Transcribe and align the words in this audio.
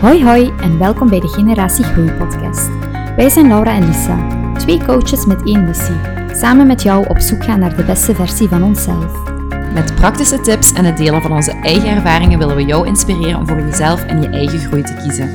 Hoi 0.00 0.24
hoi 0.24 0.52
en 0.60 0.78
welkom 0.78 1.08
bij 1.08 1.20
de 1.20 1.28
Generatie 1.28 1.84
Groei 1.84 2.12
podcast. 2.12 2.68
Wij 3.16 3.28
zijn 3.28 3.48
Laura 3.48 3.74
en 3.74 3.86
Lisa, 3.86 4.52
twee 4.58 4.84
coaches 4.84 5.26
met 5.26 5.46
één 5.46 5.64
missie. 5.64 5.96
Samen 6.32 6.66
met 6.66 6.82
jou 6.82 7.08
op 7.08 7.18
zoek 7.18 7.44
gaan 7.44 7.58
naar 7.58 7.76
de 7.76 7.84
beste 7.84 8.14
versie 8.14 8.48
van 8.48 8.62
onszelf. 8.62 9.28
Met 9.72 9.94
praktische 9.94 10.40
tips 10.40 10.72
en 10.72 10.84
het 10.84 10.96
delen 10.96 11.22
van 11.22 11.32
onze 11.32 11.52
eigen 11.52 11.88
ervaringen 11.88 12.38
willen 12.38 12.56
we 12.56 12.64
jou 12.64 12.86
inspireren 12.86 13.38
om 13.38 13.46
voor 13.46 13.60
jezelf 13.60 14.04
en 14.04 14.22
je 14.22 14.28
eigen 14.28 14.58
groei 14.58 14.82
te 14.82 14.94
kiezen. 14.94 15.30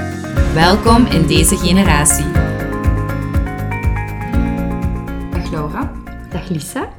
Welkom 0.54 1.06
in 1.06 1.28
deze 1.28 1.58
generatie. 1.58 2.32
Dag 5.32 5.52
Laura. 5.52 5.92
Dag 6.30 6.50
Lisa. 6.50 6.90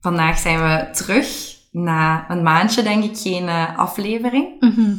Vandaag 0.00 0.38
zijn 0.38 0.58
we 0.58 0.90
terug 0.92 1.53
na 1.74 2.24
een 2.30 2.42
maandje, 2.42 2.82
denk 2.82 3.04
ik, 3.04 3.16
geen 3.18 3.44
uh, 3.44 3.78
aflevering. 3.78 4.46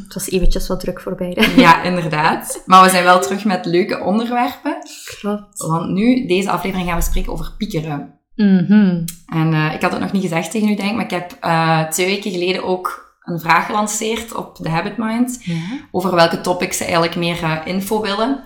Het 0.04 0.14
was 0.14 0.30
eventjes 0.30 0.68
wat 0.68 0.80
druk 0.80 1.02
voorbij. 1.02 1.38
Ja, 1.56 1.82
inderdaad. 1.84 2.62
Maar 2.66 2.84
we 2.84 2.90
zijn 2.90 3.04
wel 3.04 3.20
terug 3.22 3.46
met 3.46 3.66
leuke 3.66 4.00
onderwerpen. 4.00 4.78
Klopt. 5.20 5.58
Want 5.68 5.90
nu, 5.92 6.26
deze 6.28 6.50
aflevering, 6.50 6.88
gaan 6.90 6.98
we 6.98 7.04
spreken 7.04 7.32
over 7.32 7.52
piekeren. 7.58 8.14
Mhm. 8.36 9.04
En 9.26 9.52
uh, 9.54 9.74
ik 9.74 9.82
had 9.82 9.92
het 9.92 10.02
nog 10.02 10.12
niet 10.12 10.22
gezegd 10.22 10.52
tegen 10.52 10.70
u, 10.70 10.76
denk 10.76 10.90
ik, 10.90 10.96
maar 10.96 11.04
ik 11.04 11.12
heb 11.12 11.38
uh, 11.46 11.84
twee 11.84 12.06
weken 12.08 12.32
geleden 12.32 12.64
ook 12.64 13.14
een 13.24 13.40
vraag 13.40 13.66
gelanceerd 13.66 14.36
op 14.36 14.58
de 14.62 14.70
Habit 14.70 14.98
Mind. 14.98 15.40
Ja. 15.44 15.54
Over 15.92 16.16
welke 16.16 16.42
topics 16.42 16.78
ze 16.78 16.84
eigenlijk 16.84 17.16
meer 17.16 17.62
info 17.66 18.02
willen. 18.02 18.44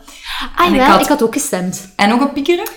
Ah 0.55 0.65
En 0.65 0.73
ik 0.73 0.79
wel, 0.79 0.87
had- 0.89 1.01
ik 1.01 1.07
had 1.07 1.23
ook 1.23 1.33
gestemd. 1.33 1.93
En 1.95 2.13
ook 2.13 2.21
op 2.21 2.33
piekeren. 2.33 2.67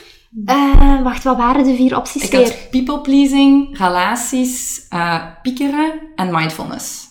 Eh, 0.46 1.02
wacht, 1.02 1.22
wat 1.24 1.36
waren 1.36 1.64
de 1.64 1.74
vier 1.74 1.96
opties 1.96 2.22
Ik 2.24 2.30
weer? 2.30 2.40
had 2.40 2.70
people 2.70 3.00
pleasing, 3.00 3.78
relaties, 3.78 4.86
eh, 4.88 5.22
piekeren 5.42 5.92
en 6.16 6.30
mindfulness. 6.30 7.10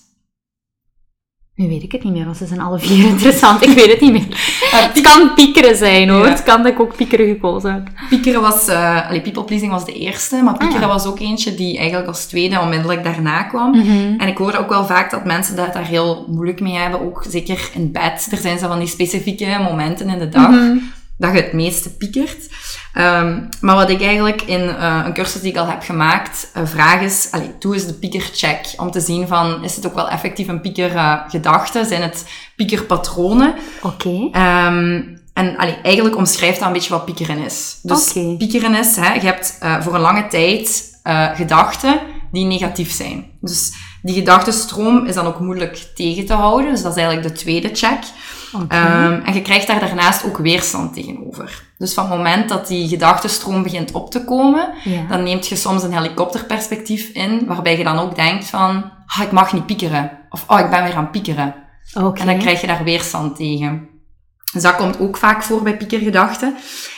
Nu 1.55 1.67
weet 1.67 1.83
ik 1.83 1.91
het 1.91 2.03
niet 2.03 2.13
meer, 2.13 2.25
want 2.25 2.37
ze 2.37 2.45
zijn 2.45 2.61
alle 2.61 2.79
vier 2.79 3.05
interessant. 3.13 3.61
Ik 3.65 3.69
weet 3.69 3.87
het 3.91 4.01
niet 4.01 4.11
meer. 4.11 4.27
Eh, 4.71 4.79
Het 4.81 5.01
kan 5.01 5.33
piekeren 5.33 5.75
zijn 5.75 6.09
hoor. 6.09 6.23
Ja. 6.25 6.29
Het 6.29 6.43
kan 6.43 6.63
dat 6.63 6.71
ik 6.71 6.79
ook 6.79 6.95
piekeren 6.95 7.27
gekozen 7.27 7.73
heb. 7.73 7.89
Piekeren 8.09 8.41
was, 8.41 8.67
allee, 8.69 9.21
people 9.21 9.43
pleasing 9.43 9.71
was 9.71 9.85
de 9.85 9.93
eerste, 9.93 10.41
maar 10.41 10.57
piekeren 10.57 10.81
Ah, 10.83 10.87
ja. 10.87 10.93
was 10.93 11.05
ook 11.05 11.19
eentje 11.19 11.55
die 11.55 11.77
eigenlijk 11.77 12.07
als 12.07 12.25
tweede 12.25 12.59
onmiddellijk 12.59 13.03
daarna 13.03 13.43
kwam. 13.43 13.71
Mhm. 13.77 14.13
En 14.19 14.27
ik 14.27 14.37
hoor 14.37 14.55
ook 14.55 14.69
wel 14.69 14.85
vaak 14.85 15.11
dat 15.11 15.25
mensen 15.25 15.55
dat 15.55 15.73
daar 15.73 15.85
heel 15.85 16.25
moeilijk 16.29 16.59
mee 16.59 16.75
hebben, 16.75 17.01
ook 17.01 17.25
zeker 17.29 17.69
in 17.73 17.91
bed. 17.91 18.27
Er 18.31 18.37
zijn 18.37 18.59
zo 18.59 18.67
van 18.67 18.79
die 18.79 18.87
specifieke 18.87 19.59
momenten 19.69 20.09
in 20.09 20.19
de 20.19 20.29
dag 20.29 20.49
Mhm. 20.49 20.77
Dat 21.21 21.35
je 21.35 21.41
het 21.41 21.53
meeste 21.53 21.95
piekert. 21.95 22.49
Ehm, 22.93 23.41
maar 23.61 23.75
wat 23.75 23.89
ik 23.89 24.01
eigenlijk 24.01 24.41
in 24.41 24.69
eh, 24.69 25.01
een 25.05 25.13
cursus 25.13 25.41
die 25.41 25.51
ik 25.51 25.57
al 25.57 25.67
heb 25.67 25.83
gemaakt 25.83 26.49
eh, 26.53 26.65
vraag 26.65 27.01
is, 27.01 27.27
allee, 27.31 27.51
doe 27.59 27.73
eens 27.73 27.85
de 27.85 27.93
piekercheck. 27.93 28.73
Om 28.77 28.91
te 28.91 28.99
zien 28.99 29.27
van, 29.27 29.63
is 29.63 29.75
het 29.75 29.85
ook 29.85 29.95
wel 29.95 30.09
effectief 30.09 30.47
een 30.47 30.61
piekergedachte? 30.61 31.85
Zijn 31.85 32.01
het 32.01 32.25
piekerpatronen? 32.55 33.55
Oké. 33.81 34.29
Ehm, 34.31 35.01
en 35.33 35.57
allee, 35.57 35.77
eigenlijk 35.83 36.15
omschrijft 36.15 36.59
dat 36.59 36.67
een 36.67 36.73
beetje 36.73 36.93
wat 36.93 37.05
piekeren 37.05 37.37
is. 37.37 37.79
Dus 37.81 38.11
piekeren 38.37 38.75
is, 38.75 38.95
hè, 38.95 39.13
je 39.13 39.25
hebt 39.25 39.57
eh, 39.59 39.81
voor 39.81 39.95
een 39.95 40.01
lange 40.01 40.27
tijd 40.27 40.89
gedachten 41.35 41.99
die 42.31 42.45
negatief 42.45 42.91
zijn. 42.91 43.25
Dus 43.39 43.73
die 44.01 44.15
gedachtenstroom 44.15 45.05
is 45.05 45.15
dan 45.15 45.25
ook 45.25 45.39
moeilijk 45.39 45.91
tegen 45.95 46.25
te 46.25 46.33
houden. 46.33 46.71
Dus 46.71 46.81
dat 46.81 46.95
is 46.95 47.03
eigenlijk 47.03 47.27
de 47.27 47.41
tweede 47.41 47.69
check. 47.73 47.99
Ehm, 48.67 49.21
en 49.25 49.33
je 49.33 49.41
krijgt 49.41 49.67
daar 49.67 49.79
daarnaast 49.79 50.25
ook 50.25 50.37
weerstand 50.37 50.93
tegenover. 50.93 51.63
Dus 51.77 51.93
van 51.93 52.07
het 52.09 52.17
moment 52.17 52.49
dat 52.49 52.67
die 52.67 52.87
gedachtenstroom 52.87 53.63
begint 53.63 53.91
op 53.91 54.11
te 54.11 54.23
komen, 54.23 54.73
Ja. 54.83 55.05
dan 55.09 55.23
neemt 55.23 55.47
je 55.47 55.55
soms 55.55 55.83
een 55.83 55.93
helikopterperspectief 55.93 57.09
in, 57.09 57.45
waarbij 57.47 57.77
je 57.77 57.83
dan 57.83 57.99
ook 57.99 58.15
denkt 58.15 58.45
van, 58.45 58.91
ah, 59.05 59.23
ik 59.23 59.31
mag 59.31 59.53
niet 59.53 59.65
piekeren. 59.65 60.11
Of, 60.29 60.43
oh, 60.47 60.59
ik 60.59 60.69
ben 60.69 60.83
weer 60.83 60.95
aan 60.95 61.09
piekeren. 61.09 61.55
En 61.93 62.25
dan 62.25 62.37
krijg 62.37 62.61
je 62.61 62.67
daar 62.67 62.83
weerstand 62.83 63.35
tegen. 63.35 63.89
Dus 64.53 64.61
dat 64.61 64.75
komt 64.75 64.99
ook 64.99 65.17
vaak 65.17 65.43
voor 65.43 65.61
bij 65.63 65.77
piekergedachten. 65.77 66.55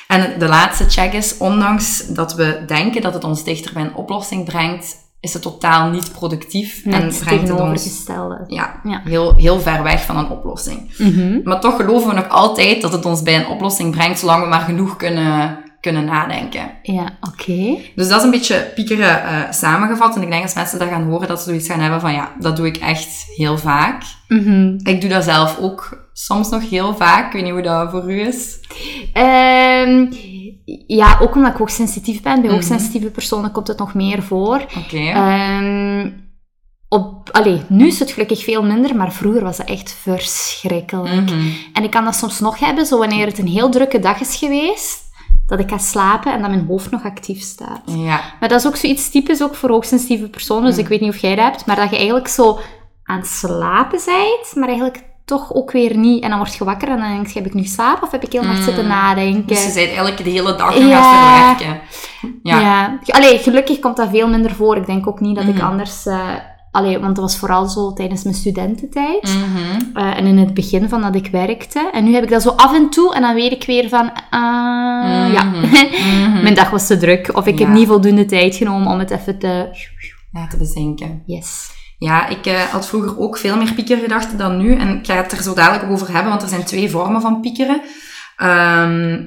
En 0.08 0.40
de 0.40 0.48
laatste 0.48 0.90
check 0.90 1.14
is, 1.14 1.38
ondanks 1.38 2.08
dat 2.08 2.34
we 2.34 2.64
denken 2.68 3.02
dat 3.02 3.14
het 3.14 3.24
ons 3.24 3.44
dichter 3.44 3.74
bij 3.74 3.84
een 3.84 3.96
oplossing 3.96 4.46
brengt, 4.46 4.96
is 5.24 5.34
het 5.34 5.42
totaal 5.42 5.90
niet 5.90 6.12
productief 6.12 6.86
en 6.86 7.14
brengt 7.20 7.48
het 7.48 7.60
ons 7.60 8.04
ja, 8.48 8.80
Ja. 8.84 9.02
Heel, 9.04 9.36
heel 9.36 9.60
ver 9.60 9.84
weg 9.84 10.06
van 10.06 10.18
een 10.18 10.30
oplossing. 10.30 10.92
Mhm. 10.98 11.40
Maar 11.44 11.60
toch 11.60 11.76
geloven 11.76 12.10
we 12.10 12.16
nog 12.16 12.30
altijd 12.30 12.82
dat 12.82 12.92
het 12.92 13.06
ons 13.06 13.22
bij 13.22 13.36
een 13.36 13.48
oplossing 13.48 13.92
brengt, 13.96 14.20
zolang 14.20 14.44
we 14.44 14.50
maar 14.50 14.62
genoeg 14.62 14.96
kunnen, 14.96 15.58
kunnen 15.82 16.06
nadenken. 16.06 16.72
Ja, 16.82 17.18
oké. 17.22 17.78
Dus 17.96 18.08
dat 18.08 18.18
is 18.18 18.24
een 18.24 18.32
beetje 18.32 18.72
piekeren 18.76 19.24
eh, 19.24 19.52
samengevat. 19.52 20.16
En 20.16 20.22
ik 20.22 20.30
denk 20.30 20.44
als 20.44 20.54
mensen 20.54 20.80
dat 20.80 20.88
gaan 20.88 21.10
horen, 21.10 21.28
dat 21.28 21.40
ze 21.40 21.46
zoiets 21.50 21.68
gaan 21.68 21.80
hebben 21.80 22.02
van 22.02 22.14
ja, 22.14 22.32
dat 22.40 22.56
doe 22.56 22.68
ik 22.68 22.78
echt 22.78 23.26
heel 23.36 23.58
vaak. 23.58 24.04
Mhm. 24.28 24.78
Ik 24.84 25.02
doe 25.02 25.10
dat 25.10 25.24
zelf 25.24 25.58
ook 25.60 26.03
soms 26.14 26.50
nog 26.50 26.70
heel 26.70 26.96
vaak. 26.96 27.26
Ik 27.26 27.34
weet 27.34 27.44
niet 27.44 27.52
hoe 27.52 27.62
dat 27.62 27.92
voor 27.92 28.12
u 28.12 28.22
is. 28.22 28.60
Ehm, 29.14 30.06
ja, 30.88 31.18
ook 31.22 31.36
omdat 31.36 31.52
ik 31.52 31.58
hoogsensitief 31.58 32.22
ben. 32.22 32.34
Bij 32.36 32.44
Mhm. 32.44 32.54
hoogsensitieve 32.54 33.10
personen 33.12 33.52
komt 33.52 33.68
het 33.68 33.78
nog 33.78 33.94
meer 33.94 34.24
voor. 34.24 34.66
Oké. 34.78 34.98
Ehm, 34.98 36.10
op, 36.90 37.30
allee, 37.32 37.62
nu 37.68 37.88
is 37.88 38.00
het 38.00 38.12
gelukkig 38.12 38.44
veel 38.44 38.64
minder, 38.64 38.96
maar 38.96 39.12
vroeger 39.14 39.44
was 39.44 39.58
het 39.58 39.70
echt 39.70 39.92
verschrikkelijk. 40.02 41.30
Mhm. 41.30 41.48
En 41.74 41.84
ik 41.84 41.90
kan 41.92 42.04
dat 42.04 42.16
soms 42.16 42.40
nog 42.40 42.60
hebben, 42.60 42.86
zo 42.86 42.98
wanneer 42.98 43.26
het 43.26 43.38
een 43.40 43.48
heel 43.48 43.70
drukke 43.70 44.00
dag 44.00 44.20
is 44.20 44.36
geweest, 44.36 45.02
dat 45.48 45.60
ik 45.60 45.70
ga 45.70 45.78
slapen 45.78 46.34
en 46.34 46.42
dat 46.42 46.50
mijn 46.50 46.66
hoofd 46.68 46.92
nog 46.92 47.04
actief 47.04 47.42
staat. 47.42 47.82
Ja. 47.86 48.22
Maar 48.40 48.50
dat 48.50 48.60
is 48.60 48.68
ook 48.68 48.76
zoiets 48.76 49.10
typisch 49.10 49.44
ook 49.44 49.56
voor 49.56 49.70
hoogsensitieve 49.70 50.30
personen, 50.30 50.66
dus 50.70 50.78
ik 50.78 50.88
weet 50.88 51.02
niet 51.02 51.14
of 51.14 51.18
jij 51.18 51.36
dat 51.36 51.46
hebt, 51.46 51.66
maar 51.66 51.76
dat 51.76 51.90
je 51.90 51.96
eigenlijk 51.96 52.28
zo 52.28 52.60
aan 53.04 53.18
het 53.18 53.28
slapen 53.28 54.00
bent, 54.06 54.56
maar 54.56 54.68
eigenlijk 54.68 55.04
toch 55.26 55.54
ook 55.54 55.72
weer 55.72 55.98
niet. 55.98 56.24
En 56.24 56.30
dan 56.30 56.38
word 56.38 56.56
je 56.56 56.64
wakker 56.64 56.88
en 56.90 56.98
dan 57.00 57.08
denk 57.12 57.28
je, 57.28 57.34
heb 57.40 57.48
ik 57.48 57.54
nu 57.54 57.64
slaap 57.64 58.04
of 58.04 58.12
heb 58.12 58.24
ik 58.24 58.32
heel 58.32 58.44
nacht 58.44 58.64
zitten 58.64 58.88
nadenken? 58.88 59.48
Dus 59.48 59.60
je 59.66 59.74
bent 59.74 59.88
eigenlijk 59.88 60.24
de 60.24 60.30
hele 60.30 60.56
dag 60.56 60.80
nog 60.80 60.90
Ja. 60.90 61.00
aan 61.02 61.48
het 61.50 61.58
verwerken. 61.58 61.82
Ja. 62.44 62.60
Ja. 62.60 63.00
Allee, 63.06 63.38
gelukkig 63.38 63.80
komt 63.80 63.98
dat 63.98 64.10
veel 64.10 64.28
minder 64.28 64.52
voor. 64.56 64.78
Ik 64.78 64.86
denk 64.86 65.08
ook 65.08 65.20
niet 65.20 65.36
dat 65.36 65.46
ik 65.48 65.54
Mhm. 65.56 65.66
anders... 65.66 66.06
allee, 66.72 67.00
want 67.00 67.16
dat 67.16 67.24
was 67.26 67.38
vooral 67.38 67.66
zo 67.68 67.94
tijdens 67.94 68.24
mijn 68.24 68.36
studententijd. 68.36 69.24
Mhm. 69.24 69.98
Eh, 69.98 70.18
en 70.18 70.26
in 70.26 70.38
het 70.38 70.54
begin 70.54 70.90
van 70.90 71.02
dat 71.02 71.16
ik 71.16 71.28
werkte. 71.32 71.90
En 71.94 72.04
nu 72.04 72.14
heb 72.14 72.24
ik 72.24 72.30
dat 72.30 72.42
zo 72.42 72.50
af 72.50 72.74
en 72.76 72.90
toe. 72.90 73.16
En 73.16 73.22
dan 73.22 73.34
weet 73.36 73.52
ik 73.52 73.64
weer 73.66 73.90
van... 73.90 74.12
ah, 74.30 75.34
Ja, 75.34 75.44
Mhm. 75.44 76.42
mijn 76.44 76.54
dag 76.56 76.70
was 76.70 76.88
te 76.88 76.98
druk. 76.98 77.30
Of 77.34 77.46
ik 77.48 77.60
heb 77.60 77.68
Ja. 77.68 77.74
niet 77.74 77.88
voldoende 77.88 78.26
tijd 78.26 78.56
genomen 78.56 78.92
om 78.92 79.00
het 79.00 79.12
even 79.12 79.40
te... 79.40 79.68
Laten 80.32 80.58
bezinken. 80.58 81.24
Yes. 81.26 81.70
Ja, 82.04 82.28
ik 82.28 82.46
eh, 82.46 82.62
had 82.62 82.88
vroeger 82.88 83.20
ook 83.20 83.38
veel 83.38 83.58
meer 83.58 83.74
piekergedachten 83.74 84.38
dan 84.38 84.58
nu. 84.58 84.76
En 84.76 84.98
ik 84.98 85.06
ga 85.06 85.16
het 85.16 85.32
er 85.32 85.44
zo 85.44 85.54
dadelijk 85.54 85.92
over 85.92 86.12
hebben, 86.12 86.30
want 86.30 86.42
er 86.44 86.50
zijn 86.50 86.64
twee 86.64 86.90
vormen 86.90 87.22
van 87.22 87.40
piekeren. 87.42 87.82
Ehm, 88.38 89.20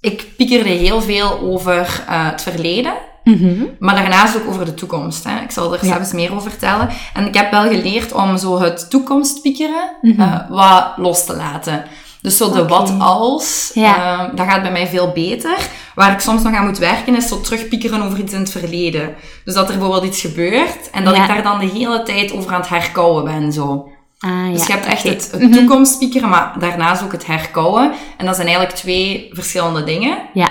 ik 0.00 0.26
piekerde 0.36 0.68
heel 0.68 1.02
veel 1.02 1.40
over 1.40 2.04
eh, 2.08 2.30
het 2.30 2.42
verleden, 2.42 2.94
Mhm. 3.24 3.64
maar 3.78 3.94
daarnaast 3.94 4.36
ook 4.36 4.48
over 4.48 4.64
de 4.64 4.74
toekomst. 4.74 5.24
Hè. 5.24 5.40
Ik 5.40 5.50
zal 5.50 5.74
er 5.74 5.86
Ja. 5.86 5.92
zelfs 5.94 6.12
meer 6.12 6.34
over 6.34 6.50
vertellen. 6.50 6.88
En 7.14 7.26
ik 7.26 7.34
heb 7.34 7.50
wel 7.50 7.62
geleerd 7.62 8.12
om 8.12 8.38
zo 8.38 8.60
het 8.60 8.90
toekomstpiekeren 8.90 9.90
Mhm. 10.02 10.20
eh, 10.20 10.48
wat 10.48 10.92
los 10.96 11.24
te 11.26 11.36
laten. 11.36 11.84
Dus 12.26 12.36
zo 12.36 12.50
de 12.52 12.66
wat 12.66 12.94
als, 12.98 13.70
Ja. 13.74 14.18
ehm, 14.26 14.36
dat 14.36 14.46
gaat 14.48 14.62
bij 14.62 14.70
mij 14.72 14.86
veel 14.86 15.12
beter. 15.12 15.56
Waar 15.94 16.12
ik 16.12 16.20
soms 16.20 16.42
nog 16.42 16.54
aan 16.54 16.64
moet 16.66 16.78
werken, 16.78 17.16
is 17.16 17.28
zo 17.28 17.40
terugpiekeren 17.40 18.02
over 18.02 18.18
iets 18.18 18.32
in 18.32 18.38
het 18.38 18.50
verleden. 18.50 19.14
Dus 19.44 19.54
dat 19.54 19.68
er 19.70 19.74
bijvoorbeeld 19.78 20.04
iets 20.04 20.20
gebeurt 20.20 20.90
en 20.92 21.04
dat 21.04 21.16
Ja. 21.16 21.22
ik 21.22 21.28
daar 21.28 21.42
dan 21.42 21.58
de 21.58 21.66
hele 21.66 22.02
tijd 22.02 22.32
over 22.32 22.52
aan 22.52 22.60
het 22.60 22.68
herkouwen 22.68 23.24
ben. 23.24 23.52
Zo. 23.52 23.88
Ah, 24.18 24.50
Dus 24.52 24.60
ja, 24.60 24.66
je 24.66 24.72
hebt 24.80 24.86
echt 24.92 25.02
het, 25.02 25.28
het 25.32 25.40
Mhm. 25.42 25.52
toekomstpiekeren, 25.52 26.28
maar 26.28 26.52
daarnaast 26.58 27.02
ook 27.02 27.12
het 27.12 27.26
herkouwen. 27.26 27.92
En 28.16 28.26
dat 28.26 28.34
zijn 28.34 28.46
eigenlijk 28.46 28.76
twee 28.76 29.28
verschillende 29.32 29.84
dingen. 29.84 30.18
Ja. 30.32 30.48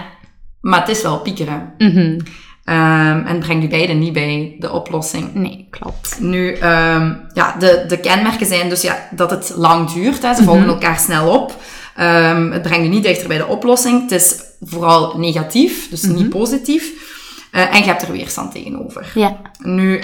Maar 0.61 0.79
het 0.79 0.89
is 0.89 1.01
wel 1.01 1.19
piekeren. 1.19 1.73
Mhm. 1.77 2.19
Ehm, 2.65 3.25
en 3.25 3.39
brengt 3.39 3.65
u 3.65 3.67
beide 3.67 3.93
niet 3.93 4.13
bij 4.13 4.55
de 4.59 4.71
oplossing. 4.71 5.33
Nee, 5.33 5.67
klopt. 5.69 6.19
Nu, 6.19 6.53
ehm, 6.53 7.13
ja, 7.33 7.55
de, 7.59 7.85
de 7.87 7.99
kenmerken 7.99 8.45
zijn 8.45 8.69
dus 8.69 8.81
ja, 8.81 9.07
dat 9.11 9.31
het 9.31 9.51
lang 9.55 9.91
duurt. 9.91 10.21
Hè. 10.21 10.35
Ze 10.35 10.43
volgen 10.43 10.67
elkaar 10.67 10.99
snel 10.99 11.39
op. 11.39 11.61
Ehm, 11.95 12.51
het 12.51 12.61
brengt 12.61 12.83
je 12.83 12.89
niet 12.91 13.03
dichter 13.03 13.27
bij 13.27 13.37
de 13.37 13.45
oplossing. 13.45 14.01
Het 14.01 14.11
is 14.11 14.35
vooral 14.61 15.17
negatief, 15.17 15.89
dus 15.89 16.01
niet 16.01 16.29
positief. 16.29 16.91
Eh, 17.51 17.75
en 17.75 17.79
je 17.79 17.85
hebt 17.85 18.01
er 18.01 18.11
weerstand 18.11 18.51
tegenover. 18.51 19.11
Ja. 19.13 19.37
Nu, 19.59 20.03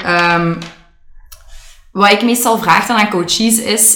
wat 1.92 2.12
ik 2.12 2.24
meestal 2.24 2.58
vraag 2.58 2.86
dan 2.88 2.98
aan 2.98 3.10
coaches 3.10 3.60
is... 3.60 3.92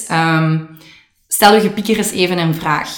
stel 1.28 1.54
je 1.54 1.62
gepieker 1.62 1.98
eens 1.98 2.12
even 2.12 2.38
een 2.38 2.56
vraag. 2.56 2.90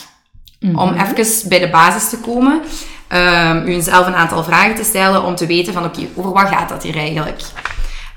Om 0.76 0.94
even 0.94 1.50
bij 1.50 1.60
de 1.60 1.70
basis 1.70 2.10
te 2.10 2.18
komen. 2.18 2.62
Ehm 3.08 3.68
u 3.68 3.82
zelf 3.82 4.08
een 4.08 4.16
aantal 4.16 4.44
vragen 4.44 4.76
te 4.76 4.84
stellen 4.84 5.24
om 5.24 5.36
te 5.36 5.46
weten 5.46 5.74
van 5.74 5.86
oké, 5.86 6.02
over 6.16 6.32
wat 6.32 6.48
gaat 6.48 6.70
dat 6.70 6.84
hier 6.84 6.98
eigenlijk? 6.98 7.42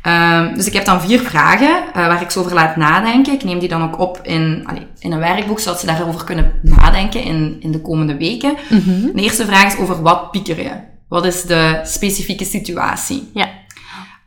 Ehm, 0.03 0.55
dus 0.55 0.67
ik 0.67 0.73
heb 0.73 0.85
dan 0.85 1.01
vier 1.01 1.21
vragen 1.21 1.83
eh, 1.95 2.07
waar 2.07 2.23
ik 2.23 2.31
ze 2.31 2.39
over 2.39 2.55
laat 2.55 2.77
nadenken. 2.77 3.33
Ik 3.33 3.45
neem 3.45 3.59
die 3.59 3.69
dan 3.69 3.83
ook 3.83 3.99
op 3.99 4.21
in, 4.23 4.65
allee, 4.67 4.87
in 4.99 5.13
een 5.13 5.19
werkboek, 5.19 5.61
zodat 5.61 5.81
ze 5.81 5.87
daarover 5.87 6.25
kunnen 6.25 6.53
nadenken 6.63 7.23
in, 7.23 7.57
in 7.61 7.73
de 7.73 7.81
komende 7.81 8.17
weken. 8.17 8.57
De 9.15 9.23
eerste 9.23 9.47
vraag 9.47 9.73
is 9.73 9.79
over 9.79 10.03
wat 10.03 10.31
pieker 10.31 10.63
je? 10.63 10.73
Wat 11.09 11.25
is 11.25 11.43
de 11.43 11.81
specifieke 11.85 12.45
situatie? 12.45 13.31
Ja. 13.35 13.49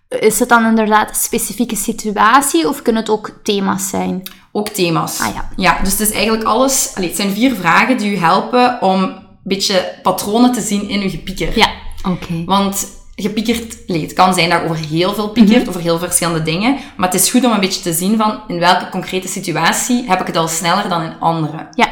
Is 0.10 0.39
het 0.39 0.50
dan 0.50 0.65
inderdaad 0.65 1.10
een 1.10 1.15
specifieke 1.15 1.75
situatie 1.75 2.68
of 2.68 2.81
kunnen 2.81 3.01
het 3.01 3.12
ook 3.12 3.39
thema's 3.44 3.89
zijn? 3.89 4.21
Ook 4.51 4.69
thema's. 4.69 5.19
Ah, 5.19 5.33
ja. 5.33 5.50
Ja, 5.56 5.77
dus 5.83 5.92
het 5.92 6.00
is 6.00 6.12
eigenlijk 6.12 6.44
alles... 6.44 6.92
Allee, 6.95 7.07
het 7.07 7.18
zijn 7.18 7.31
vier 7.31 7.56
vragen 7.56 7.98
die 7.98 8.12
u 8.12 8.18
helpen 8.18 8.81
om 8.81 9.22
beetje 9.43 9.93
patronen 10.01 10.51
te 10.53 10.61
zien 10.61 10.89
in 10.89 11.01
uw 11.01 11.09
gepieker. 11.09 11.57
Ja, 11.57 11.69
oké. 12.09 12.43
Want 12.45 12.87
gepiekerd, 13.15 13.77
allee, 13.87 14.01
het 14.01 14.13
kan 14.13 14.33
zijn 14.33 14.49
dat 14.49 14.59
je 14.61 14.69
over 14.69 14.85
heel 14.85 15.13
veel 15.13 15.29
piekert, 15.29 15.59
Mhm. 15.59 15.69
over 15.69 15.81
heel 15.81 15.99
verschillende 15.99 16.41
dingen. 16.43 16.77
Maar 16.97 17.11
het 17.11 17.21
is 17.21 17.29
goed 17.29 17.45
om 17.45 17.51
een 17.51 17.59
beetje 17.59 17.81
te 17.81 17.93
zien 17.93 18.17
van 18.17 18.39
in 18.47 18.59
welke 18.59 18.89
concrete 18.89 19.27
situatie 19.27 20.03
heb 20.07 20.19
ik 20.21 20.27
het 20.27 20.37
al 20.37 20.47
sneller 20.47 20.89
dan 20.89 21.01
in 21.01 21.19
andere. 21.19 21.67
Ja. 21.71 21.87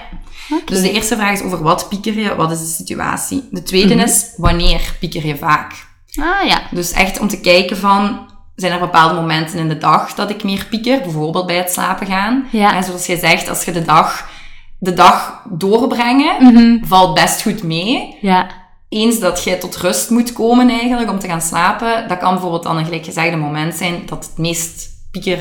Oké. 0.52 0.62
Dus 0.66 0.82
de 0.82 0.92
eerste 0.92 1.16
vraag 1.16 1.32
is 1.34 1.42
over 1.42 1.64
wat 1.64 1.90
pieker 1.90 2.20
je, 2.20 2.36
wat 2.36 2.52
is 2.52 2.60
de 2.60 2.66
situatie. 2.84 3.48
De 3.52 3.64
tweede 3.64 3.96
Mhm. 3.96 4.04
is 4.04 4.34
wanneer 4.38 4.96
pieker 5.00 5.26
je 5.26 5.38
vaak. 5.38 5.72
Ah, 6.16 6.48
ja. 6.48 6.62
Dus 6.72 6.92
echt 6.92 7.20
om 7.20 7.28
te 7.28 7.40
kijken 7.40 7.78
van, 7.78 8.30
zijn 8.56 8.72
er 8.74 8.80
bepaalde 8.80 9.14
momenten 9.16 9.60
in 9.60 9.68
de 9.70 9.78
dag 9.78 10.14
dat 10.14 10.30
ik 10.30 10.44
meer 10.44 10.66
pieker? 10.70 11.02
Bijvoorbeeld 11.02 11.46
bij 11.46 11.56
het 11.58 11.72
slapen 11.72 12.08
gaan. 12.08 12.48
Ja. 12.52 12.76
En 12.76 12.84
zoals 12.84 13.06
je 13.06 13.18
zegt, 13.18 13.50
als 13.50 13.64
je 13.64 13.72
de 13.72 13.82
dag, 13.86 14.30
de 14.84 14.94
dag 14.94 15.44
doorbrengen, 15.50 16.36
Mhm. 16.54 16.86
valt 16.86 17.14
best 17.14 17.42
goed 17.42 17.64
mee. 17.64 18.18
Ja. 18.22 18.48
Eens 18.90 19.20
dat 19.20 19.44
je 19.44 19.58
tot 19.58 19.78
rust 19.78 20.10
moet 20.10 20.34
komen 20.34 20.70
eigenlijk 20.70 21.10
om 21.10 21.20
te 21.20 21.28
gaan 21.28 21.42
slapen, 21.42 22.08
dat 22.08 22.18
kan 22.18 22.32
bijvoorbeeld 22.34 22.64
dan 22.64 22.78
een 22.78 22.86
gelijk 22.86 23.06
gezegde 23.06 23.38
moment 23.38 23.76
zijn 23.76 24.02
dat 24.06 24.26
het 24.26 24.38
meest 24.38 24.90
pieker 25.12 25.40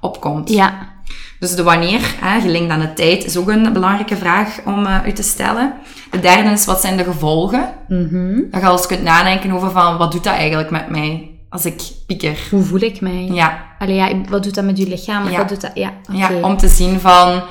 opkomt. 0.00 0.48
Ja. 0.50 0.90
Dus 1.38 1.54
de 1.54 1.62
wanneer, 1.62 2.14
hè, 2.20 2.40
gelinkt 2.40 2.70
aan 2.72 2.80
de 2.80 2.92
tijd, 2.92 3.24
is 3.24 3.36
ook 3.36 3.48
een 3.48 3.72
belangrijke 3.72 4.16
vraag 4.16 4.58
om 4.64 4.86
eh, 4.86 4.96
u 5.06 5.12
te 5.12 5.22
stellen. 5.22 5.72
De 6.10 6.20
derde 6.20 6.50
is, 6.50 6.64
wat 6.64 6.80
zijn 6.80 6.96
de 6.96 7.04
gevolgen? 7.04 7.68
Mhm. 7.88 8.40
Dat 8.50 8.60
je 8.60 8.66
al 8.66 8.72
eens 8.76 8.86
kunt 8.86 9.02
nadenken 9.02 9.52
over 9.52 9.70
van, 9.70 9.96
wat 9.96 10.12
doet 10.12 10.24
dat 10.24 10.34
eigenlijk 10.34 10.70
met 10.70 10.88
mij 10.88 11.30
als 11.48 11.64
ik 11.64 11.82
pieker? 12.06 12.38
Hoe 12.50 12.62
voel 12.62 12.80
ik 12.80 13.00
mij? 13.00 13.28
Ja, 13.32 13.58
Allee, 13.78 13.94
ja, 13.94 14.08
wat 14.28 14.42
doet 14.42 14.54
dat 14.54 14.64
met 14.64 14.78
je 14.78 14.88
lichaam? 14.88 15.28
Ja. 15.30 15.36
Wat 15.38 15.48
doet 15.48 15.60
dat? 15.60 15.70
Ja, 15.74 15.90
oké. 16.08 16.18
ja, 16.18 16.28
om 16.40 16.56
te 16.56 16.68
zien 16.68 17.00
van... 17.00 17.42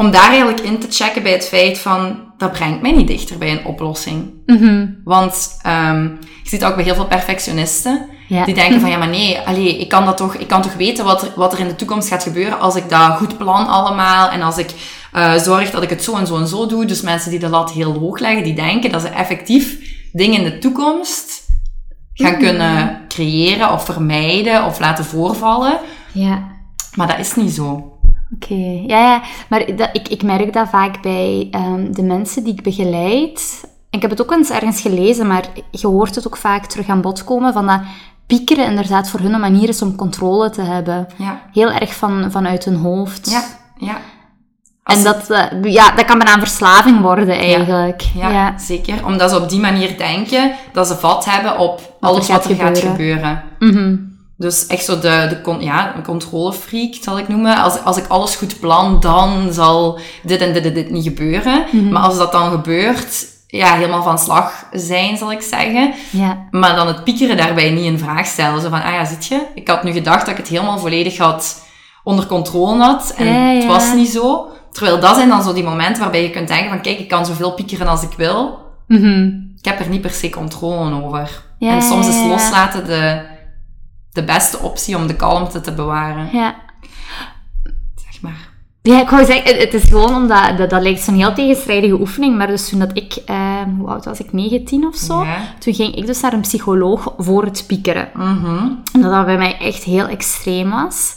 Om 0.00 0.10
daar 0.10 0.28
eigenlijk 0.28 0.60
in 0.60 0.78
te 0.78 0.86
checken 0.90 1.22
bij 1.22 1.32
het 1.32 1.48
feit 1.48 1.78
van, 1.78 2.18
dat 2.38 2.52
brengt 2.52 2.82
mij 2.82 2.92
niet 2.92 3.06
dichter 3.06 3.38
bij 3.38 3.50
een 3.50 3.64
oplossing. 3.64 4.30
Mhm. 4.46 4.86
Want 5.04 5.58
ehm, 5.62 6.02
je 6.42 6.48
ziet 6.48 6.64
ook 6.64 6.74
bij 6.74 6.84
heel 6.84 6.94
veel 6.94 7.06
perfectionisten, 7.06 8.06
Ja. 8.28 8.44
die 8.44 8.54
denken 8.54 8.80
van, 8.80 8.90
ja 8.90 8.98
maar 8.98 9.08
nee, 9.08 9.38
allee, 9.38 9.78
ik, 9.78 9.88
kan 9.88 10.04
dat 10.04 10.16
toch, 10.16 10.34
ik 10.34 10.48
kan 10.48 10.62
toch 10.62 10.74
weten 10.74 11.04
wat 11.04 11.22
er, 11.22 11.32
wat 11.36 11.52
er 11.52 11.58
in 11.58 11.68
de 11.68 11.76
toekomst 11.76 12.08
gaat 12.08 12.22
gebeuren 12.22 12.60
als 12.60 12.76
ik 12.76 12.88
dat 12.88 13.16
goed 13.16 13.38
plan 13.38 13.66
allemaal 13.66 14.30
en 14.30 14.42
als 14.42 14.58
ik 14.58 14.70
eh, 15.12 15.34
zorg 15.34 15.70
dat 15.70 15.82
ik 15.82 15.90
het 15.90 16.04
zo 16.04 16.16
en 16.16 16.26
zo 16.26 16.36
en 16.38 16.46
zo 16.48 16.66
doe. 16.66 16.84
Dus 16.84 17.00
mensen 17.00 17.30
die 17.30 17.38
de 17.40 17.48
lat 17.48 17.72
heel 17.72 17.92
hoog 17.92 18.18
leggen, 18.18 18.44
die 18.44 18.54
denken 18.54 18.90
dat 18.92 19.00
ze 19.00 19.08
effectief 19.08 19.78
dingen 20.12 20.38
in 20.38 20.44
de 20.50 20.58
toekomst 20.58 21.48
gaan 22.14 22.32
Mm. 22.32 22.38
kunnen 22.38 23.00
creëren 23.08 23.72
of 23.72 23.84
vermijden 23.84 24.64
of 24.64 24.78
laten 24.80 25.04
voorvallen. 25.04 25.78
Ja. 26.12 26.48
Maar 26.94 27.06
dat 27.06 27.18
is 27.18 27.34
niet 27.34 27.52
zo. 27.52 27.98
Oké, 28.34 28.54
ja, 28.86 28.98
ja, 28.98 29.22
maar 29.48 29.76
dat, 29.76 29.88
ik, 29.92 30.08
ik 30.08 30.22
merk 30.22 30.52
dat 30.52 30.68
vaak 30.68 31.02
bij 31.02 31.48
ehm, 31.50 31.92
de 31.92 32.02
mensen 32.02 32.44
die 32.44 32.52
ik 32.52 32.62
begeleid. 32.62 33.64
Ik 33.90 34.02
heb 34.02 34.10
het 34.10 34.20
ook 34.22 34.32
eens 34.32 34.50
ergens 34.50 34.80
gelezen, 34.80 35.26
maar 35.26 35.44
je 35.70 35.86
hoort 35.86 36.14
het 36.14 36.26
ook 36.26 36.36
vaak 36.36 36.66
terug 36.66 36.88
aan 36.88 37.00
bod 37.00 37.24
komen 37.24 37.52
van 37.52 37.66
dat 37.66 37.80
piekeren 38.26 38.66
inderdaad 38.66 39.10
voor 39.10 39.20
hun 39.20 39.32
een 39.34 39.40
manier 39.40 39.68
is 39.68 39.82
om 39.82 39.96
controle 39.96 40.50
te 40.50 40.62
hebben. 40.62 41.06
Ja, 41.16 41.40
Heel 41.52 41.70
erg 41.70 41.94
van, 41.94 42.30
vanuit 42.30 42.64
hun 42.64 42.76
hoofd. 42.76 43.30
ja, 43.30 43.42
ja. 43.86 43.96
Als- 44.82 44.96
En 44.98 45.04
dat, 45.04 45.30
eh, 45.30 45.72
ja, 45.72 45.90
dat 45.90 46.04
kan 46.04 46.18
bijna 46.18 46.34
een 46.34 46.40
verslaving 46.40 47.00
worden 47.00 47.28
eigenlijk. 47.38 48.02
Ja, 48.14 48.30
ja. 48.30 48.58
zeker. 48.58 49.06
Omdat 49.06 49.30
ze 49.30 49.40
op 49.42 49.48
die 49.48 49.60
manier 49.60 49.98
denken 49.98 50.52
dat 50.72 50.86
ze 50.86 50.96
vat 50.96 51.24
hebben 51.24 51.58
op 51.58 51.96
alles 52.00 52.28
er 52.28 52.32
wat 52.34 52.42
gaat 52.42 52.50
er 52.50 52.56
gaat 52.56 52.78
gebeuren. 52.78 52.90
gebeuren. 52.96 53.42
Mhm. 53.58 53.96
Dus 54.40 54.66
echt 54.66 54.84
zo 54.84 54.98
de, 54.98 55.26
de, 55.28 55.40
con- 55.42 55.62
ja, 55.62 55.94
controlefreak, 56.04 56.94
zal 57.00 57.18
ik 57.18 57.28
noemen. 57.28 57.56
Als, 57.56 57.84
als 57.84 57.96
ik 57.96 58.06
alles 58.06 58.36
goed 58.36 58.60
plan, 58.60 59.00
dan 59.00 59.52
zal 59.52 59.98
dit 60.22 60.40
en 60.40 60.52
dit 60.52 60.64
en 60.64 60.74
dit 60.74 60.90
niet 60.90 61.04
gebeuren. 61.04 61.64
Mhm. 61.72 61.88
Maar 61.88 62.02
als 62.02 62.16
dat 62.18 62.32
dan 62.32 62.50
gebeurt, 62.50 63.26
ja, 63.46 63.74
helemaal 63.74 64.02
van 64.02 64.18
slag 64.18 64.64
zijn, 64.72 65.16
zal 65.16 65.32
ik 65.32 65.42
zeggen. 65.42 65.92
ja. 66.10 66.46
Maar 66.50 66.74
dan 66.76 66.86
het 66.86 67.04
piekeren 67.04 67.36
daarbij 67.36 67.70
niet 67.70 67.84
in 67.84 67.98
vraag 67.98 68.26
stellen. 68.26 68.60
Zo 68.60 68.68
van, 68.68 68.82
ah 68.82 68.92
ja, 68.92 69.04
zit 69.04 69.26
je? 69.26 69.40
Ik 69.54 69.68
had 69.68 69.82
nu 69.84 69.92
gedacht 69.92 70.20
dat 70.20 70.28
ik 70.28 70.36
het 70.36 70.48
helemaal 70.48 70.78
volledig 70.78 71.18
had 71.18 71.62
onder 72.04 72.26
controle 72.26 72.82
had. 72.82 73.14
En 73.16 73.26
Ja, 73.26 73.54
het 73.54 73.66
was 73.66 73.94
niet 73.94 74.08
zo. 74.08 74.48
Terwijl 74.72 75.00
dat 75.00 75.14
zijn 75.16 75.28
dan 75.28 75.42
zo 75.42 75.52
die 75.52 75.64
momenten 75.64 76.02
waarbij 76.02 76.22
je 76.22 76.30
kunt 76.30 76.48
denken 76.48 76.68
van, 76.68 76.80
kijk, 76.80 76.98
ik 76.98 77.08
kan 77.08 77.26
zoveel 77.26 77.52
piekeren 77.54 77.88
als 77.88 78.02
ik 78.02 78.12
wil. 78.16 78.58
Mhm. 78.86 79.24
Ik 79.58 79.64
heb 79.64 79.80
er 79.80 79.88
niet 79.88 80.00
per 80.00 80.10
se 80.10 80.30
controle 80.30 81.04
over. 81.04 81.42
Ja, 81.58 81.70
en 81.70 81.82
soms 81.82 82.08
is 82.08 82.22
loslaten 82.28 82.86
de, 82.86 83.20
de 84.12 84.24
beste 84.24 84.58
optie 84.58 84.96
om 84.96 85.06
de 85.06 85.16
kalmte 85.16 85.60
te 85.60 85.72
bewaren. 85.74 86.28
ja. 86.32 86.54
Zeg 88.10 88.20
maar. 88.22 88.48
Ja, 88.82 89.00
ik 89.00 89.08
wou 89.10 89.24
zeggen, 89.24 89.58
het- 89.58 89.74
is 89.74 89.84
gewoon 89.84 90.14
omdat, 90.14 90.58
dat, 90.58 90.70
dat 90.70 90.82
lijkt 90.82 91.00
zo'n 91.00 91.14
heel 91.14 91.32
tegenstrijdige 91.34 92.00
oefening, 92.00 92.36
maar 92.36 92.46
dus 92.46 92.68
toen 92.68 92.78
dat 92.78 92.90
ik, 92.96 93.12
eh, 93.26 93.62
hoe 93.78 93.88
oud 93.88 94.04
was 94.04 94.20
ik, 94.20 94.32
19 94.32 94.86
of 94.86 94.94
zo, 94.96 95.24
Ja. 95.24 95.36
toen 95.58 95.74
ging 95.74 95.94
ik 95.94 96.06
dus 96.06 96.20
naar 96.20 96.32
een 96.32 96.40
psycholoog 96.40 97.14
voor 97.18 97.44
het 97.44 97.64
piekeren. 97.66 98.08
Mhm. 98.14 98.68
Omdat 98.92 99.10
dat 99.12 99.24
bij 99.24 99.38
mij 99.38 99.58
echt 99.58 99.82
heel 99.84 100.06
extreem 100.08 100.70
was. 100.70 101.16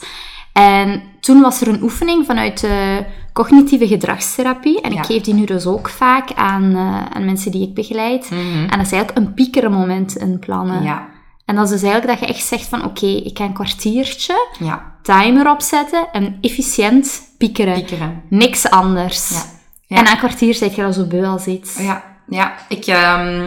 En 0.53 1.01
toen 1.19 1.41
was 1.41 1.61
er 1.61 1.67
een 1.67 1.81
oefening 1.83 2.25
vanuit 2.25 2.59
de 2.59 3.05
cognitieve 3.33 3.87
gedragstherapie. 3.87 4.81
En 4.81 4.91
Ja. 4.91 4.99
ik 4.99 5.05
geef 5.05 5.21
die 5.21 5.33
nu 5.33 5.45
dus 5.45 5.65
ook 5.65 5.89
vaak 5.89 6.33
aan, 6.35 6.71
eh, 6.75 7.05
aan 7.15 7.25
mensen 7.25 7.51
die 7.51 7.67
ik 7.67 7.73
begeleid. 7.73 8.29
Mhm. 8.31 8.39
En 8.41 8.77
dat 8.77 8.85
is 8.85 8.91
eigenlijk 8.91 9.17
een 9.17 9.33
piekerenmoment 9.33 10.15
inplannen. 10.17 10.83
Ja. 10.83 11.07
En 11.45 11.55
dat 11.55 11.63
is 11.65 11.69
dus 11.71 11.81
eigenlijk 11.81 12.19
dat 12.19 12.29
je 12.29 12.35
echt 12.35 12.45
zegt 12.45 12.67
van 12.67 12.85
oké, 12.85 13.05
ik 13.05 13.37
ga 13.37 13.43
een 13.43 13.53
kwartiertje 13.53 14.47
Ja. 14.59 14.91
timer 15.01 15.49
opzetten 15.49 16.07
en 16.11 16.37
efficiënt 16.41 17.21
piekeren. 17.37 17.73
Piekeren. 17.73 18.21
Niks 18.29 18.69
anders. 18.69 19.29
Ja. 19.29 19.41
Ja. 19.87 19.97
En 19.97 20.03
na 20.03 20.11
een 20.11 20.17
kwartier 20.17 20.53
zit 20.55 20.75
je 20.75 20.83
al 20.83 20.93
zo 20.93 21.05
beu 21.05 21.25
als 21.25 21.45
iets. 21.45 21.77
Ja, 21.77 22.03
ja. 22.27 22.53
Ik, 22.67 22.85
ehm, 22.85 23.45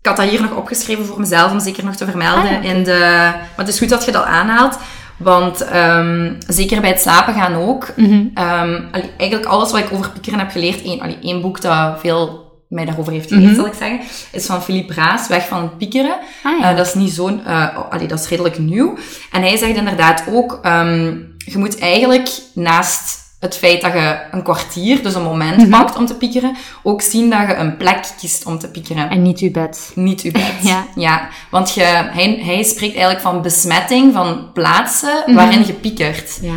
ik 0.00 0.06
had 0.08 0.16
dat 0.16 0.28
hier 0.28 0.40
nog 0.42 0.54
opgeschreven 0.56 1.06
voor 1.06 1.20
mezelf 1.20 1.52
om 1.52 1.60
zeker 1.60 1.84
nog 1.84 1.94
te 1.96 2.04
vermelden. 2.04 2.58
Ah, 2.58 2.64
in 2.64 2.84
de, 2.84 2.98
maar 3.32 3.50
het 3.56 3.68
is 3.68 3.78
goed 3.78 3.88
dat 3.88 4.04
je 4.04 4.12
dat 4.12 4.24
aanhaalt. 4.24 4.78
Want 5.16 5.60
ehm, 5.60 6.34
zeker 6.46 6.80
bij 6.80 6.90
het 6.90 7.00
slapen 7.00 7.34
gaan 7.34 7.54
ook. 7.54 7.88
Mhm. 7.96 8.24
Ehm, 8.34 8.80
allee, 8.92 9.10
eigenlijk 9.16 9.50
alles 9.50 9.70
wat 9.70 9.80
ik 9.80 9.92
over 9.92 10.10
piekeren 10.10 10.38
heb 10.38 10.50
geleerd, 10.50 10.82
één, 10.82 11.00
allee, 11.00 11.18
één 11.22 11.40
boek 11.40 11.60
dat 11.60 12.00
veel 12.00 12.41
mij 12.72 12.84
daarover 12.84 13.12
heeft 13.12 13.28
geleerd, 13.28 13.46
Mhm. 13.50 13.54
zal 13.60 13.66
ik 13.66 13.74
zeggen, 13.78 14.00
is 14.32 14.46
van 14.46 14.62
Philippe 14.62 14.94
Braas, 14.94 15.28
Weg 15.28 15.46
van 15.48 15.62
het 15.62 15.78
piekeren. 15.78 16.16
Ah, 16.42 16.58
ja. 16.60 16.70
Eh, 16.70 16.76
dat 16.76 16.86
is 16.86 16.94
niet 16.94 17.12
zo'n, 17.12 17.44
eh, 17.44 17.78
allee, 17.90 18.06
dat 18.06 18.20
is 18.20 18.28
redelijk 18.28 18.58
nieuw. 18.58 18.94
En 19.32 19.42
hij 19.42 19.56
zegt 19.56 19.76
inderdaad 19.76 20.24
ook, 20.30 20.58
ehm, 20.62 21.04
je 21.38 21.58
moet 21.58 21.78
eigenlijk 21.78 22.28
naast 22.54 23.20
het 23.40 23.56
feit 23.56 23.80
dat 23.80 23.92
je 23.92 24.18
een 24.30 24.42
kwartier, 24.42 25.02
dus 25.02 25.14
een 25.14 25.22
moment 25.22 25.56
Mhm. 25.56 25.70
pakt 25.70 25.96
om 25.96 26.06
te 26.06 26.14
piekeren, 26.14 26.56
ook 26.82 27.02
zien 27.02 27.30
dat 27.30 27.46
je 27.46 27.54
een 27.54 27.76
plek 27.76 28.04
kiest 28.20 28.46
om 28.46 28.58
te 28.58 28.68
piekeren. 28.70 29.10
En 29.10 29.22
niet 29.22 29.38
uw 29.38 29.50
bed. 29.50 29.92
Niet 29.94 30.22
je 30.22 30.30
bed. 30.30 30.52
Ja. 30.62 30.84
ja. 30.94 31.28
Want 31.50 31.74
je, 31.74 31.82
hij, 31.82 32.38
hij 32.42 32.62
spreekt 32.62 32.92
eigenlijk 32.94 33.20
van 33.20 33.42
besmetting 33.42 34.12
van 34.12 34.52
plaatsen 34.52 35.22
Mhm. 35.26 35.34
waarin 35.36 35.66
je 35.66 35.72
piekert. 35.72 36.38
Ja. 36.42 36.54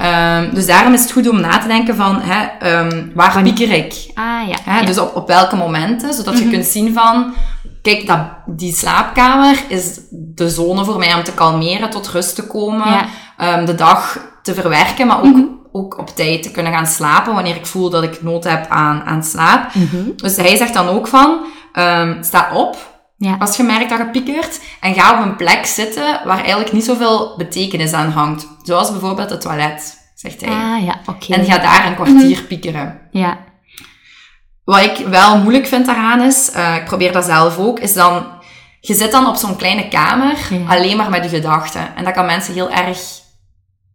Ehm, 0.00 0.54
dus 0.54 0.66
daarom 0.66 0.92
is 0.92 1.02
het 1.02 1.12
goed 1.12 1.28
om 1.28 1.40
na 1.40 1.58
te 1.58 1.66
denken 1.66 1.96
van, 1.96 2.20
hè, 2.20 2.46
ehm, 2.58 3.06
waar 3.14 3.42
pieker 3.42 3.70
ik? 3.72 3.92
Ah 4.14 4.48
ja. 4.48 4.56
Hè? 4.64 4.78
ja. 4.78 4.84
Dus 4.86 4.98
op, 4.98 5.16
op 5.16 5.26
welke 5.28 5.56
momenten, 5.56 6.14
zodat 6.14 6.34
Mhm. 6.34 6.42
je 6.42 6.50
kunt 6.50 6.64
zien 6.66 6.92
van, 6.94 7.34
kijk, 7.82 8.06
dat, 8.06 8.18
die 8.46 8.74
slaapkamer 8.74 9.56
is 9.68 10.00
de 10.10 10.50
zone 10.50 10.84
voor 10.84 10.98
mij 10.98 11.14
om 11.14 11.22
te 11.24 11.32
kalmeren, 11.32 11.90
tot 11.90 12.08
rust 12.08 12.34
te 12.34 12.46
komen, 12.46 12.88
Ja. 12.88 13.04
ehm, 13.36 13.64
de 13.64 13.74
dag 13.74 14.18
te 14.42 14.54
verwerken, 14.54 15.06
maar 15.06 15.18
ook, 15.18 15.24
Mhm. 15.36 15.42
ook 15.72 15.98
op 15.98 16.08
tijd 16.08 16.42
te 16.42 16.50
kunnen 16.50 16.72
gaan 16.72 16.86
slapen 16.86 17.34
wanneer 17.34 17.56
ik 17.56 17.66
voel 17.66 17.90
dat 17.90 18.02
ik 18.02 18.22
nood 18.22 18.44
heb 18.44 18.66
aan, 18.68 19.02
aan 19.04 19.24
slaap. 19.24 19.74
Mhm. 19.74 19.96
Dus 20.16 20.36
hij 20.36 20.56
zegt 20.56 20.74
dan 20.74 20.88
ook 20.88 21.06
van, 21.06 21.38
sta 22.20 22.50
op 22.54 22.76
Ja. 23.22 23.36
als 23.38 23.56
je 23.56 23.62
merkt 23.62 23.88
dat 23.90 23.98
je 23.98 24.06
piekert 24.10 24.60
en 24.80 24.94
ga 24.94 25.18
op 25.18 25.24
een 25.26 25.36
plek 25.36 25.66
zitten 25.66 26.20
waar 26.24 26.38
eigenlijk 26.38 26.72
niet 26.72 26.84
zoveel 26.84 27.34
betekenis 27.36 27.92
aan 27.92 28.10
hangt. 28.10 28.46
Zoals 28.62 28.90
bijvoorbeeld 28.90 29.30
het 29.30 29.40
toilet, 29.40 29.98
zegt 30.14 30.40
hij. 30.40 30.50
Ah 30.50 30.84
ja, 30.84 31.00
oké. 31.06 31.34
En 31.34 31.44
ga 31.44 31.58
daar 31.58 31.86
een 31.86 31.94
kwartier 31.94 32.36
Mhm. 32.36 32.46
piekeren. 32.46 33.00
Ja. 33.10 33.38
Wat 34.64 34.82
ik 34.82 34.96
wel 35.06 35.38
moeilijk 35.38 35.66
vind 35.66 35.86
daaraan 35.86 36.20
is, 36.22 36.50
eh, 36.50 36.74
ik 36.76 36.84
probeer 36.84 37.12
dat 37.12 37.24
zelf 37.24 37.58
ook, 37.58 37.80
is 37.80 37.92
dan, 37.92 38.26
je 38.80 38.94
zit 38.94 39.10
dan 39.12 39.26
op 39.26 39.36
zo'n 39.36 39.56
kleine 39.56 39.88
kamer, 39.88 40.36
Ja. 40.50 40.74
alleen 40.74 40.96
maar 40.96 41.10
met 41.10 41.22
je 41.24 41.28
gedachten. 41.36 41.96
En 41.96 42.04
dat 42.04 42.14
kan 42.14 42.26
mensen 42.26 42.54
heel 42.54 42.70
erg 42.70 42.98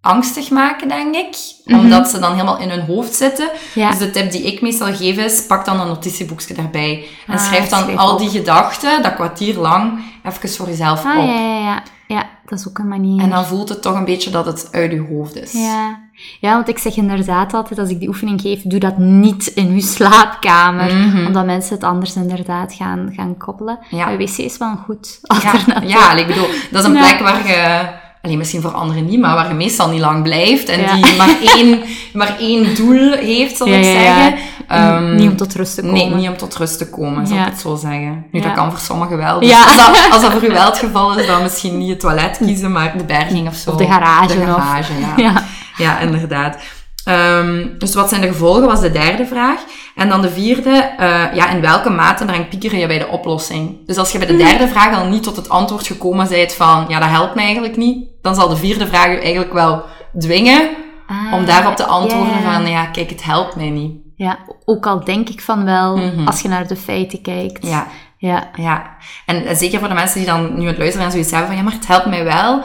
angstig 0.05 0.49
maken, 0.49 0.87
denk 0.87 1.15
ik. 1.15 1.35
Mhm. 1.65 1.79
Omdat 1.79 2.09
ze 2.09 2.19
dan 2.19 2.31
helemaal 2.31 2.59
in 2.59 2.69
hun 2.69 2.85
hoofd 2.85 3.15
zitten. 3.15 3.49
Ja. 3.73 3.89
Dus 3.89 3.97
de 3.99 4.11
tip 4.11 4.31
die 4.31 4.41
ik 4.41 4.61
meestal 4.61 4.93
geef 4.95 5.17
is, 5.17 5.45
pak 5.45 5.65
dan 5.65 5.79
een 5.79 5.87
notitieboekje 5.87 6.53
daarbij. 6.53 7.05
En 7.27 7.33
Ah, 7.33 7.45
schrijf 7.45 7.69
dan 7.69 7.79
schrijf 7.83 7.97
al 7.97 8.11
op. 8.13 8.19
die 8.19 8.29
gedachten, 8.29 9.01
dat 9.03 9.13
kwartier 9.15 9.55
lang, 9.57 9.99
even 10.23 10.49
voor 10.49 10.67
jezelf 10.67 11.05
Ah 11.05 11.17
op. 11.17 11.25
ja, 11.25 11.33
ja, 11.39 11.57
ja. 11.59 11.83
Ja, 12.07 12.23
dat 12.45 12.59
is 12.59 12.67
ook 12.67 12.77
een 12.77 12.87
manier. 12.87 13.21
En 13.21 13.29
dan 13.29 13.45
voelt 13.45 13.69
het 13.69 13.81
toch 13.81 13.95
een 13.95 14.05
beetje 14.05 14.29
dat 14.29 14.45
het 14.45 14.67
uit 14.71 14.91
je 14.91 15.05
hoofd 15.09 15.35
is. 15.41 15.51
Ja. 15.51 15.99
ja, 16.39 16.53
want 16.53 16.67
ik 16.67 16.77
zeg 16.77 16.95
inderdaad 16.97 17.53
altijd, 17.53 17.79
als 17.79 17.89
ik 17.89 17.99
die 17.99 18.07
oefening 18.07 18.41
geef, 18.41 18.61
doe 18.61 18.79
dat 18.79 18.97
niet 18.97 19.47
in 19.47 19.67
uw 19.67 19.79
slaapkamer. 19.81 20.95
Mhm. 20.95 21.25
Omdat 21.25 21.45
mensen 21.45 21.75
het 21.75 21.83
anders 21.83 22.15
inderdaad 22.15 22.73
gaan, 22.73 23.11
gaan 23.15 23.37
koppelen. 23.37 23.79
Ja. 23.89 24.05
Maar 24.05 24.17
wc 24.17 24.37
is 24.37 24.57
wel 24.57 24.69
een 24.69 24.77
goed 24.85 25.19
Ja, 25.21 25.35
alternatief. 25.51 25.89
ja, 25.89 26.13
ik 26.15 26.27
bedoel, 26.27 26.47
dat 26.71 26.81
is 26.83 26.89
een 26.89 26.97
plek 26.97 27.19
waar 27.19 27.47
je 27.47 27.87
alleen 28.25 28.37
misschien 28.37 28.61
voor 28.61 28.71
anderen 28.71 29.05
niet, 29.05 29.19
maar 29.19 29.35
waar 29.35 29.47
je 29.47 29.53
meestal 29.53 29.89
niet 29.89 29.99
lang 29.99 30.23
blijft 30.23 30.69
en 30.69 30.79
Ja. 30.81 30.95
die 30.95 31.15
maar 31.17 31.35
één, 31.55 31.81
maar 32.13 32.35
één 32.39 32.75
doel 32.75 33.11
heeft, 33.11 33.57
zal 33.57 33.67
ik 33.67 33.83
zeggen. 33.83 34.35
Ehm, 34.67 35.15
niet 35.15 35.29
om 35.29 35.35
tot 35.35 35.55
rust 35.55 35.75
te 35.75 35.81
komen. 35.81 35.95
Nee, 35.97 36.13
niet 36.13 36.27
om 36.29 36.37
tot 36.37 36.55
rust 36.55 36.77
te 36.77 36.89
komen, 36.89 37.27
zal 37.27 37.35
Ja. 37.37 37.45
ik 37.45 37.51
het 37.51 37.61
zo 37.61 37.75
zeggen. 37.75 38.25
Nu, 38.31 38.41
dat 38.41 38.53
kan 38.53 38.71
voor 38.71 38.79
sommigen 38.79 39.17
wel. 39.17 39.39
Dus 39.39 39.49
Ja. 39.49 39.63
als, 39.63 39.75
dat, 39.77 40.07
als 40.11 40.21
dat 40.21 40.31
voor 40.31 40.43
u 40.43 40.51
wel 40.51 40.65
het 40.65 40.77
geval 40.77 41.19
is, 41.19 41.27
dan 41.27 41.41
misschien 41.41 41.77
niet 41.77 41.89
het 41.89 41.99
toilet 41.99 42.37
kiezen, 42.45 42.71
maar 42.71 42.97
de 42.97 43.03
berging 43.03 43.47
of 43.47 43.55
zo. 43.55 43.69
Of 43.71 43.75
de 43.77 43.85
garage 43.85 44.39
De 44.39 44.45
garage, 44.45 44.93
ja. 44.99 45.13
Ja. 45.23 45.43
Ja, 45.77 45.99
inderdaad. 45.99 46.57
Ehm, 47.05 47.65
dus 47.77 47.93
wat 47.95 48.09
zijn 48.09 48.21
de 48.21 48.27
gevolgen, 48.27 48.65
was 48.65 48.81
de 48.81 48.91
derde 48.91 49.25
vraag. 49.25 49.59
En 49.95 50.09
dan 50.09 50.21
de 50.21 50.29
vierde, 50.29 50.69
eh, 50.97 51.33
ja, 51.35 51.49
in 51.49 51.61
welke 51.61 51.89
mate 51.89 52.25
brengt 52.25 52.49
piekeren 52.49 52.79
je 52.79 52.87
bij 52.87 52.99
de 52.99 53.07
oplossing? 53.07 53.85
Dus 53.85 53.97
als 53.97 54.11
je 54.11 54.17
bij 54.17 54.27
de 54.27 54.35
derde 54.37 54.67
vraag 54.67 54.95
al 54.95 55.05
niet 55.05 55.23
tot 55.23 55.35
het 55.35 55.49
antwoord 55.49 55.87
gekomen 55.87 56.27
bent 56.29 56.53
van, 56.53 56.85
ja, 56.87 56.99
dat 56.99 57.09
helpt 57.09 57.35
me 57.35 57.41
eigenlijk 57.41 57.77
niet, 57.77 58.07
dan 58.21 58.35
zal 58.35 58.49
de 58.49 58.55
vierde 58.55 58.87
vraag 58.87 59.05
je 59.05 59.19
eigenlijk 59.19 59.53
wel 59.53 59.83
dwingen 60.19 60.69
Ah, 61.07 61.33
om 61.33 61.45
daarop 61.45 61.75
te 61.75 61.85
antwoorden 61.85 62.41
van, 62.43 62.67
ja, 62.67 62.85
kijk, 62.85 63.09
het 63.09 63.23
helpt 63.23 63.55
mij 63.55 63.69
niet. 63.69 63.91
Ja, 64.15 64.37
ook 64.65 64.85
al 64.85 65.03
denk 65.03 65.29
ik 65.29 65.41
van 65.41 65.65
wel, 65.65 65.97
Mhm. 65.97 66.27
als 66.27 66.41
je 66.41 66.47
naar 66.47 66.67
de 66.67 66.75
feiten 66.75 67.21
kijkt. 67.21 67.67
Ja, 67.67 67.87
Ja. 68.17 68.49
ja. 68.55 68.95
En 69.25 69.55
zeker 69.55 69.79
voor 69.79 69.87
de 69.87 69.93
mensen 69.93 70.17
die 70.17 70.27
dan 70.27 70.53
nu 70.55 70.61
aan 70.61 70.67
het 70.67 70.77
luisteren 70.77 71.05
en 71.05 71.11
zoiets 71.11 71.31
hebben 71.31 71.47
van, 71.47 71.57
ja, 71.57 71.63
maar 71.63 71.73
het 71.73 71.87
helpt 71.87 72.05
mij 72.05 72.23
wel. 72.23 72.61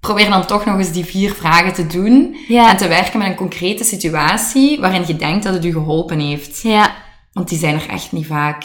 Probeer 0.00 0.30
dan 0.30 0.46
toch 0.46 0.64
nog 0.64 0.78
eens 0.78 0.92
die 0.92 1.04
vier 1.04 1.32
vragen 1.34 1.72
te 1.72 1.86
doen. 1.86 2.36
Ja. 2.48 2.70
En 2.70 2.76
te 2.76 2.88
werken 2.88 3.18
met 3.18 3.28
een 3.28 3.34
concrete 3.34 3.84
situatie 3.84 4.80
waarin 4.80 5.04
je 5.06 5.16
denkt 5.16 5.44
dat 5.44 5.54
het 5.54 5.64
u 5.64 5.72
geholpen 5.72 6.18
heeft. 6.18 6.62
Ja. 6.62 6.90
Want 7.32 7.48
die 7.48 7.58
zijn 7.58 7.74
er 7.74 7.88
echt 7.88 8.12
niet 8.12 8.26
vaak. 8.26 8.62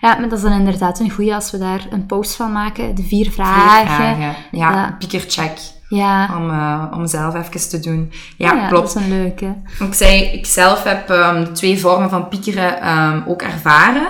Ja, 0.00 0.14
maar 0.14 0.28
dat 0.28 0.38
is 0.38 0.44
dan 0.44 0.52
inderdaad 0.52 1.00
een 1.00 1.10
goeie 1.10 1.34
als 1.34 1.50
we 1.50 1.58
daar 1.58 1.86
een 1.90 2.06
post 2.06 2.36
van 2.36 2.52
maken. 2.52 2.94
De 2.94 3.02
vier 3.02 3.24
Vier 3.24 3.32
vragen. 3.32 3.86
vragen. 3.94 4.20
Ja, 4.50 4.70
Ja. 4.72 4.96
piekercheck. 4.98 5.58
Ja. 5.90 6.30
Om, 6.36 6.50
eh, 6.50 6.84
om 6.98 7.06
zelf 7.06 7.34
even 7.34 7.68
te 7.68 7.80
doen. 7.80 8.12
Ja, 8.36 8.54
Ja, 8.54 8.68
klopt. 8.68 8.92
Dat 8.94 9.02
is 9.02 9.08
een 9.08 9.18
leuke. 9.22 9.54
Ik 9.80 9.94
zei, 9.94 10.22
ik 10.22 10.46
zelf 10.46 10.82
heb 10.84 11.06
de 11.06 11.48
twee 11.52 11.78
vormen 11.80 12.10
van 12.10 12.28
piekeren 12.28 12.80
ehm, 12.80 13.20
ook 13.26 13.42
ervaren. 13.42 14.06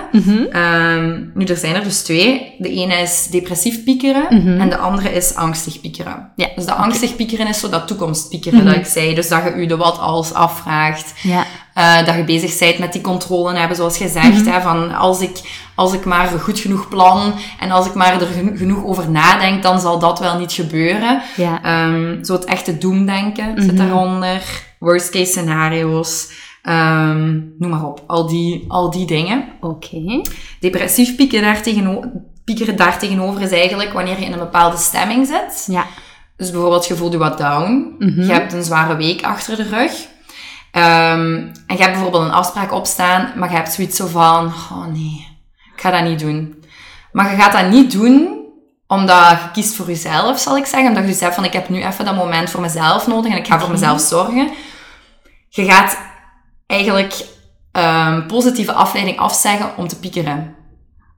Ehm, 0.51 1.19
nu, 1.33 1.45
er 1.45 1.57
zijn 1.57 1.75
er 1.75 1.83
dus 1.83 2.03
twee. 2.03 2.55
De 2.57 2.69
ene 2.69 2.95
is 2.95 3.27
depressief 3.31 3.83
piekeren 3.83 4.25
Mhm. 4.29 4.59
en 4.61 4.69
de 4.69 4.77
andere 4.77 5.11
is 5.13 5.35
angstig 5.35 5.81
piekeren. 5.81 6.31
Ja, 6.35 6.47
Dus 6.55 6.65
de 6.65 6.73
angstig 6.73 7.15
piekeren 7.15 7.47
is 7.47 7.59
zo 7.59 7.69
dat 7.69 7.87
toekomstpiekeren 7.87 8.59
Mhm. 8.59 8.67
dat 8.67 8.75
ik 8.75 8.85
zei. 8.85 9.15
Dus 9.15 9.27
dat 9.29 9.43
je 9.43 9.53
u 9.53 9.65
de 9.65 9.77
wat 9.77 9.99
als 9.99 10.33
afvraagt. 10.33 11.13
Ja. 11.21 11.45
Eh, 11.73 12.05
dat 12.05 12.15
je 12.15 12.23
bezig 12.23 12.57
bent 12.59 12.77
met 12.79 12.93
die 12.93 13.01
controle 13.01 13.57
hebben, 13.57 13.77
zoals 13.77 13.97
je 13.97 14.07
zegt. 14.07 14.43
Mhm. 14.43 14.49
hè, 14.51 14.61
van 14.61 14.95
als 14.95 15.21
ik, 15.21 15.39
als 15.75 15.93
ik 15.93 16.05
maar 16.05 16.27
goed 16.27 16.59
genoeg 16.59 16.87
plan 16.87 17.33
en 17.59 17.71
als 17.71 17.85
ik 17.85 17.93
maar 17.93 18.21
er 18.21 18.27
geno- 18.27 18.55
genoeg 18.55 18.83
over 18.85 19.09
nadenk, 19.09 19.63
dan 19.63 19.79
zal 19.79 19.99
dat 19.99 20.19
wel 20.19 20.37
niet 20.39 20.51
gebeuren. 20.51 21.21
Ja. 21.37 21.63
Ehm, 21.63 22.23
zo 22.23 22.33
het 22.33 22.45
echte 22.45 22.77
doemdenken 22.77 23.61
zit 23.61 23.71
Mhm. 23.73 23.87
daaronder. 23.87 24.41
Worst 24.79 25.09
case 25.09 25.31
scenario's. 25.31 26.31
ehm, 26.61 27.29
noem 27.59 27.69
maar 27.69 27.85
op. 27.85 28.03
Al 28.07 28.27
die, 28.27 28.65
al 28.67 28.91
die 28.91 29.05
dingen. 29.05 29.43
Oké. 29.61 30.21
Depressief 30.59 31.15
piekeren 31.15 31.43
daartegenover, 31.53 32.11
piekeren 32.45 32.75
daartegenover 32.75 33.41
is 33.41 33.51
eigenlijk 33.51 33.93
wanneer 33.93 34.19
je 34.19 34.25
in 34.25 34.31
een 34.33 34.39
bepaalde 34.39 34.77
stemming 34.77 35.27
zit. 35.27 35.65
Ja. 35.75 35.85
Dus 36.37 36.51
bijvoorbeeld, 36.51 36.87
je 36.87 36.95
voelt 36.95 37.11
je 37.11 37.17
wat 37.17 37.37
down. 37.37 37.95
Mhm. 37.99 38.21
Je 38.21 38.31
hebt 38.31 38.53
een 38.53 38.63
zware 38.63 38.95
week 38.95 39.23
achter 39.23 39.55
de 39.55 39.63
rug. 39.63 39.91
Ehm, 40.71 41.35
en 41.67 41.75
je 41.77 41.77
hebt 41.77 41.91
bijvoorbeeld 41.93 42.23
een 42.23 42.31
afspraak 42.31 42.71
opstaan, 42.71 43.31
maar 43.35 43.49
je 43.49 43.55
hebt 43.55 43.73
zoiets 43.73 43.97
zo 43.97 44.07
van, 44.07 44.45
oh 44.45 44.85
nee, 44.85 45.27
ik 45.75 45.81
ga 45.81 45.91
dat 45.91 46.03
niet 46.03 46.19
doen. 46.19 46.63
Maar 47.11 47.31
je 47.31 47.41
gaat 47.41 47.51
dat 47.51 47.69
niet 47.69 47.91
doen 47.91 48.39
omdat 48.87 49.29
je 49.29 49.51
kiest 49.53 49.75
voor 49.75 49.87
jezelf, 49.87 50.39
zal 50.39 50.57
ik 50.57 50.65
zeggen. 50.65 50.87
Omdat 50.87 51.17
je 51.17 51.23
hebt 51.23 51.35
van, 51.35 51.43
ik 51.43 51.53
heb 51.53 51.69
nu 51.69 51.83
even 51.83 52.05
dat 52.05 52.15
moment 52.15 52.49
voor 52.49 52.61
mezelf 52.61 53.07
nodig 53.07 53.31
en 53.31 53.37
ik 53.37 53.47
ga 53.47 53.59
voor 53.59 53.69
Oké. 53.69 53.71
mezelf 53.71 54.01
zorgen. 54.01 54.49
Je 55.49 55.65
gaat 55.65 55.97
eigenlijk 56.67 57.25
ehm, 57.71 58.25
positieve 58.27 58.73
afleiding 58.73 59.17
afzeggen 59.19 59.77
om 59.77 59.87
te 59.87 59.99
piekeren. 59.99 60.55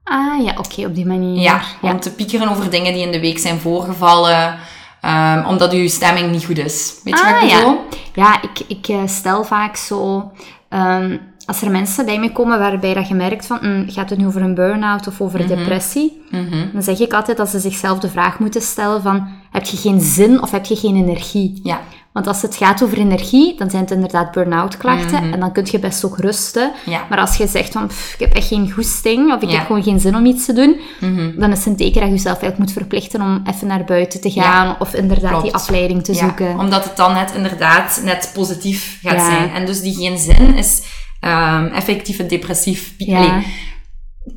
Ah 0.04 0.44
ja, 0.44 0.54
oké, 0.56 0.86
op 0.86 0.94
die 0.94 1.06
manier. 1.06 1.40
Ja, 1.40 1.60
om 1.80 2.00
te 2.00 2.14
piekeren 2.14 2.48
over 2.48 2.70
dingen 2.70 2.92
die 2.92 3.02
in 3.02 3.12
de 3.12 3.20
week 3.20 3.38
zijn 3.38 3.60
voorgevallen. 3.60 4.58
Ehm, 5.04 5.46
omdat 5.46 5.72
je 5.72 5.88
stemming 5.88 6.30
niet 6.30 6.44
goed 6.44 6.58
is. 6.58 6.94
Weet 7.04 7.18
je 7.18 7.24
Ah, 7.24 7.32
wat 7.32 7.42
ik 7.42 7.48
ja. 7.50 7.56
bedoel? 7.58 7.78
Ja, 8.14 8.42
ik, 8.42 8.60
ik 8.68 8.88
eh, 8.88 9.00
stel 9.06 9.44
vaak 9.44 9.76
zo... 9.76 10.30
ehm, 10.68 11.16
als 11.46 11.62
er 11.62 11.70
mensen 11.70 12.04
bij 12.04 12.18
me 12.18 12.32
komen 12.32 12.58
waarbij 12.58 12.94
dat 12.94 13.08
je 13.08 13.14
merkt 13.14 13.46
van... 13.46 13.58
hm, 13.60 13.88
gaat 13.88 14.10
het 14.10 14.18
nu 14.18 14.26
over 14.26 14.42
een 14.42 14.54
burn-out 14.54 15.06
of 15.06 15.20
over 15.20 15.46
depressie? 15.48 16.22
Mhm. 16.30 16.66
Dan 16.72 16.82
zeg 16.82 16.98
ik 17.00 17.12
altijd 17.12 17.36
dat 17.36 17.48
ze 17.48 17.58
zichzelf 17.58 17.98
de 17.98 18.08
vraag 18.08 18.38
moeten 18.38 18.62
stellen 18.62 19.02
van... 19.02 19.28
Heb 19.50 19.64
je 19.64 19.76
geen 19.76 20.00
zin 20.00 20.42
of 20.42 20.50
heb 20.50 20.64
je 20.64 20.76
geen 20.76 20.96
energie? 20.96 21.60
Ja. 21.62 21.80
Want 22.14 22.26
als 22.26 22.42
het 22.42 22.56
gaat 22.56 22.82
over 22.82 22.98
energie, 22.98 23.56
dan 23.58 23.70
zijn 23.70 23.82
het 23.82 23.90
inderdaad 23.90 24.30
burn-out 24.32 24.76
klachten. 24.76 25.22
Mhm. 25.24 25.32
En 25.32 25.40
dan 25.40 25.52
kun 25.52 25.66
je 25.70 25.78
best 25.78 26.04
ook 26.04 26.18
rusten. 26.18 26.72
Ja. 26.86 27.06
Maar 27.08 27.18
als 27.18 27.36
je 27.36 27.46
zegt 27.46 27.72
van, 27.72 27.86
pff, 27.86 28.12
ik 28.14 28.20
heb 28.20 28.32
echt 28.34 28.46
geen 28.46 28.70
goesting, 28.72 29.32
of 29.34 29.42
ik 29.42 29.48
Ja. 29.50 29.56
heb 29.56 29.66
gewoon 29.66 29.82
geen 29.82 30.00
zin 30.00 30.16
om 30.16 30.26
iets 30.26 30.44
te 30.44 30.52
doen, 30.52 30.80
Mhm. 31.00 31.38
dan 31.40 31.50
is 31.52 31.58
het 31.58 31.66
een 31.66 31.76
teken 31.76 32.00
dat 32.00 32.08
je 32.08 32.14
jezelf 32.14 32.40
eigenlijk 32.40 32.58
moet 32.58 32.72
verplichten 32.72 33.20
om 33.20 33.42
even 33.50 33.66
naar 33.66 33.84
buiten 33.84 34.20
te 34.20 34.30
gaan, 34.30 34.76
of 34.78 34.94
inderdaad 34.94 35.28
klopt. 35.30 35.44
die 35.44 35.54
afleiding 35.54 36.04
te 36.04 36.12
Ja, 36.12 36.18
zoeken. 36.18 36.58
Omdat 36.58 36.84
het 36.84 36.96
dan 36.96 37.12
net 37.12 37.32
inderdaad 37.36 38.00
net 38.04 38.30
positief 38.34 38.98
gaat 39.02 39.20
zijn. 39.24 39.50
En 39.52 39.66
dus 39.66 39.80
die 39.80 39.94
geen 39.94 40.18
zin 40.18 40.54
is 40.54 40.82
ehm 41.20 41.64
effectief 41.66 42.16
het 42.16 42.28
depressief 42.30 42.96
piekeren. 42.96 43.30
Allee, 43.30 43.46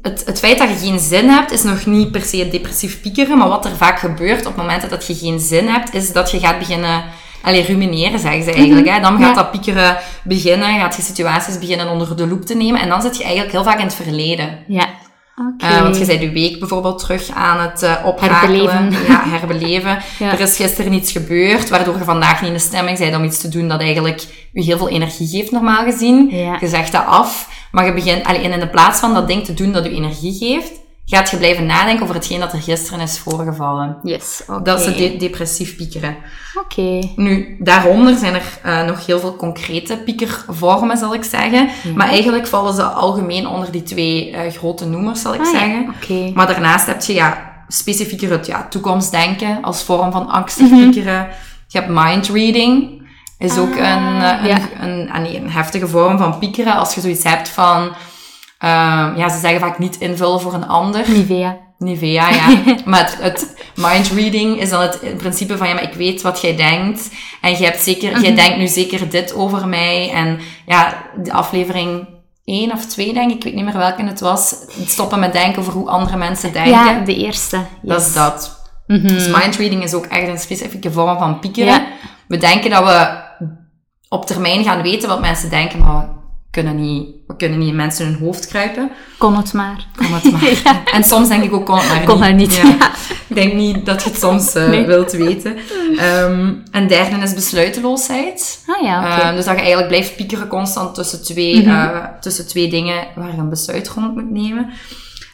Het, 0.02 0.24
het 0.26 0.40
feit 0.40 0.58
dat 0.58 0.70
je 0.70 0.76
geen 0.88 1.00
zin 1.00 1.30
hebt, 1.30 1.52
is 1.52 1.64
nog 1.64 1.86
niet 1.86 2.12
per 2.12 2.22
se 2.22 2.38
het 2.38 2.52
depressief 2.52 3.02
piekeren. 3.02 3.38
Maar 3.38 3.48
wat 3.48 3.66
er 3.66 3.76
vaak 3.76 4.00
gebeurt 4.00 4.46
op 4.46 4.56
momenten 4.56 4.90
dat 4.90 5.08
je 5.08 5.16
geen 5.16 5.40
zin 5.40 5.68
hebt, 5.68 5.94
is 5.94 6.12
dat 6.12 6.32
je 6.32 6.40
gaat 6.40 6.60
beginnen... 6.60 7.04
Allee, 7.42 7.64
rumineren, 7.66 8.20
zeggen 8.20 8.44
ze 8.44 8.52
eigenlijk. 8.52 8.90
Hè? 8.90 9.00
Dan 9.00 9.12
gaat 9.12 9.20
Mhm. 9.20 9.28
Ja. 9.28 9.34
dat 9.34 9.52
piekeren 9.52 9.98
beginnen, 10.24 10.80
gaat 10.80 10.96
je 10.96 11.02
situaties 11.02 11.60
beginnen 11.60 11.90
onder 11.90 12.16
de 12.18 12.28
loep 12.28 12.46
te 12.46 12.56
nemen. 12.56 12.82
En 12.82 12.90
dan 12.90 13.02
zit 13.02 13.18
je 13.18 13.24
eigenlijk 13.24 13.52
heel 13.52 13.64
vaak 13.64 13.78
in 13.80 13.86
het 13.86 13.96
verleden. 13.96 14.58
Ja. 14.68 14.88
Oké. 15.54 15.66
Eh, 15.74 15.82
want 15.82 15.98
je 15.98 16.06
bent 16.06 16.22
je 16.22 16.30
week 16.32 16.60
bijvoorbeeld 16.60 17.00
terug 17.00 17.30
aan 17.34 17.60
het 17.60 17.90
oprakelen. 18.06 18.70
Herbeleven. 18.70 19.06
Ja, 19.08 19.24
herbeleven. 19.28 19.98
Ja. 20.20 20.32
Er 20.32 20.40
is 20.40 20.56
gisteren 20.56 20.94
iets 20.94 21.12
gebeurd, 21.12 21.70
waardoor 21.70 21.98
je 21.98 22.04
vandaag 22.04 22.40
niet 22.42 22.50
in 22.50 22.56
de 22.56 22.62
stemming 22.64 22.98
bent 22.98 23.16
om 23.16 23.24
iets 23.24 23.42
te 23.42 23.50
doen 23.50 23.68
dat 23.68 23.80
eigenlijk 23.82 24.24
je 24.54 24.64
heel 24.64 24.78
veel 24.78 24.90
energie 24.90 25.28
geeft, 25.28 25.52
normaal 25.52 25.84
gezien. 25.84 26.30
Ja. 26.32 26.58
Je 26.60 26.68
zegt 26.68 26.92
dat 26.92 27.06
af, 27.06 27.50
maar 27.72 27.86
je 27.86 27.94
begint, 27.94 28.24
allee, 28.26 28.42
en 28.42 28.52
in 28.52 28.60
de 28.60 28.68
plaats 28.68 29.00
van 29.00 29.14
dat 29.14 29.28
ding 29.28 29.46
te 29.46 29.54
doen 29.54 29.72
dat 29.72 29.84
je 29.84 29.92
energie 29.92 30.34
geeft, 30.38 30.72
gaat 31.16 31.30
je 31.30 31.38
blijven 31.38 31.66
nadenken 31.66 32.04
over 32.04 32.16
hetgeen 32.16 32.40
dat 32.40 32.54
er 32.54 32.62
gisteren 32.62 33.00
is 33.00 33.20
voorgevallen. 33.20 33.98
Yes. 34.04 34.42
Dat 34.64 34.80
is 34.80 34.86
het 34.86 34.98
de- 34.98 35.16
depressief 35.18 35.76
piekeren. 35.76 36.16
Oké. 36.64 37.00
Nu, 37.16 37.58
daaronder 37.60 38.16
zijn 38.16 38.34
er 38.34 38.44
eh, 38.64 38.86
nog 38.86 39.06
heel 39.06 39.20
veel 39.20 39.36
concrete 39.36 39.98
piekervormen, 39.98 40.98
zal 40.98 41.14
ik 41.14 41.24
zeggen. 41.24 41.70
Maar 41.96 42.08
eigenlijk 42.08 42.48
vallen 42.48 42.74
ze 42.74 42.84
algemeen 42.84 43.48
onder 43.48 43.72
die 43.72 43.84
twee 43.84 44.32
eh, 44.32 44.52
grote 44.52 44.86
noemers, 44.86 45.22
zal 45.22 45.34
ik 45.34 45.40
Ah, 45.40 45.46
ja, 45.52 45.60
zeggen. 45.60 45.94
Oké. 45.96 46.32
Maar 46.34 46.48
daarnaast 46.48 46.88
heb 46.88 47.02
je 47.02 47.14
ja, 47.14 47.54
specifieker 47.68 48.32
het 48.32 48.46
ja, 48.46 48.68
toekomstdenken 48.70 49.62
als 49.62 49.84
vorm 49.84 50.12
van 50.12 50.28
angstig 50.30 50.70
Mhm. 50.70 50.76
piekeren. 50.90 51.28
Je 51.68 51.80
hebt 51.80 51.92
mindreading, 51.92 53.02
is 53.38 53.58
ook 53.58 53.78
Ah, 53.78 53.78
een, 53.78 54.22
eh, 54.22 54.40
een, 54.42 54.48
ja. 54.48 54.58
een, 54.80 55.10
ah, 55.12 55.22
nee, 55.22 55.38
een 55.38 55.50
heftige 55.52 55.88
vorm 55.88 56.18
van 56.18 56.38
piekeren. 56.40 56.76
Als 56.76 56.96
je 56.96 57.02
zoiets 57.02 57.24
hebt 57.24 57.50
van, 57.50 57.90
ehm, 58.60 59.18
ja, 59.18 59.30
ze 59.30 59.40
zeggen 59.40 59.60
vaak 59.60 59.80
niet 59.80 59.98
invullen 60.00 60.42
voor 60.42 60.54
een 60.54 60.68
ander. 60.68 61.10
Nivea. 61.10 61.58
Nivea, 61.78 62.30
ja. 62.30 62.48
maar 62.86 63.00
het, 63.00 63.18
het 63.22 63.56
mindreading 63.76 64.60
is 64.60 64.70
dan 64.70 64.82
het 64.82 65.18
principe 65.18 65.58
van, 65.58 65.68
ja, 65.68 65.74
maar 65.74 65.84
ik 65.84 65.94
weet 65.94 66.22
wat 66.22 66.42
jij 66.42 66.56
denkt. 66.56 67.10
En 67.42 67.52
jij, 67.52 67.68
hebt 67.68 67.84
zeker, 67.84 68.12
jij 68.22 68.32
Mhm. 68.32 68.36
denkt 68.36 68.58
nu 68.58 68.68
zeker 68.68 69.10
dit 69.10 69.34
over 69.36 69.68
mij. 69.68 70.12
En 70.12 70.40
ja, 70.66 71.04
de 71.24 71.32
aflevering 71.34 72.08
één 72.46 72.72
of 72.72 72.86
twee, 72.86 73.14
denk 73.14 73.30
ik, 73.32 73.36
ik 73.38 73.44
weet 73.44 73.54
niet 73.56 73.64
meer 73.64 73.78
welke 73.78 74.04
het 74.04 74.20
was. 74.20 74.56
Stoppen 74.86 75.20
met 75.20 75.34
denken 75.34 75.60
over 75.62 75.74
hoe 75.74 75.90
andere 75.90 76.18
mensen 76.18 76.54
denken. 76.54 76.72
Ja, 76.72 77.00
de 77.00 77.16
eerste. 77.16 77.60
Dat 77.82 78.02
is 78.02 78.14
dat. 78.14 78.56
Mhm. 78.88 79.08
Dus 79.08 79.28
mindreading 79.28 79.84
is 79.84 79.94
ook 79.94 80.06
echt 80.06 80.28
een 80.28 80.38
specifieke 80.40 80.92
vorm 80.92 81.18
van 81.18 81.40
piekeren. 81.40 81.74
Ja. 81.74 81.86
We 82.28 82.38
denken 82.38 82.70
dat 82.70 82.84
we 82.84 83.26
op 84.10 84.26
termijn 84.26 84.64
gaan 84.64 84.82
weten 84.82 85.10
wat 85.10 85.20
mensen 85.22 85.50
denken, 85.50 85.80
maar 85.80 86.10
kunnen 86.64 86.76
niet, 86.76 87.08
we 87.28 87.36
kunnen 87.36 87.60
niet 87.60 87.70
in 87.70 87.76
mensen 87.76 88.06
hun 88.06 88.18
hoofd 88.20 88.48
kruipen. 88.48 88.92
Kon 89.18 89.36
het 89.38 89.54
maar. 89.54 89.86
Kon 89.96 90.14
het 90.14 90.32
maar. 90.32 90.82
En 90.96 91.04
soms 91.04 91.28
denk 91.28 91.44
ik 91.44 91.54
ook, 91.54 91.66
kon 91.66 91.78
het 91.78 91.88
maar 91.88 92.04
Kon 92.04 92.20
niet. 92.22 92.36
niet, 92.36 92.56
Ja. 92.56 92.64
ja. 92.64 92.92
Ik 93.30 93.36
denk 93.36 93.54
niet 93.54 93.86
dat 93.86 94.04
je 94.04 94.10
het 94.10 94.20
soms 94.20 94.54
eh, 94.56 94.70
Nee. 94.70 94.86
wilt 94.86 95.12
weten. 95.12 95.58
Ehm 95.98 96.54
en 96.72 96.88
derde 96.88 97.16
is 97.18 97.34
besluiteloosheid. 97.34 98.64
Ah 98.68 98.82
ja. 98.84 99.20
Ehm, 99.20 99.36
dus 99.36 99.46
dat 99.46 99.54
je 99.54 99.60
eigenlijk 99.60 99.88
blijft 99.88 100.16
piekeren 100.16 100.48
constant 100.48 100.96
tussen 100.96 101.24
twee, 101.24 101.62
Mhm. 101.66 101.70
eh, 101.70 102.04
tussen 102.22 102.48
twee 102.48 102.70
dingen 102.70 103.08
waar 103.16 103.32
je 103.32 103.38
een 103.38 103.50
besluit 103.50 103.90
rond 103.90 104.14
moet 104.16 104.32
nemen. 104.32 104.70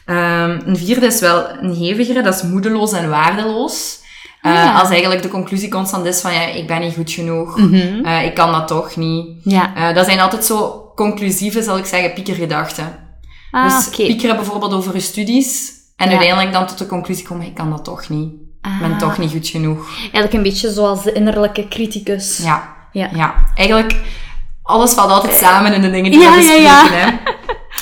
Ehm, 0.06 0.58
een 0.66 0.76
vierde 0.76 1.06
is 1.06 1.20
wel 1.20 1.46
een 1.60 1.74
hevigere, 1.74 2.22
dat 2.22 2.34
is 2.34 2.42
moedeloos 2.42 2.92
en 2.92 3.08
waardeloos. 3.10 4.02
Eh, 4.42 4.50
Ah, 4.52 4.56
ja. 4.64 4.80
Als 4.80 4.88
eigenlijk 4.90 5.22
de 5.22 5.28
conclusie 5.28 5.68
constant 5.68 6.06
is 6.06 6.20
van, 6.20 6.32
ja, 6.32 6.40
ik 6.46 6.66
ben 6.66 6.80
niet 6.80 6.94
goed 6.94 7.10
genoeg, 7.10 7.58
Mhm. 7.58 8.04
eh, 8.04 8.24
ik 8.24 8.34
kan 8.34 8.52
dat 8.52 8.68
toch 8.68 8.96
niet. 8.96 9.26
Ja. 9.42 9.72
Eh, 9.76 9.94
dat 9.94 10.04
zijn 10.04 10.20
altijd 10.20 10.44
zo 10.44 10.83
conclusieve, 10.96 11.62
zal 11.62 11.78
ik 11.78 11.84
zeggen, 11.84 12.12
piekergedachten. 12.12 12.98
Ah, 13.50 13.76
dus 13.76 13.86
oké. 13.86 13.96
piekeren 14.06 14.36
bijvoorbeeld 14.36 14.72
over 14.72 14.94
je 14.94 15.00
studies 15.00 15.72
en 15.96 16.06
Ja. 16.10 16.10
uiteindelijk 16.16 16.52
dan 16.52 16.66
tot 16.66 16.78
de 16.78 16.86
conclusie 16.86 17.26
komen, 17.26 17.46
ik 17.46 17.54
kan 17.54 17.70
dat 17.70 17.84
toch 17.84 18.08
niet. 18.08 18.32
Ik 18.62 18.78
ben 18.80 18.98
toch 18.98 19.18
niet 19.18 19.30
goed 19.30 19.48
genoeg. 19.48 19.88
Eigenlijk 20.00 20.32
een 20.32 20.42
beetje 20.42 20.72
zoals 20.72 21.02
de 21.02 21.12
innerlijke 21.12 21.68
criticus. 21.68 22.38
Ja. 22.42 22.72
Ja. 22.92 23.08
Ja. 23.14 23.34
Eigenlijk, 23.54 23.96
alles 24.62 24.92
valt 24.92 25.10
altijd 25.10 25.36
samen 25.38 25.72
in 25.72 25.80
de 25.80 25.90
dingen 25.90 26.10
die 26.10 26.20
Ja, 26.20 26.30
we 26.30 26.36
bespreken. 26.36 26.62
ja. 26.62 26.86
Hè. 26.90 27.06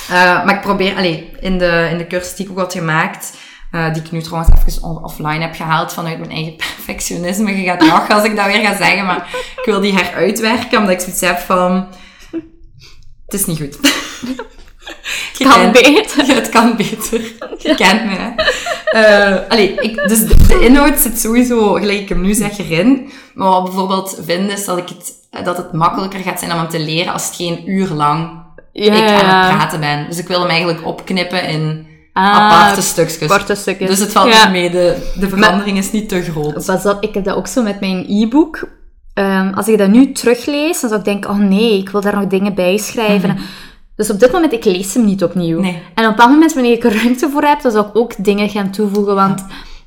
Eh, 0.07 0.45
maar 0.45 0.55
ik 0.55 0.61
probeer, 0.61 0.95
allee, 0.95 1.31
in 1.39 1.57
de, 1.57 1.87
in 1.91 1.97
de 1.97 2.07
cursus 2.07 2.35
die 2.35 2.45
ik 2.45 2.51
ook 2.51 2.57
had 2.57 2.73
gemaakt, 2.73 3.37
eh, 3.71 3.93
die 3.93 4.03
ik 4.03 4.11
nu 4.11 4.21
trouwens 4.21 4.51
even 4.67 5.03
offline 5.03 5.41
heb 5.41 5.55
gehaald 5.55 5.93
vanuit 5.93 6.19
mijn 6.19 6.31
eigen 6.31 6.55
perfectionisme. 6.75 7.57
Je 7.57 7.63
gaat 7.63 7.85
lachen 7.87 8.15
als 8.15 8.23
ik 8.23 8.35
dat 8.35 8.45
weer 8.45 8.65
ga 8.65 8.75
zeggen, 8.75 9.05
maar 9.05 9.27
ik 9.57 9.61
wil 9.65 9.81
die 9.81 9.93
heruitwerken, 9.93 10.77
omdat 10.77 10.93
ik 10.93 10.99
zoiets 10.99 11.21
heb 11.21 11.37
van... 11.39 11.87
Het 13.33 13.41
is 13.41 13.47
niet 13.47 13.57
goed. 13.57 13.77
Je 15.37 15.43
Kan 15.49 15.53
kent- 15.53 15.71
beter. 15.73 16.25
Ja, 16.25 16.33
het 16.33 16.49
kan 16.49 16.75
beter. 16.75 17.21
Je 17.57 17.75
kent 17.75 18.05
me. 18.05 18.33
Eh, 18.85 19.35
allee, 19.49 19.73
ik, 19.75 20.07
dus 20.07 20.19
de, 20.27 20.45
de 20.47 20.59
inhoud 20.65 20.99
zit 20.99 21.19
sowieso, 21.19 21.73
gelijk 21.73 21.99
ik 21.99 22.09
hem 22.09 22.21
nu 22.21 22.33
zeg, 22.33 22.57
erin. 22.57 23.11
Maar 23.33 23.49
wat 23.49 23.63
bijvoorbeeld 23.63 24.19
vind, 24.25 24.51
is 24.51 24.65
dat, 24.65 24.77
ik 24.77 24.89
het, 24.89 25.13
dat 25.45 25.57
het 25.57 25.73
makkelijker 25.73 26.19
gaat 26.19 26.39
zijn 26.39 26.51
om 26.51 26.57
hem 26.57 26.69
te 26.69 26.79
leren 26.79 27.13
als 27.13 27.25
het 27.25 27.35
geen 27.35 27.69
uur 27.69 27.87
lang 27.89 28.41
Ja, 28.71 28.93
ik 28.93 29.21
aan 29.23 29.39
het 29.45 29.55
praten 29.57 29.79
ben. 29.79 30.05
Dus 30.09 30.17
ik 30.17 30.27
wil 30.27 30.39
hem 30.39 30.49
eigenlijk 30.49 30.85
opknippen 30.85 31.47
in 31.47 31.87
Ah, 32.13 32.35
aparte 32.35 32.81
stukjes. 32.81 33.29
Korte 33.29 33.55
stukjes. 33.55 33.89
Dus 33.89 33.99
het 33.99 34.11
valt 34.11 34.27
niet 34.27 34.49
mee, 34.51 34.69
de, 34.71 35.11
de 35.19 35.29
verandering 35.29 35.77
is 35.77 35.91
niet 35.91 36.09
te 36.09 36.21
groot. 36.21 36.65
Pas 36.65 36.85
op, 36.85 36.97
ik 37.03 37.13
heb 37.13 37.23
dat 37.23 37.35
ook 37.35 37.47
zo 37.47 37.61
met 37.61 37.79
mijn 37.79 38.05
e-book. 38.09 38.67
Ehm, 39.13 39.53
als 39.53 39.67
ik 39.67 39.77
dat 39.77 39.89
nu 39.89 40.11
teruglees, 40.11 40.79
dan 40.79 40.89
zou 40.89 41.01
ik 41.01 41.05
denken, 41.05 41.29
oh 41.29 41.37
nee, 41.37 41.77
ik 41.77 41.89
wil 41.89 42.01
daar 42.01 42.15
nog 42.15 42.27
dingen 42.27 42.53
bij 42.53 42.77
schrijven. 42.77 43.37
Dus 43.95 44.09
op 44.09 44.19
dit 44.19 44.31
moment, 44.31 44.53
ik 44.53 44.65
lees 44.65 44.93
hem 44.93 45.05
niet 45.05 45.23
opnieuw. 45.23 45.59
Mhm. 45.59 45.67
Nee. 45.67 45.73
En 45.73 45.81
op 45.81 45.95
een 46.03 46.09
bepaald 46.09 46.31
moment, 46.31 46.53
wanneer 46.53 46.73
ik 46.73 46.83
er 46.83 46.95
ruimte 47.01 47.29
voor 47.29 47.43
heb, 47.43 47.61
dan 47.61 47.71
zou 47.71 47.87
ik 47.87 47.95
ook 47.95 48.13
dingen 48.17 48.49
gaan 48.49 48.71
toevoegen. 48.71 49.15
Want 49.15 49.45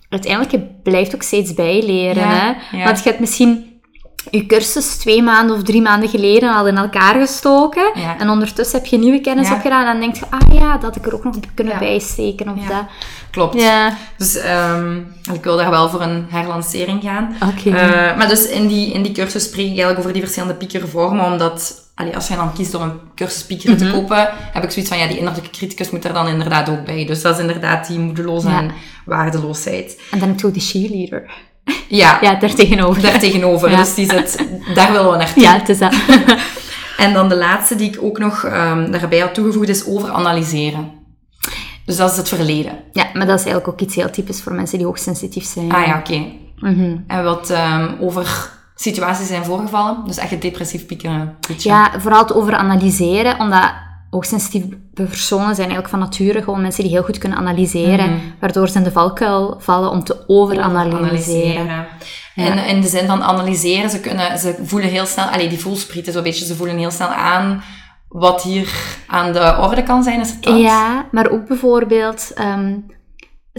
uiteindelijk, 0.09 0.53
je 0.53 0.67
blijft 0.83 1.15
ook 1.15 1.23
steeds 1.23 1.55
bijleren. 1.55 2.23
Ja, 2.23 2.57
hè? 2.71 2.79
ja. 2.79 2.85
Want 2.85 2.99
je 2.99 3.09
hebt 3.09 3.21
misschien 3.21 3.66
je 4.31 4.47
cursus 4.47 4.97
twee 4.97 5.23
maanden 5.23 5.57
of 5.57 5.63
drie 5.63 5.83
maanden 5.83 6.09
geleden 6.09 6.55
al 6.55 6.67
in 6.67 6.77
elkaar 6.77 7.15
gestoken. 7.21 7.91
Ja. 7.95 8.19
En 8.19 8.29
ondertussen 8.31 8.79
heb 8.79 8.87
je 8.87 8.99
nieuwe 8.99 9.21
kennis 9.21 9.49
Ja. 9.49 9.55
opgedaan. 9.55 9.87
En 9.87 9.93
dan 9.93 10.01
denk 10.01 10.15
je, 10.17 10.25
ah 10.31 10.55
ja, 10.61 10.73
dat 10.73 10.83
had 10.83 10.97
ik 10.97 11.07
er 11.07 11.15
ook 11.15 11.25
nog 11.25 11.35
kunnen 11.55 11.73
Ja. 11.73 11.79
bijsteken. 11.79 12.49
Of 12.49 12.63
Ja. 12.63 12.69
dat. 12.69 12.85
Klopt. 13.31 13.61
Ja, 13.61 13.97
Dus 14.19 14.37
ehm, 14.37 14.97
ik 15.33 15.45
wil 15.45 15.57
daar 15.57 15.71
wel 15.71 15.89
voor 15.89 16.01
een 16.03 16.27
herlancering 16.29 17.03
gaan. 17.03 17.37
oké. 17.43 17.77
Eh, 17.77 18.17
maar 18.17 18.29
dus 18.29 18.47
in 18.49 18.67
die, 18.67 18.93
in 18.93 19.03
die 19.03 19.13
cursus 19.13 19.45
spreek 19.45 19.61
ik 19.65 19.69
eigenlijk 19.69 19.99
over 19.99 20.13
die 20.13 20.23
verschillende 20.23 20.55
piekervormen, 20.55 21.25
omdat 21.25 21.85
allee, 21.95 22.15
als 22.15 22.29
je 22.29 22.37
dan 22.37 22.53
kiest 22.53 22.75
om 22.75 22.83
een 22.83 23.01
cursus 23.15 23.45
piekeren 23.45 23.77
Mhm. 23.77 23.85
te 23.87 23.91
kopen, 23.93 24.29
heb 24.53 24.63
ik 24.65 24.71
zoiets 24.71 24.91
van, 24.91 25.01
ja, 25.01 25.07
die 25.07 25.19
innerlijke 25.19 25.51
criticus 25.51 25.91
moet 25.91 26.05
er 26.05 26.13
dan 26.13 26.27
inderdaad 26.29 26.69
ook 26.69 26.85
bij. 26.85 27.05
Dus 27.07 27.23
dat 27.23 27.35
is 27.35 27.41
inderdaad 27.41 27.87
die 27.87 27.99
moedeloze 27.99 28.49
en 28.49 28.71
waardeloosheid. 29.05 30.01
En 30.11 30.19
dan 30.19 30.29
heb 30.29 30.41
je 30.41 30.47
ook 30.47 30.55
de 30.55 30.61
cheerleader. 30.61 31.31
Ja, 31.89 32.19
Ja, 32.21 32.35
daar 32.35 32.55
tegenover. 32.55 33.03
daar 33.03 33.19
tegenover. 33.19 33.71
Ja. 33.71 33.77
Dus 33.77 33.95
die 33.95 34.11
zit, 34.11 34.47
daar 34.75 34.93
willen 34.93 35.11
we 35.11 35.17
naartoe. 35.17 35.43
Ja, 35.43 35.53
het 35.53 35.69
is 35.69 35.79
dat. 35.79 35.95
En 36.97 37.13
dan 37.13 37.29
de 37.29 37.37
laatste 37.37 37.75
die 37.77 37.89
ik 37.93 37.99
ook 38.03 38.19
nog 38.19 38.45
ehm, 38.45 38.91
daarbij 38.91 39.19
had 39.19 39.35
toegevoegd 39.35 39.69
is 39.69 39.87
over 39.87 40.11
analyseren. 40.11 40.91
Dus 41.85 41.97
dat 41.97 42.11
is 42.11 42.17
het 42.17 42.29
verleden. 42.29 42.79
ja, 42.93 43.07
maar 43.13 43.27
dat 43.27 43.39
is 43.39 43.45
eigenlijk 43.45 43.69
ook 43.69 43.81
iets 43.81 43.95
heel 43.95 44.11
typisch 44.11 44.43
voor 44.43 44.53
mensen 44.55 44.79
die 44.79 44.87
hoogsensitief 44.87 45.45
zijn. 45.45 45.73
Ah 45.73 45.87
ja, 45.87 45.99
oké. 45.99 46.25
Mhm. 46.59 46.97
En 47.07 47.25
wat 47.25 47.51
ehm, 47.51 47.89
over 48.01 48.51
situaties 48.75 49.27
zijn 49.27 49.45
voorgevallen. 49.45 49.97
Dus 50.07 50.17
echt 50.17 50.31
het 50.31 50.43
depressief 50.43 50.87
piekeren. 50.87 51.37
beetje. 51.49 51.69
Ja, 51.69 51.91
vooral 51.99 52.21
het 52.23 52.35
over 52.35 52.55
analyseren, 52.55 53.39
omdat 53.41 53.73
hoogsensitieve 54.17 54.69
personen 54.95 55.55
zijn 55.55 55.69
eigenlijk 55.71 55.89
van 55.89 55.99
nature 55.99 56.43
gewoon 56.43 56.61
mensen 56.61 56.83
die 56.83 56.93
heel 56.93 57.03
goed 57.03 57.19
kunnen 57.19 57.39
analyseren, 57.39 58.11
Mhm. 58.11 58.19
waardoor 58.41 58.69
ze 58.69 58.79
in 58.79 58.85
de 58.85 58.93
valkuil 58.93 59.57
vallen 59.59 59.91
om 59.91 60.05
te 60.05 60.25
overanalyseren. 60.27 61.87
En 62.35 62.59
in 62.67 62.81
de 62.81 62.89
zin 62.89 63.07
van 63.07 63.23
analyseren, 63.23 63.91
ze, 63.91 64.01
kunnen, 64.01 64.39
ze 64.39 64.57
voelen 64.63 64.89
heel 64.89 65.07
snel, 65.07 65.25
allee, 65.27 65.49
die 65.49 65.59
voelsprieten 65.61 66.13
zo'n 66.13 66.23
beetje, 66.23 66.45
ze 66.45 66.55
voelen 66.55 66.77
heel 66.77 66.91
snel 66.91 67.09
aan 67.09 67.63
wat 68.09 68.43
hier 68.43 68.73
aan 69.07 69.33
de 69.33 69.57
orde 69.61 69.83
kan 69.83 70.03
zijn, 70.03 70.21
is 70.21 70.31
het 70.31 70.43
dat? 70.43 70.59
Ja, 70.61 71.07
maar 71.11 71.31
ook 71.31 71.47
bijvoorbeeld, 71.49 72.31
ehm, 72.35 72.73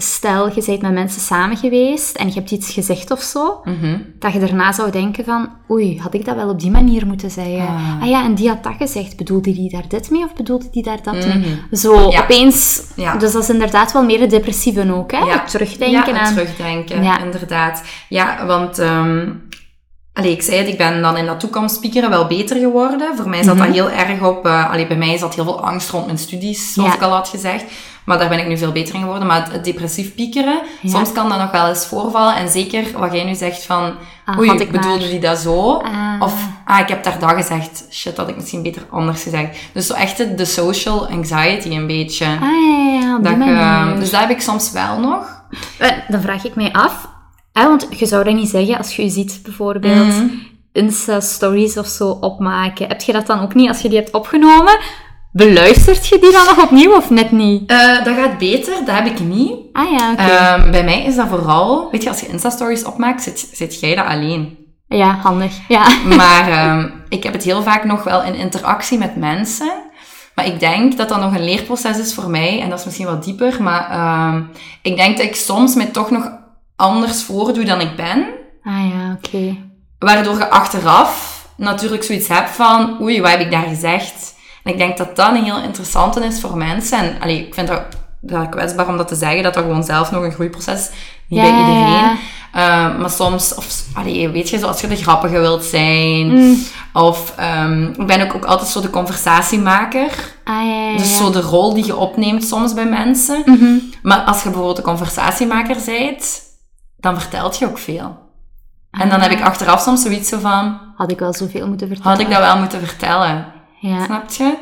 stel 0.00 0.46
je 0.54 0.62
bent 0.66 0.82
met 0.82 0.92
mensen 0.92 1.20
samen 1.20 1.56
geweest 1.56 2.16
en 2.16 2.26
je 2.28 2.34
hebt 2.34 2.50
iets 2.50 2.72
gezegd 2.72 3.10
of 3.10 3.20
zo, 3.22 3.60
Mhm. 3.64 3.98
dat 4.18 4.32
je 4.32 4.38
daarna 4.38 4.72
zou 4.72 4.90
denken 4.90 5.24
van, 5.24 5.48
oei, 5.70 6.00
had 6.00 6.14
ik 6.14 6.24
dat 6.24 6.34
wel 6.36 6.48
op 6.48 6.60
die 6.60 6.70
manier 6.70 7.06
moeten 7.06 7.30
zeggen? 7.30 7.66
Ah. 7.66 8.02
Ah, 8.02 8.08
ja, 8.08 8.24
en 8.24 8.34
die 8.34 8.48
had 8.48 8.62
dat 8.62 8.74
gezegd. 8.78 9.16
Bedoelde 9.16 9.52
die 9.52 9.70
daar 9.70 9.88
dit 9.88 10.10
mee 10.10 10.24
of 10.24 10.34
bedoelde 10.34 10.70
die 10.70 10.82
daar 10.82 11.02
dat 11.02 11.14
mee? 11.14 11.38
Mhm. 11.38 11.76
Zo, 11.76 12.10
Ja. 12.10 12.22
opeens... 12.22 12.82
Ja. 12.96 13.16
Dus 13.16 13.32
dat 13.32 13.42
is 13.42 13.48
inderdaad 13.50 13.92
wel 13.92 14.04
meer 14.04 14.18
de 14.18 14.26
depressieve 14.26 14.94
ook, 14.94 15.12
hè? 15.12 15.18
Ja. 15.18 15.26
Het 15.26 15.50
terugdenken 15.50 16.14
ja, 16.14 16.20
aan... 16.20 16.26
het 16.26 16.34
terugdenken, 16.34 17.02
Ja. 17.02 17.20
inderdaad. 17.24 17.82
Ja, 18.08 18.46
want... 18.46 18.78
allee, 20.12 20.32
ik 20.32 20.42
zei 20.42 20.56
het, 20.58 20.68
ik 20.68 20.78
ben 20.78 21.02
dan 21.02 21.16
in 21.16 21.26
dat 21.26 21.40
toekomstpiekeren 21.40 22.10
wel 22.10 22.26
beter 22.26 22.56
geworden. 22.56 23.16
Voor 23.16 23.28
mij 23.28 23.42
zat 23.42 23.54
Mhm. 23.54 23.64
dat 23.64 23.74
heel 23.74 23.90
erg 23.90 24.22
op... 24.22 24.46
allee, 24.46 24.86
bij 24.86 24.96
mij 24.96 25.18
zat 25.18 25.34
heel 25.34 25.44
veel 25.44 25.64
angst 25.64 25.90
rond 25.90 26.06
mijn 26.06 26.18
studies, 26.18 26.72
zoals 26.72 26.88
Ja. 26.90 26.96
ik 26.96 27.02
al 27.02 27.10
had 27.10 27.28
gezegd. 27.28 27.64
Maar 28.08 28.18
daar 28.18 28.28
ben 28.28 28.38
ik 28.38 28.46
nu 28.46 28.58
veel 28.58 28.72
beter 28.72 28.94
in 28.94 29.00
geworden. 29.00 29.26
Maar 29.26 29.48
het, 29.52 29.64
depressief 29.64 30.14
piekeren, 30.14 30.60
Ja. 30.80 30.90
soms 30.90 31.12
kan 31.12 31.28
dat 31.28 31.38
nog 31.38 31.50
wel 31.50 31.68
eens 31.68 31.86
voorvallen. 31.86 32.36
En 32.36 32.48
zeker 32.48 32.98
wat 32.98 33.12
jij 33.12 33.24
nu 33.24 33.34
zegt 33.34 33.64
van... 33.64 33.94
Ah, 34.24 34.38
oei, 34.38 34.50
ik 34.50 34.70
bedoelde 34.70 34.98
maar. 34.98 35.08
die 35.08 35.18
dat 35.20 35.38
zo? 35.38 35.72
Ah. 35.72 36.14
Of, 36.20 36.46
ah, 36.64 36.78
ik 36.78 36.88
heb 36.88 37.04
daar 37.04 37.18
dat 37.18 37.30
gezegd. 37.30 37.86
Shit, 37.90 38.16
had 38.16 38.28
ik 38.28 38.36
misschien 38.36 38.62
beter 38.62 38.82
anders 38.90 39.22
gezegd. 39.22 39.58
Dus 39.72 39.86
zo 39.86 39.94
echt 39.94 40.38
de, 40.38 40.44
social 40.44 41.08
anxiety 41.08 41.68
een 41.70 41.86
beetje. 41.86 42.24
Ah, 42.26 42.40
ja, 42.40 43.00
ja, 43.00 43.18
Dat 43.18 43.32
ik, 43.32 43.38
eh, 43.40 43.46
manier. 43.46 43.98
dus 44.00 44.10
dat 44.10 44.20
heb 44.20 44.30
ik 44.30 44.40
soms 44.40 44.72
wel 44.72 44.98
nog. 45.00 45.42
Eh, 45.78 45.88
Dan 46.08 46.20
vraag 46.20 46.44
ik 46.44 46.54
mij 46.54 46.72
af, 46.72 47.08
hè, 47.52 47.62
want 47.68 47.86
je 47.90 48.06
zou 48.06 48.24
dat 48.24 48.34
niet 48.34 48.48
zeggen 48.48 48.78
als 48.78 48.96
je 48.96 49.02
je 49.02 49.10
ziet 49.10 49.40
bijvoorbeeld 49.42 50.06
Mhm. 50.06 50.26
Insta-stories 50.72 51.76
of 51.78 51.86
zo 51.86 52.08
opmaken. 52.20 52.88
Heb 52.88 53.00
je 53.02 53.12
dat 53.12 53.26
dan 53.26 53.40
ook 53.40 53.54
niet 53.54 53.68
als 53.68 53.80
je 53.80 53.88
die 53.88 53.98
hebt 53.98 54.10
opgenomen? 54.12 54.78
Beluistert 55.32 56.06
je 56.06 56.18
die 56.18 56.32
dan 56.32 56.44
nog 56.44 56.62
opnieuw 56.62 56.96
of 56.96 57.10
net 57.10 57.32
niet? 57.32 57.70
Eh, 57.70 58.04
dat 58.04 58.14
gaat 58.16 58.38
beter, 58.38 58.74
dat 58.84 58.94
heb 58.94 59.06
ik 59.06 59.20
niet. 59.20 59.52
Ah 59.72 59.90
ja, 59.98 60.12
oké. 60.12 60.22
Ehm, 60.22 60.70
bij 60.70 60.84
mij 60.84 61.04
is 61.04 61.16
dat 61.16 61.28
vooral, 61.28 61.88
weet 61.90 62.02
je, 62.02 62.08
als 62.08 62.20
je 62.20 62.28
Insta-stories 62.28 62.84
opmaakt, 62.84 63.22
zit, 63.22 63.48
zit 63.52 63.80
jij 63.80 63.94
dat 63.94 64.06
alleen. 64.06 64.56
ja, 64.88 65.18
handig. 65.22 65.52
Ja. 65.68 65.86
Maar 66.16 66.48
ehm, 66.50 66.88
ik 67.08 67.22
heb 67.22 67.32
het 67.32 67.42
heel 67.44 67.62
vaak 67.62 67.84
nog 67.84 68.04
wel 68.04 68.22
in 68.22 68.34
interactie 68.34 68.98
met 68.98 69.16
mensen. 69.16 69.72
Maar 70.34 70.46
ik 70.46 70.60
denk 70.60 70.96
dat 70.96 71.08
dat 71.08 71.20
nog 71.20 71.34
een 71.34 71.44
leerproces 71.44 71.98
is 71.98 72.14
voor 72.14 72.30
mij. 72.30 72.60
En 72.60 72.70
dat 72.70 72.78
is 72.78 72.84
misschien 72.84 73.06
wat 73.06 73.24
dieper. 73.24 73.62
Maar 73.62 73.90
ehm, 73.90 74.42
ik 74.82 74.96
denk 74.96 75.16
dat 75.16 75.26
ik 75.26 75.36
soms 75.36 75.74
mij 75.74 75.86
toch 75.86 76.10
nog 76.10 76.30
anders 76.76 77.22
voordoe 77.22 77.64
dan 77.64 77.80
ik 77.80 77.96
ben. 77.96 78.26
Ah 78.62 78.90
ja, 78.92 79.18
oké. 79.24 79.56
Waardoor 79.98 80.38
je 80.38 80.50
achteraf 80.50 81.38
natuurlijk 81.56 82.02
zoiets 82.02 82.28
hebt 82.28 82.50
van, 82.50 82.96
oei, 83.02 83.20
wat 83.20 83.30
heb 83.30 83.40
ik 83.40 83.50
daar 83.50 83.66
gezegd? 83.68 84.36
En 84.64 84.72
ik 84.72 84.78
denk 84.78 84.96
dat 84.96 85.16
dat 85.16 85.28
een 85.34 85.44
heel 85.44 85.62
interessante 85.62 86.24
is 86.24 86.40
voor 86.40 86.56
mensen. 86.56 86.98
En 86.98 87.16
allee, 87.20 87.46
ik 87.46 87.54
vind 87.54 87.68
dat, 87.68 87.82
dat 88.20 88.48
kwetsbaar 88.48 88.88
om 88.88 88.96
dat 88.96 89.08
te 89.08 89.14
zeggen, 89.14 89.42
dat 89.42 89.54
dat 89.54 89.62
gewoon 89.62 89.84
zelf 89.84 90.10
nog 90.10 90.22
een 90.22 90.32
groeiproces 90.32 90.80
is. 90.80 90.90
Niet 91.28 91.40
Ja, 91.40 91.50
bij 91.50 91.58
iedereen. 91.58 91.88
ja. 91.92 92.16
Eh, 92.52 92.98
maar 92.98 93.10
soms, 93.10 93.54
of, 93.54 93.84
allee, 93.94 94.28
weet 94.28 94.48
je, 94.50 94.58
zoals 94.58 94.80
je 94.80 94.86
de 94.86 94.96
grappige 94.96 95.38
wilt 95.38 95.64
zijn. 95.64 96.26
Mm. 96.34 96.58
Of 96.92 97.32
ehm, 97.36 97.82
ik 97.82 98.06
ben 98.06 98.22
ook, 98.22 98.34
ook 98.34 98.44
altijd 98.44 98.68
zo 98.70 98.80
de 98.80 98.90
conversatiemaker. 98.90 100.10
Ah 100.44 100.64
ja. 100.66 100.96
Dus 100.96 101.16
zo 101.16 101.30
de 101.30 101.40
rol 101.40 101.74
die 101.74 101.84
je 101.86 101.96
opneemt 101.96 102.44
soms 102.44 102.74
bij 102.74 102.86
mensen. 102.86 103.42
Mhm. 103.44 103.74
Maar 104.02 104.18
als 104.20 104.36
je 104.38 104.44
bijvoorbeeld 104.44 104.76
de 104.76 104.82
conversatiemaker 104.82 105.76
bent, 105.86 106.40
dan 106.96 107.20
vertelt 107.20 107.58
je 107.58 107.66
ook 107.66 107.78
veel. 107.78 108.16
En 108.90 109.08
dan 109.08 109.18
Ah. 109.18 109.22
heb 109.22 109.30
ik 109.30 109.42
achteraf 109.44 109.82
soms 109.82 110.02
zoiets 110.02 110.28
zo 110.28 110.38
van, 110.38 110.78
Had 110.96 111.10
ik 111.10 111.18
wel 111.18 111.32
zoveel 111.34 111.66
moeten 111.68 111.86
vertellen. 111.88 112.10
had 112.12 112.20
ik 112.20 112.30
dat 112.30 112.38
wel 112.42 112.58
moeten 112.58 112.86
vertellen. 112.86 113.46
Ja. 113.80 114.04
Snap 114.04 114.30
je? 114.30 114.54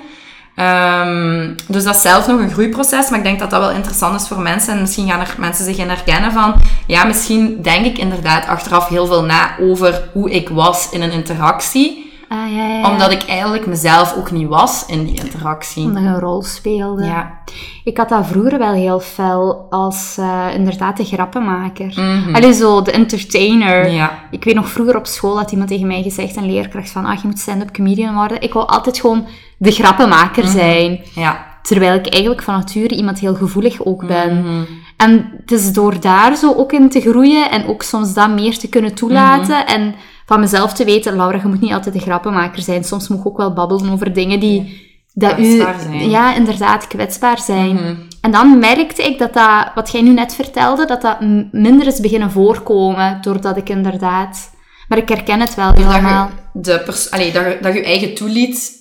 Ehm, 0.55 1.55
dus 1.68 1.85
dat 1.85 1.94
is 1.94 2.02
zelf 2.02 2.26
nog 2.26 2.40
een 2.40 2.50
groeiproces, 2.50 3.09
maar 3.09 3.18
ik 3.18 3.24
denk 3.24 3.38
dat 3.38 3.50
dat 3.50 3.61
wel 3.61 3.70
interessant 3.70 4.20
is 4.20 4.29
voor 4.29 4.40
mensen. 4.40 4.72
En 4.72 4.81
misschien 4.81 5.09
gaan 5.09 5.20
er 5.20 5.35
mensen 5.38 5.64
zich 5.64 5.79
in 5.79 5.88
herkennen 5.88 6.33
van, 6.33 6.55
ja, 6.87 7.05
misschien 7.05 7.62
denk 7.62 7.87
ik 7.87 7.98
inderdaad 7.98 8.46
achteraf 8.46 8.88
heel 8.88 9.07
veel 9.07 9.24
na 9.24 9.59
over 9.61 10.09
hoe 10.12 10.31
ik 10.31 10.48
was 10.48 10.90
in 10.90 11.02
een 11.02 11.12
interactie. 11.12 12.05
Ah 12.28 12.52
ja, 12.52 12.66
ja, 12.66 12.78
ja. 12.78 12.90
Omdat 12.90 13.12
ik 13.12 13.22
eigenlijk 13.22 13.66
mezelf 13.66 14.16
ook 14.16 14.30
niet 14.30 14.48
was 14.48 14.86
in 14.86 15.04
die 15.04 15.22
interactie. 15.24 15.84
Omdat 15.84 16.02
je 16.02 16.08
een 16.08 16.20
rol 16.20 16.42
speelde. 16.42 17.04
Ja. 17.04 17.38
Ik 17.84 17.96
had 17.96 18.08
dat 18.08 18.26
vroeger 18.26 18.58
wel 18.58 18.72
heel 18.72 19.00
fel 19.00 19.66
als 19.70 20.16
eh, 20.18 20.46
inderdaad 20.54 20.96
de 20.96 21.04
grappenmaker. 21.04 21.92
Mhm. 21.96 22.34
Allee, 22.34 22.52
zo 22.52 22.82
de 22.82 22.90
entertainer. 22.90 23.90
Ja. 23.90 24.18
Ik 24.30 24.44
weet 24.44 24.54
nog 24.54 24.68
vroeger 24.68 24.96
op 24.96 25.06
school 25.06 25.36
had 25.38 25.50
iemand 25.50 25.68
tegen 25.68 25.86
mij 25.86 26.02
gezegd, 26.02 26.36
een 26.36 26.46
leerkracht, 26.52 26.90
van 26.90 27.04
ah, 27.04 27.20
je 27.20 27.26
moet 27.26 27.38
stand-up 27.38 27.72
comedian 27.72 28.14
worden. 28.14 28.40
Ik 28.40 28.52
wil 28.52 28.68
altijd 28.68 28.98
gewoon 28.98 29.26
de 29.58 29.70
grappenmaker 29.70 30.44
Mhm. 30.44 30.52
zijn. 30.52 31.00
Ja. 31.14 31.54
Terwijl 31.62 31.94
ik 31.94 32.06
eigenlijk 32.08 32.42
van 32.42 32.54
nature 32.54 32.94
iemand 32.96 33.18
heel 33.18 33.34
gevoelig 33.34 33.84
ook 33.84 34.06
ben. 34.06 34.38
Mhm. 34.42 34.62
En 34.96 35.32
het 35.40 35.52
is 35.52 35.72
door 35.72 36.00
daar 36.00 36.36
zo 36.36 36.54
ook 36.54 36.72
in 36.72 36.88
te 36.88 37.00
groeien 37.00 37.50
en 37.50 37.66
ook 37.66 37.82
soms 37.82 38.14
dat 38.14 38.30
meer 38.30 38.58
te 38.58 38.68
kunnen 38.68 38.94
toelaten. 38.94 39.58
Mhm. 39.58 39.66
En 39.74 39.94
van 40.26 40.40
mezelf 40.40 40.72
te 40.72 40.84
weten, 40.84 41.16
Laura, 41.16 41.38
je 41.42 41.48
moet 41.48 41.60
niet 41.60 41.72
altijd 41.72 41.94
de 41.94 42.00
grappenmaker 42.00 42.62
zijn. 42.62 42.84
Soms 42.84 43.08
moet 43.08 43.22
je 43.22 43.28
ook 43.28 43.36
wel 43.36 43.52
babbelen 43.52 43.92
over 43.92 44.12
dingen 44.12 44.40
die... 44.40 44.84
Dat 45.14 45.38
u, 45.38 45.56
zijn. 45.56 46.10
ja, 46.10 46.34
inderdaad, 46.34 46.86
kwetsbaar 46.86 47.38
zijn. 47.38 47.74
Mhm. 47.74 47.84
En 47.86 48.08
En 48.20 48.30
dan 48.30 48.58
merkte 48.58 49.02
ik 49.02 49.18
dat 49.18 49.34
dat, 49.34 49.70
wat 49.74 49.90
jij 49.90 50.02
nu 50.02 50.12
net 50.12 50.34
vertelde, 50.34 50.86
dat 50.86 51.02
dat 51.02 51.20
minder 51.52 51.86
is 51.86 52.00
beginnen 52.00 52.30
voorkomen, 52.30 53.18
doordat 53.20 53.56
ik 53.56 53.68
inderdaad... 53.68 54.54
Maar 54.88 54.98
ik 54.98 55.08
herken 55.08 55.40
het 55.40 55.54
wel 55.54 55.74
Dat 55.74 55.84
helemaal. 55.84 56.30
je, 56.52 56.60
de 56.60 56.80
pers- 56.84 57.10
allee, 57.10 57.32
dat, 57.32 57.44
je, 57.44 57.58
dat 57.60 57.74
je 57.74 57.84
eigen 57.84 58.14
toeliet. 58.14 58.75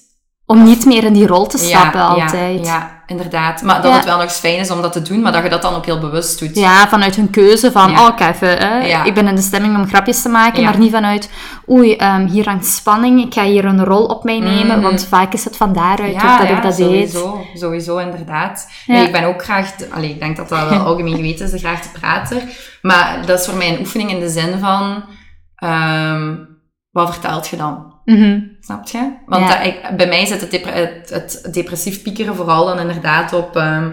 Om 0.48 0.64
niet 0.64 0.86
meer 0.86 1.04
in 1.04 1.14
die 1.14 1.28
rol 1.28 1.48
te 1.48 1.58
stappen 1.58 2.00
ja, 2.00 2.06
altijd. 2.08 2.66
Ja, 2.66 2.74
ja, 2.74 3.04
inderdaad. 3.06 3.62
Maar 3.62 3.82
dat 3.82 3.92
Ja. 3.92 3.96
het 3.98 4.06
wel 4.06 4.14
nog 4.16 4.24
eens 4.24 4.38
fijn 4.38 4.60
is 4.60 4.72
om 4.72 4.82
dat 4.82 4.92
te 4.92 5.02
doen, 5.02 5.22
maar 5.22 5.32
dat 5.32 5.44
je 5.44 5.50
dat 5.50 5.62
dan 5.62 5.74
ook 5.76 5.86
heel 5.86 6.00
bewust 6.00 6.40
doet. 6.40 6.56
Ja, 6.56 6.88
vanuit 6.88 7.16
hun 7.16 7.30
keuze 7.30 7.72
van, 7.72 7.92
oh, 7.92 8.16
kijk 8.16 8.36
even, 8.36 8.58
hè, 8.58 9.04
ik 9.04 9.14
ben 9.14 9.28
in 9.28 9.36
de 9.36 9.42
stemming 9.42 9.76
om 9.76 9.88
grapjes 9.88 10.22
te 10.22 10.30
maken, 10.30 10.64
maar 10.64 10.78
niet 10.78 10.92
vanuit, 10.92 11.30
oei, 11.70 11.96
ehm, 11.96 12.26
hier 12.28 12.46
hangt 12.46 12.66
spanning, 12.66 13.22
ik 13.26 13.34
ga 13.34 13.44
hier 13.44 13.66
een 13.66 13.84
rol 13.86 14.06
op 14.06 14.24
mij 14.24 14.40
nemen, 14.40 14.76
Mhm. 14.80 14.82
want 14.82 15.06
vaak 15.06 15.34
is 15.34 15.44
het 15.44 15.58
van 15.58 15.74
daaruit 15.74 16.14
ook 16.16 16.38
dat 16.40 16.50
ik 16.50 16.62
dat 16.62 16.76
deed. 16.78 17.12
sowieso, 17.12 17.46
sowieso, 17.54 17.98
inderdaad. 17.98 18.70
Nee, 18.88 19.06
ik 19.06 19.12
ben 19.12 19.24
ook 19.24 19.44
graag, 19.44 19.74
allee, 19.92 20.10
ik 20.10 20.20
denk 20.20 20.38
dat 20.38 20.50
dat 20.50 20.70
wel 20.70 20.80
algemeen 20.88 21.16
geweten 21.16 21.46
is, 21.46 21.52
de 21.52 21.58
graag 21.58 21.82
de 21.82 22.00
prater. 22.00 22.42
Maar 22.82 23.26
dat 23.26 23.40
is 23.40 23.46
voor 23.46 23.58
mij 23.58 23.70
een 23.74 23.80
oefening 23.80 24.10
in 24.12 24.20
de 24.20 24.30
zin 24.30 24.60
van, 24.60 25.04
ehm, 25.56 26.36
wat 26.92 27.10
vertelt 27.12 27.48
je 27.48 27.58
dan? 27.58 27.94
Mhm. 28.06 28.40
Snap 28.60 28.88
je? 28.88 29.12
Want 29.26 29.48
Ja. 29.50 29.58
dat- 29.58 29.66
ik, 29.68 29.98
bij 29.98 30.08
mij 30.08 30.26
zit 30.26 30.42
het, 30.42 30.52
depre- 30.52 30.72
het, 30.72 31.10
het 31.10 31.54
depressief 31.54 32.02
piekeren 32.02 32.36
vooral 32.36 32.66
dan 32.66 32.80
inderdaad 32.80 33.34
op... 33.34 33.56
ehm 33.56 33.90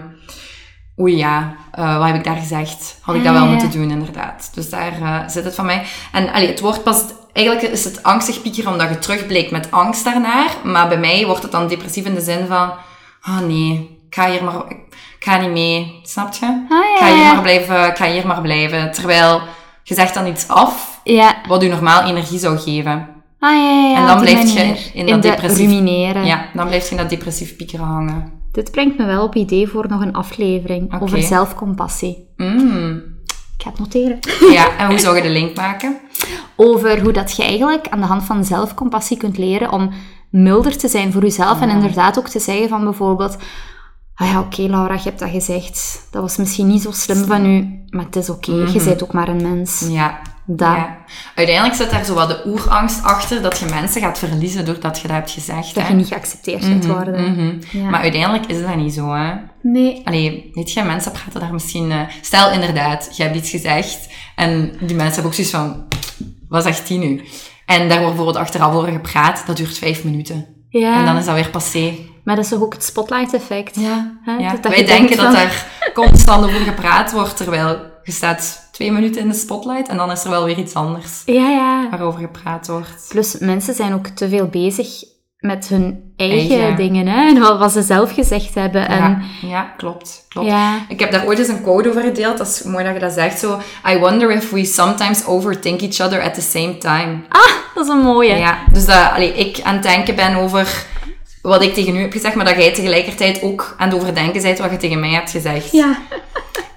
Oei 0.99 1.15
ja, 1.17 1.55
eh, 1.71 1.97
wat 1.97 2.07
heb 2.07 2.15
ik 2.15 2.23
daar 2.23 2.35
gezegd? 2.35 2.97
Had 3.01 3.15
ik 3.15 3.23
dat 3.23 3.33
Ah, 3.33 3.39
wel 3.39 3.47
ja. 3.49 3.53
moeten 3.53 3.71
doen, 3.71 3.89
inderdaad. 3.91 4.51
Dus 4.53 4.69
daar 4.69 5.01
eh, 5.01 5.19
zit 5.27 5.43
het 5.43 5.55
van 5.55 5.65
mij. 5.65 5.83
En 6.11 6.31
allee, 6.33 6.47
het 6.47 6.59
wordt 6.59 6.83
pas... 6.83 7.03
Eigenlijk 7.33 7.67
is 7.67 7.83
het 7.83 8.03
angstig 8.03 8.41
piekeren 8.41 8.71
omdat 8.71 8.89
je 8.89 8.99
terugblijkt 8.99 9.51
met 9.51 9.71
angst 9.71 10.03
daarnaar. 10.03 10.47
Maar 10.63 10.87
bij 10.87 10.97
mij 10.97 11.25
wordt 11.25 11.41
het 11.43 11.51
dan 11.51 11.67
depressief 11.67 12.05
in 12.05 12.13
de 12.13 12.21
zin 12.21 12.45
van... 12.47 12.71
Oh 13.27 13.39
nee, 13.39 13.99
ik 14.09 14.15
ga 14.15 14.29
hier 14.29 14.43
maar... 14.43 14.55
Ik 15.19 15.29
ga 15.29 15.37
niet 15.37 15.49
mee. 15.51 15.99
Snap 16.03 16.33
je? 16.33 16.45
Ah, 16.45 16.77
Ik 16.93 16.97
ga 16.99 17.07
ja, 17.07 17.13
hier 17.13 17.23
ja. 17.23 17.33
maar 17.33 17.41
blijven, 17.41 17.87
ik 17.87 17.97
ga 17.97 18.05
hier 18.05 18.27
maar 18.27 18.41
blijven. 18.41 18.91
Terwijl 18.91 19.41
je 19.83 19.93
zegt 19.95 20.13
dan 20.13 20.27
iets 20.27 20.47
af 20.47 20.99
Ja. 21.03 21.35
wat 21.47 21.61
je 21.61 21.69
normaal 21.69 22.03
energie 22.03 22.39
zou 22.39 22.57
geven. 22.57 23.07
Ah, 23.43 23.51
ja, 23.55 23.59
ja, 23.69 23.87
ja, 23.89 23.97
En 23.97 24.07
dan 24.07 24.21
blijf 24.21 24.39
je 24.53 24.57
manier. 24.59 24.91
in 24.93 25.05
dat 25.05 25.21
de 25.21 25.29
depressief- 25.29 25.57
rumineren. 25.57 26.25
Ja, 26.25 26.45
dan 26.53 26.67
blijft 26.67 26.85
je 26.85 26.91
in 26.91 26.97
dat 27.01 27.09
depressief 27.09 27.55
piekeren 27.55 27.85
hangen. 27.85 28.31
Dit 28.51 28.71
brengt 28.71 28.97
me 28.97 29.05
wel 29.05 29.23
op 29.23 29.35
idee 29.35 29.67
voor 29.67 29.85
nog 29.89 30.01
een 30.01 30.13
aflevering 30.13 31.01
over 31.01 31.21
zelfcompassie. 31.21 32.27
Mm. 32.37 33.03
Ik 33.57 33.63
ga 33.63 33.69
het 33.69 33.79
noteren. 33.79 34.19
Ja, 34.57 34.77
en 34.77 34.87
hoe 34.87 34.99
zou 34.99 35.15
je 35.15 35.21
de 35.21 35.29
link 35.29 35.55
maken? 35.55 35.97
Over 36.55 37.01
hoe 37.01 37.11
dat 37.11 37.35
je 37.35 37.43
eigenlijk 37.43 37.87
aan 37.89 37.99
de 37.99 38.05
hand 38.05 38.23
van 38.23 38.45
zelfcompassie 38.45 39.17
kunt 39.17 39.37
leren 39.37 39.71
om 39.71 39.91
milder 40.29 40.77
te 40.77 40.87
zijn 40.87 41.11
voor 41.11 41.21
jezelf. 41.21 41.61
En 41.61 41.69
inderdaad 41.69 42.19
ook 42.19 42.27
te 42.29 42.39
zeggen 42.39 42.69
van 42.69 42.83
bijvoorbeeld... 42.83 43.37
Ah 44.15 44.27
ja, 44.31 44.39
oké 44.39 44.61
Laura, 44.61 44.93
je 44.93 44.99
hebt 45.03 45.19
dat 45.19 45.29
gezegd. 45.29 46.07
Dat 46.11 46.21
was 46.21 46.37
misschien 46.37 46.67
niet 46.67 46.81
zo 46.81 46.91
slim 46.91 47.25
van 47.25 47.45
u, 47.45 47.83
maar 47.89 48.05
het 48.05 48.15
is 48.15 48.29
oké. 48.29 48.51
Je 48.51 48.81
bent 48.85 49.03
ook 49.03 49.13
maar 49.13 49.27
een 49.27 49.41
mens. 49.41 49.87
Ja. 49.89 50.19
Dat. 50.45 50.75
ja. 50.75 50.97
Uiteindelijk 51.35 51.75
zit 51.77 51.91
daar 51.91 52.03
zo 52.05 52.13
wat 52.13 52.27
de 52.29 52.41
oerangst 52.45 53.03
achter 53.03 53.41
dat 53.41 53.57
je 53.59 53.65
mensen 53.65 54.01
gaat 54.01 54.19
verliezen 54.19 54.65
doordat 54.65 54.99
je 54.99 55.07
dat 55.07 55.15
hebt 55.17 55.31
gezegd. 55.31 55.75
Dat 55.75 55.83
hè. 55.83 55.89
je 55.89 55.95
niet 55.95 56.07
geaccepteerd 56.07 56.63
gaat 56.65 56.85
worden. 56.85 57.31
Mhm. 57.31 57.53
Ja. 57.71 57.89
Maar 57.89 58.01
uiteindelijk 58.01 58.45
is 58.45 58.61
dat 58.61 58.75
niet 58.75 58.93
zo, 58.93 59.13
hè. 59.13 59.33
Nee. 59.61 60.01
Allee, 60.05 60.49
weet 60.53 60.71
je, 60.71 60.83
mensen 60.83 61.11
praten 61.11 61.39
daar 61.39 61.53
misschien... 61.53 61.91
eh, 61.91 61.99
stel 62.21 62.51
inderdaad, 62.51 63.17
je 63.17 63.23
hebt 63.23 63.35
iets 63.35 63.49
gezegd 63.49 64.07
en 64.35 64.61
die 64.79 64.95
mensen 64.95 65.13
hebben 65.13 65.25
ook 65.25 65.33
zoiets 65.33 65.53
van... 65.53 65.83
Wat 66.49 66.63
zegt 66.63 66.87
die 66.87 66.97
nu? 66.99 67.23
En 67.65 67.79
daar 67.89 67.97
wordt 67.99 68.15
bijvoorbeeld 68.15 68.37
achteraf 68.45 68.73
over 68.73 68.91
gepraat, 68.91 69.43
dat 69.47 69.57
duurt 69.57 69.77
vijf 69.77 70.03
minuten. 70.03 70.45
Ja. 70.69 70.99
En 70.99 71.05
dan 71.05 71.17
is 71.17 71.25
dat 71.25 71.35
weer 71.35 71.49
passé. 71.49 71.93
Maar 72.23 72.35
dat 72.35 72.43
is 72.43 72.49
toch 72.51 72.61
ook 72.61 72.73
het 72.73 72.83
spotlight-effect? 72.83 73.75
Ja, 73.79 74.17
Hè? 74.23 74.31
ja. 74.35 74.51
Dat- 74.51 74.63
dat 74.63 74.71
wij 74.71 74.85
denken 74.85 75.17
dat 75.17 75.31
daar 75.33 75.65
constant 75.93 76.45
over 76.45 76.59
gepraat 76.59 77.11
wordt, 77.11 77.37
terwijl 77.37 77.91
je 78.03 78.11
staat 78.11 78.69
twee 78.71 78.91
minuten 78.91 79.21
in 79.21 79.27
de 79.29 79.35
spotlight 79.35 79.87
en 79.87 79.97
dan 79.97 80.11
is 80.11 80.23
er 80.23 80.29
wel 80.29 80.45
weer 80.45 80.57
iets 80.57 80.73
anders 80.73 81.21
Ja, 81.25 81.49
ja. 81.49 81.87
waarover 81.89 82.19
gepraat 82.19 82.67
wordt. 82.67 83.05
Plus, 83.09 83.37
mensen 83.37 83.73
zijn 83.73 83.93
ook 83.93 84.07
te 84.07 84.29
veel 84.29 84.47
bezig 84.47 84.87
met 85.37 85.67
hun 85.67 86.13
eigen, 86.15 86.59
Eigen. 86.59 86.75
dingen, 86.75 87.07
hè? 87.07 87.27
En 87.27 87.39
wat, 87.39 87.57
wat 87.59 87.71
ze 87.71 87.81
zelf 87.81 88.13
gezegd 88.13 88.55
hebben. 88.55 88.87
En, 88.87 88.97
Ja, 88.97 89.19
ja, 89.41 89.61
klopt. 89.77 90.25
klopt. 90.29 90.47
Ja. 90.47 90.85
Ik 90.87 90.99
heb 90.99 91.11
daar 91.11 91.25
ooit 91.25 91.39
eens 91.39 91.47
een 91.47 91.61
quote 91.61 91.89
over 91.89 92.01
gedeeld. 92.01 92.37
Dat 92.37 92.47
is 92.47 92.63
mooi 92.63 92.83
dat 92.83 92.93
je 92.93 92.99
dat 92.99 93.11
zegt. 93.13 93.39
Zo, 93.39 93.59
I 93.89 93.97
wonder 93.97 94.31
if 94.31 94.51
we 94.51 94.65
sometimes 94.65 95.25
overthink 95.25 95.81
each 95.81 95.99
other 95.99 96.21
at 96.21 96.33
the 96.33 96.41
same 96.41 96.77
time. 96.77 97.21
Ah, 97.29 97.51
dat 97.75 97.85
is 97.85 97.91
een 97.91 97.97
mooie. 98.01 98.35
Ja, 98.35 98.57
dus 98.71 98.85
dat 98.85 99.11
allee, 99.13 99.33
ik 99.33 99.61
aan 99.63 99.73
het 99.73 99.83
denken 99.83 100.15
ben 100.15 100.35
over 100.35 100.85
wat 101.41 101.61
ik 101.61 101.73
tegen 101.73 101.95
u 101.95 101.99
heb 102.01 102.11
gezegd, 102.11 102.35
maar 102.35 102.45
dat 102.45 102.55
jij 102.55 102.73
tegelijkertijd 102.73 103.41
ook 103.41 103.75
aan 103.77 103.89
het 103.89 103.97
overdenken 103.97 104.41
bent 104.41 104.57
wat 104.59 104.71
je 104.71 104.77
tegen 104.77 104.99
mij 104.99 105.09
hebt 105.09 105.31
gezegd. 105.31 105.71
Ja. 105.71 105.97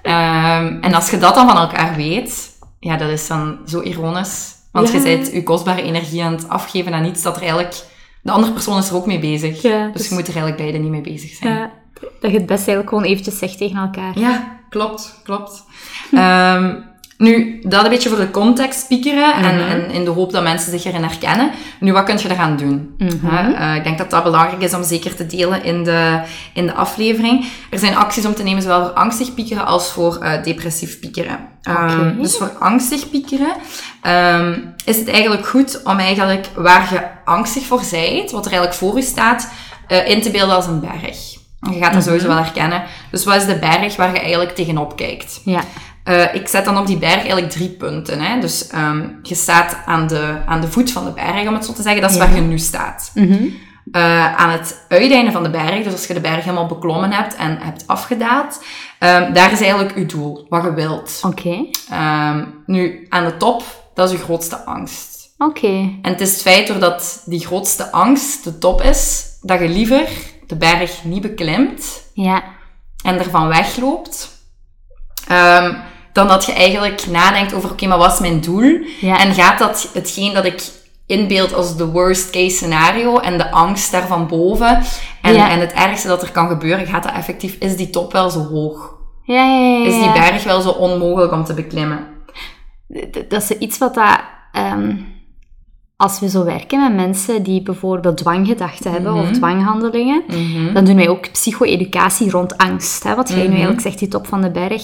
Ehm, 0.07 0.77
en 0.81 0.93
als 0.93 1.09
je 1.09 1.17
dat 1.17 1.35
dan 1.35 1.47
van 1.47 1.57
elkaar 1.57 1.95
weet, 1.95 2.49
ja, 2.79 2.97
dat 2.97 3.09
is 3.09 3.27
dan 3.27 3.57
zo 3.65 3.81
ironisch. 3.81 4.55
Want 4.71 4.87
Ja. 4.91 4.93
je 4.97 5.01
bent 5.03 5.31
je 5.31 5.43
kostbare 5.43 5.81
energie 5.81 6.23
aan 6.23 6.31
het 6.31 6.49
afgeven 6.49 6.93
aan 6.93 7.05
iets 7.05 7.21
dat 7.21 7.35
er 7.35 7.41
eigenlijk... 7.41 7.75
De 8.21 8.31
andere 8.31 8.53
persoon 8.53 8.77
is 8.77 8.89
er 8.89 8.95
ook 8.95 9.05
mee 9.05 9.19
bezig. 9.19 9.61
Ja, 9.61 9.85
dus, 9.85 9.93
dus- 9.93 10.07
je 10.09 10.13
moet 10.15 10.27
er 10.27 10.35
eigenlijk 10.35 10.57
beide 10.57 10.77
niet 10.77 10.91
mee 10.91 11.01
bezig 11.13 11.31
zijn. 11.35 11.53
Ja, 11.53 11.71
Dat 12.21 12.31
je 12.31 12.37
het 12.37 12.45
best 12.45 12.67
eigenlijk 12.67 12.89
gewoon 12.89 13.03
eventjes 13.03 13.37
zegt 13.37 13.57
tegen 13.57 13.77
elkaar. 13.77 14.19
Ja, 14.19 14.59
klopt, 14.69 15.19
klopt. 15.23 15.63
Ehm, 16.11 16.75
nu, 17.17 17.59
dat 17.63 17.83
een 17.83 17.89
beetje 17.89 18.09
voor 18.09 18.17
de 18.17 18.31
context 18.31 18.79
spiekeren 18.79 19.33
en, 19.33 19.55
Mhm. 19.55 19.69
en 19.69 19.91
in 19.91 20.05
de 20.05 20.11
hoop 20.11 20.31
dat 20.31 20.43
mensen 20.43 20.71
zich 20.71 20.85
erin 20.85 21.03
herkennen. 21.03 21.51
Nu, 21.79 21.93
wat 21.93 22.03
kun 22.03 22.17
je 22.17 22.29
eraan 22.31 22.57
doen? 22.57 22.95
Mhm. 22.97 23.53
Eh, 23.53 23.75
ik 23.75 23.83
denk 23.83 23.97
dat 23.97 24.09
dat 24.09 24.23
belangrijk 24.23 24.61
is 24.61 24.73
om 24.73 24.83
zeker 24.83 25.15
te 25.15 25.25
delen 25.25 25.63
in 25.63 25.83
de, 25.83 26.19
in 26.53 26.65
de 26.65 26.73
aflevering. 26.73 27.45
Er 27.69 27.79
zijn 27.79 27.95
acties 27.95 28.25
om 28.25 28.33
te 28.35 28.43
nemen, 28.43 28.61
zowel 28.61 28.81
voor 28.81 28.93
angstig 28.93 29.33
piekeren 29.33 29.65
als 29.65 29.91
voor 29.91 30.17
eh, 30.17 30.43
depressief 30.43 30.99
piekeren. 30.99 31.39
Ehm, 31.61 32.21
dus 32.21 32.37
voor 32.37 32.51
angstig 32.59 33.09
piekeren 33.09 33.53
ehm, 34.01 34.59
is 34.85 34.97
het 34.97 35.07
eigenlijk 35.09 35.47
goed 35.47 35.81
om 35.83 35.99
eigenlijk 35.99 36.47
waar 36.55 36.87
je 36.93 37.01
angstig 37.25 37.65
voor 37.65 37.81
zijt, 37.83 38.31
wat 38.31 38.45
er 38.45 38.51
eigenlijk 38.51 38.79
voor 38.81 38.95
je 38.95 39.01
staat, 39.03 39.49
eh, 39.87 40.09
in 40.09 40.21
te 40.21 40.29
beelden 40.31 40.55
als 40.55 40.65
een 40.67 40.79
berg. 40.79 41.35
Je 41.71 41.79
gaat 41.83 41.93
dat 41.93 42.03
sowieso 42.03 42.27
wel 42.27 42.37
herkennen. 42.37 42.83
Dus 43.11 43.23
wat 43.25 43.35
is 43.35 43.45
de 43.45 43.59
berg 43.59 43.95
waar 43.95 44.13
je 44.13 44.19
eigenlijk 44.19 44.55
tegenop 44.55 44.95
kijkt? 44.95 45.41
Ja. 45.45 45.61
Eh, 46.07 46.35
ik 46.35 46.47
zet 46.47 46.65
dan 46.65 46.77
op 46.77 46.87
die 46.87 46.97
berg 46.97 47.15
eigenlijk 47.15 47.49
drie 47.49 47.69
punten. 47.69 48.21
Hè? 48.21 48.39
Dus 48.39 48.67
ehm, 48.67 49.07
je 49.21 49.35
staat 49.35 49.77
aan 49.85 50.07
de, 50.07 50.37
aan 50.45 50.61
de 50.61 50.67
voet 50.67 50.91
van 50.91 51.05
de 51.05 51.11
berg, 51.11 51.47
om 51.47 51.53
het 51.53 51.65
zo 51.65 51.73
te 51.73 51.81
zeggen. 51.81 52.01
Dat 52.01 52.09
is 52.11 52.17
Ja. 52.17 52.25
waar 52.25 52.35
je 52.35 52.41
nu 52.41 52.57
staat. 52.59 53.11
Mhm. 53.13 53.43
Eh, 53.91 54.35
aan 54.35 54.49
het 54.49 54.85
uiteinde 54.89 55.31
van 55.31 55.43
de 55.43 55.49
berg, 55.49 55.83
dus 55.83 55.91
als 55.93 56.07
je 56.07 56.13
de 56.13 56.19
berg 56.19 56.43
helemaal 56.43 56.65
beklommen 56.65 57.11
hebt 57.11 57.35
en 57.35 57.57
hebt 57.61 57.83
afgedaald, 57.87 58.63
ehm, 58.99 59.33
daar 59.33 59.51
is 59.51 59.59
eigenlijk 59.61 59.97
je 59.97 60.05
doel, 60.05 60.45
wat 60.49 60.63
je 60.63 60.73
wilt. 60.73 61.21
Oké. 61.25 61.65
Ehm, 61.89 62.45
nu, 62.65 63.05
aan 63.09 63.25
de 63.25 63.37
top, 63.37 63.63
dat 63.93 64.09
is 64.11 64.17
je 64.17 64.23
grootste 64.23 64.65
angst. 64.65 65.33
Oké. 65.37 65.67
En 66.01 66.11
het 66.11 66.21
is 66.21 66.31
het 66.31 66.41
feit 66.41 66.67
doordat 66.67 67.21
die 67.25 67.45
grootste 67.45 67.91
angst 67.91 68.43
de 68.43 68.57
top 68.57 68.81
is, 68.81 69.25
dat 69.41 69.59
je 69.59 69.69
liever 69.69 70.07
de 70.47 70.55
berg 70.55 71.03
niet 71.03 71.21
beklimt 71.21 72.01
Ja. 72.13 72.43
en 73.03 73.17
ervan 73.19 73.47
wegloopt, 73.47 74.29
ehm, 75.27 75.73
dan 76.17 76.27
dat 76.27 76.45
je 76.45 76.53
eigenlijk 76.53 77.07
nadenkt 77.07 77.53
over, 77.53 77.71
oké, 77.71 77.87
maar 77.87 77.97
wat 77.97 78.13
is 78.13 78.19
mijn 78.19 78.41
doel? 78.41 78.79
Ja. 79.01 79.19
En 79.19 79.33
gaat 79.33 79.59
dat 79.59 79.89
hetgeen 79.93 80.33
dat 80.33 80.45
ik 80.45 80.61
inbeeld 81.05 81.53
als 81.53 81.77
de 81.77 81.85
worst 81.85 82.29
case 82.29 82.55
scenario 82.55 83.17
en 83.19 83.37
de 83.37 83.51
angst 83.51 83.91
daarvan 83.91 84.27
boven 84.27 84.81
en, 85.21 85.33
Ja. 85.33 85.49
en 85.49 85.59
het 85.59 85.71
ergste 85.73 86.07
dat 86.07 86.21
er 86.21 86.31
kan 86.31 86.47
gebeuren, 86.47 86.85
gaat 86.87 87.03
dat 87.03 87.11
effectief, 87.13 87.55
is 87.59 87.75
die 87.75 87.89
top 87.89 88.11
wel 88.11 88.29
zo 88.29 88.39
hoog? 88.39 88.95
Ja. 89.23 89.85
Is 89.85 89.93
die 89.93 90.11
berg 90.11 90.43
wel 90.43 90.61
zo 90.61 90.69
onmogelijk 90.69 91.31
om 91.31 91.43
te 91.43 91.53
beklimmen? 91.53 92.07
Dat 93.27 93.41
is 93.41 93.49
iets 93.49 93.77
wat 93.77 93.93
dat... 93.93 94.19
ehm, 94.51 94.95
als 95.97 96.19
we 96.19 96.29
zo 96.29 96.43
werken 96.43 96.81
met 96.81 96.95
mensen 96.95 97.43
die 97.43 97.61
bijvoorbeeld 97.61 98.17
dwanggedachten 98.17 98.91
hebben 98.91 99.13
Mhm. 99.13 99.21
of 99.21 99.31
dwanghandelingen, 99.31 100.23
dan 100.73 100.85
doen 100.85 100.95
wij 100.95 101.09
ook 101.09 101.31
psycho-educatie 101.31 102.29
rond 102.31 102.57
angst. 102.57 103.03
Hè? 103.03 103.15
Wat 103.15 103.27
jij 103.29 103.37
nu 103.37 103.43
Mhm. 103.43 103.51
eigenlijk 103.51 103.81
zegt, 103.81 103.99
die 103.99 104.07
top 104.07 104.27
van 104.27 104.41
de 104.41 104.51
berg. 104.51 104.81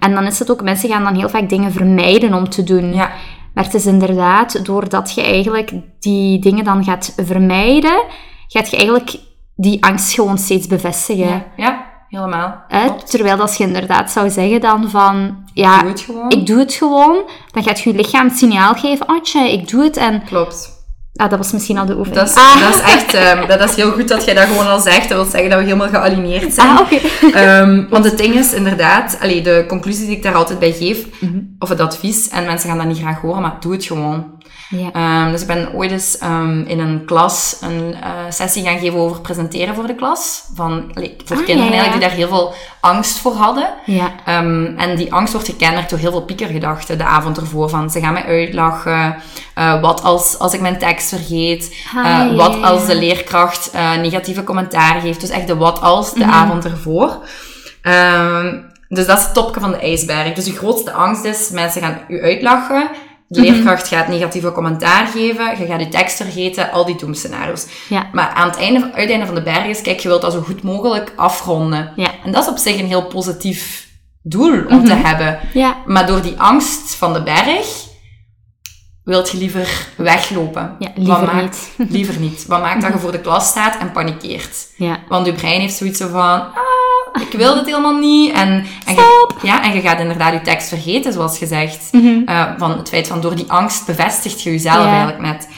En 0.00 0.14
dan 0.14 0.24
is 0.24 0.38
het 0.38 0.50
ook, 0.50 0.62
mensen 0.62 0.88
gaan 0.88 1.04
dan 1.04 1.14
heel 1.14 1.28
vaak 1.28 1.48
dingen 1.48 1.72
vermijden 1.72 2.34
om 2.34 2.48
te 2.48 2.62
doen. 2.64 2.94
Ja, 2.94 3.10
Maar 3.54 3.64
het 3.64 3.74
is 3.74 3.86
inderdaad, 3.86 4.64
doordat 4.64 5.12
je 5.14 5.22
eigenlijk 5.22 5.72
die 6.00 6.40
dingen 6.40 6.64
dan 6.64 6.84
gaat 6.84 7.12
vermijden, 7.16 8.02
gaat 8.48 8.70
je 8.70 8.76
eigenlijk 8.76 9.16
die 9.56 9.84
angst 9.84 10.14
gewoon 10.14 10.38
steeds 10.38 10.66
bevestigen. 10.66 11.26
ja, 11.28 11.44
ja 11.56 11.84
helemaal. 12.08 12.62
Hè? 12.68 12.88
Terwijl 13.04 13.40
als 13.40 13.56
je 13.56 13.64
inderdaad 13.64 14.10
zou 14.10 14.30
zeggen 14.30 14.60
dan 14.60 14.90
van, 14.90 15.39
ja, 15.60 15.80
Doe 15.80 15.88
het 15.90 16.00
gewoon. 16.00 16.30
ik 16.30 16.46
doe 16.46 16.58
het 16.58 16.72
gewoon, 16.72 17.16
dan 17.50 17.62
gaat 17.62 17.80
je 17.80 17.94
lichaam 17.94 18.28
het 18.28 18.38
signaal 18.38 18.74
geven, 18.74 19.08
oh 19.08 19.50
ik 19.52 19.68
doe 19.68 19.82
het. 19.82 19.96
En 19.96 20.22
Klopt. 20.24 20.70
ah, 21.16 21.30
dat 21.30 21.38
was 21.38 21.52
misschien 21.52 21.78
al 21.78 21.86
de 21.86 21.96
oefening. 21.98 22.20
Dat 22.20 22.28
is, 22.28 22.34
ah, 22.36 22.60
dat 22.60 22.74
is 22.74 22.80
echt, 22.80 23.14
ehm, 23.14 23.46
dat 23.58 23.68
is 23.70 23.76
heel 23.76 23.92
goed 23.92 24.08
dat 24.08 24.24
jij 24.24 24.34
dat 24.34 24.44
gewoon 24.46 24.68
al 24.68 24.80
zegt. 24.80 25.08
Dat 25.08 25.18
wil 25.22 25.30
zeggen 25.30 25.50
dat 25.50 25.58
we 25.58 25.64
helemaal 25.64 25.88
gealineerd 25.88 26.52
zijn. 26.52 26.68
ah, 26.68 26.80
oké. 26.80 26.96
Ehm, 27.32 27.84
want 27.90 28.04
het 28.04 28.18
ding 28.18 28.34
is 28.34 28.52
inderdaad, 28.52 29.18
allee, 29.20 29.42
de 29.42 29.64
conclusie 29.68 30.06
die 30.06 30.16
ik 30.16 30.22
daar 30.22 30.34
altijd 30.34 30.58
bij 30.58 30.72
geef, 30.72 31.06
Mhm. 31.20 31.38
of 31.58 31.68
het 31.68 31.80
advies, 31.80 32.28
en 32.28 32.44
mensen 32.44 32.68
gaan 32.68 32.78
dat 32.78 32.86
niet 32.86 32.98
graag 32.98 33.20
horen, 33.20 33.42
maar 33.42 33.56
doe 33.60 33.72
het 33.72 33.84
gewoon. 33.84 34.38
Ja. 34.70 34.90
Ehm, 34.92 35.30
dus 35.30 35.40
ik 35.40 35.46
ben 35.46 35.72
ooit 35.74 35.90
eens 35.90 36.18
ehm, 36.18 36.60
in 36.60 36.78
een 36.80 37.04
klas 37.06 37.56
een 37.60 37.94
eh, 38.02 38.10
sessie 38.28 38.64
gaan 38.64 38.78
geven 38.78 38.98
over 38.98 39.20
presenteren 39.20 39.74
voor 39.74 39.86
de 39.86 39.94
klas. 39.94 40.42
Van, 40.54 40.90
voor 41.24 41.36
Ah, 41.36 41.44
kinderen 41.44 41.56
ja, 41.56 41.76
ja. 41.76 41.80
eigenlijk 41.82 41.92
die 41.92 42.00
daar 42.00 42.10
heel 42.10 42.28
veel 42.28 42.54
angst 42.80 43.18
voor 43.18 43.32
hadden. 43.32 43.68
Ja. 43.84 44.12
Ehm, 44.24 44.64
en 44.76 44.96
die 44.96 45.12
angst 45.12 45.32
wordt 45.32 45.48
gekenmerkt 45.48 45.90
door 45.90 45.98
heel 45.98 46.10
veel 46.10 46.24
piekergedachten 46.24 46.98
de 46.98 47.04
avond 47.04 47.36
ervoor. 47.36 47.68
Van 47.68 47.90
ze 47.90 48.00
gaan 48.00 48.12
mij 48.12 48.24
uitlachen. 48.24 49.16
Eh, 49.54 49.80
wat 49.80 50.02
als, 50.02 50.38
als 50.38 50.54
ik 50.54 50.60
mijn 50.60 50.78
tekst 50.78 51.08
vergeet? 51.08 51.74
Ah, 51.96 52.06
Eh, 52.20 52.36
wat 52.36 52.62
als 52.62 52.86
de 52.86 52.96
leerkracht 52.96 53.70
negatieve 54.00 54.44
commentaar 54.44 55.00
geeft? 55.00 55.20
Dus 55.20 55.30
echt 55.30 55.46
de 55.46 55.56
wat 55.56 55.80
als 55.80 56.12
de 56.12 56.20
Mhm. 56.24 56.30
avond 56.30 56.64
ervoor. 56.64 57.18
Dus 58.88 59.06
dat 59.06 59.18
is 59.18 59.24
het 59.24 59.34
topje 59.34 59.60
van 59.60 59.70
de 59.70 59.78
ijsberg. 59.78 60.32
Dus 60.32 60.46
je 60.46 60.52
grootste 60.52 60.92
angst 60.92 61.24
is, 61.24 61.50
mensen 61.50 61.82
gaan 61.82 61.98
u 62.08 62.22
uitlachen. 62.22 62.88
De 63.32 63.40
Mhm. 63.40 63.50
leerkracht 63.52 63.88
gaat 63.88 64.08
negatieve 64.08 64.52
commentaar 64.52 65.06
geven. 65.06 65.58
Je 65.60 65.66
gaat 65.66 65.80
je 65.80 65.88
tekst 65.88 66.16
vergeten. 66.16 66.70
Al 66.70 66.84
die 66.84 66.96
doemscenario's. 66.96 67.66
Ja. 67.88 68.08
Maar 68.12 68.28
aan 68.28 68.48
het 68.48 68.58
einde, 68.58 68.90
uiteinde 68.94 69.26
van 69.26 69.34
de 69.34 69.42
berg 69.42 69.64
is, 69.66 69.80
kijk, 69.82 70.00
je 70.00 70.08
wilt 70.08 70.22
dat 70.22 70.32
zo 70.32 70.40
goed 70.40 70.62
mogelijk 70.62 71.12
afronden. 71.16 71.92
Ja. 71.96 72.08
En 72.24 72.32
dat 72.32 72.42
is 72.44 72.50
op 72.50 72.58
zich 72.58 72.78
een 72.78 72.86
heel 72.86 73.06
positief 73.06 73.88
doel 74.22 74.64
om 74.68 74.84
te 74.84 74.92
hebben. 74.94 75.38
Ja. 75.52 75.76
Maar 75.86 76.06
door 76.06 76.22
die 76.22 76.34
angst 76.40 76.94
van 76.94 77.12
de 77.12 77.22
berg 77.22 77.66
wilt 79.04 79.30
je 79.30 79.38
liever 79.38 79.86
weglopen. 79.96 80.76
Ja, 80.78 80.88
Wat 80.94 81.06
liever 81.06 81.34
maakt- 81.34 81.68
niet. 81.76 81.90
Liever 81.90 82.18
niet. 82.20 82.46
Wat 82.46 82.60
maakt 82.60 82.82
dat 82.82 82.92
je 82.92 82.98
voor 82.98 83.12
de 83.12 83.20
klas 83.20 83.48
staat 83.48 83.76
en 83.80 83.92
panikeert? 83.92 84.66
Ja. 84.76 84.98
Want 85.08 85.26
je 85.26 85.32
brein 85.32 85.60
heeft 85.60 85.74
zoiets 85.76 85.98
zo 85.98 86.08
van, 86.08 86.20
ah, 86.40 86.56
ik 87.12 87.32
wil 87.36 87.54
dit 87.54 87.66
helemaal 87.66 87.98
niet. 87.98 88.32
En, 88.32 88.48
en, 88.86 88.94
je, 88.94 89.28
ja, 89.42 89.62
en 89.62 89.74
je 89.74 89.80
gaat 89.80 90.00
inderdaad 90.00 90.32
je 90.32 90.40
tekst 90.40 90.68
vergeten, 90.68 91.12
zoals 91.12 91.38
gezegd. 91.38 91.90
Eh, 92.26 92.52
van 92.58 92.70
het 92.78 92.88
feit 92.88 93.06
van 93.06 93.20
door 93.20 93.34
die 93.34 93.50
angst 93.52 93.86
bevestigt 93.86 94.42
je 94.42 94.50
jezelf 94.50 94.84
eigenlijk 94.86 95.20
net. 95.20 95.48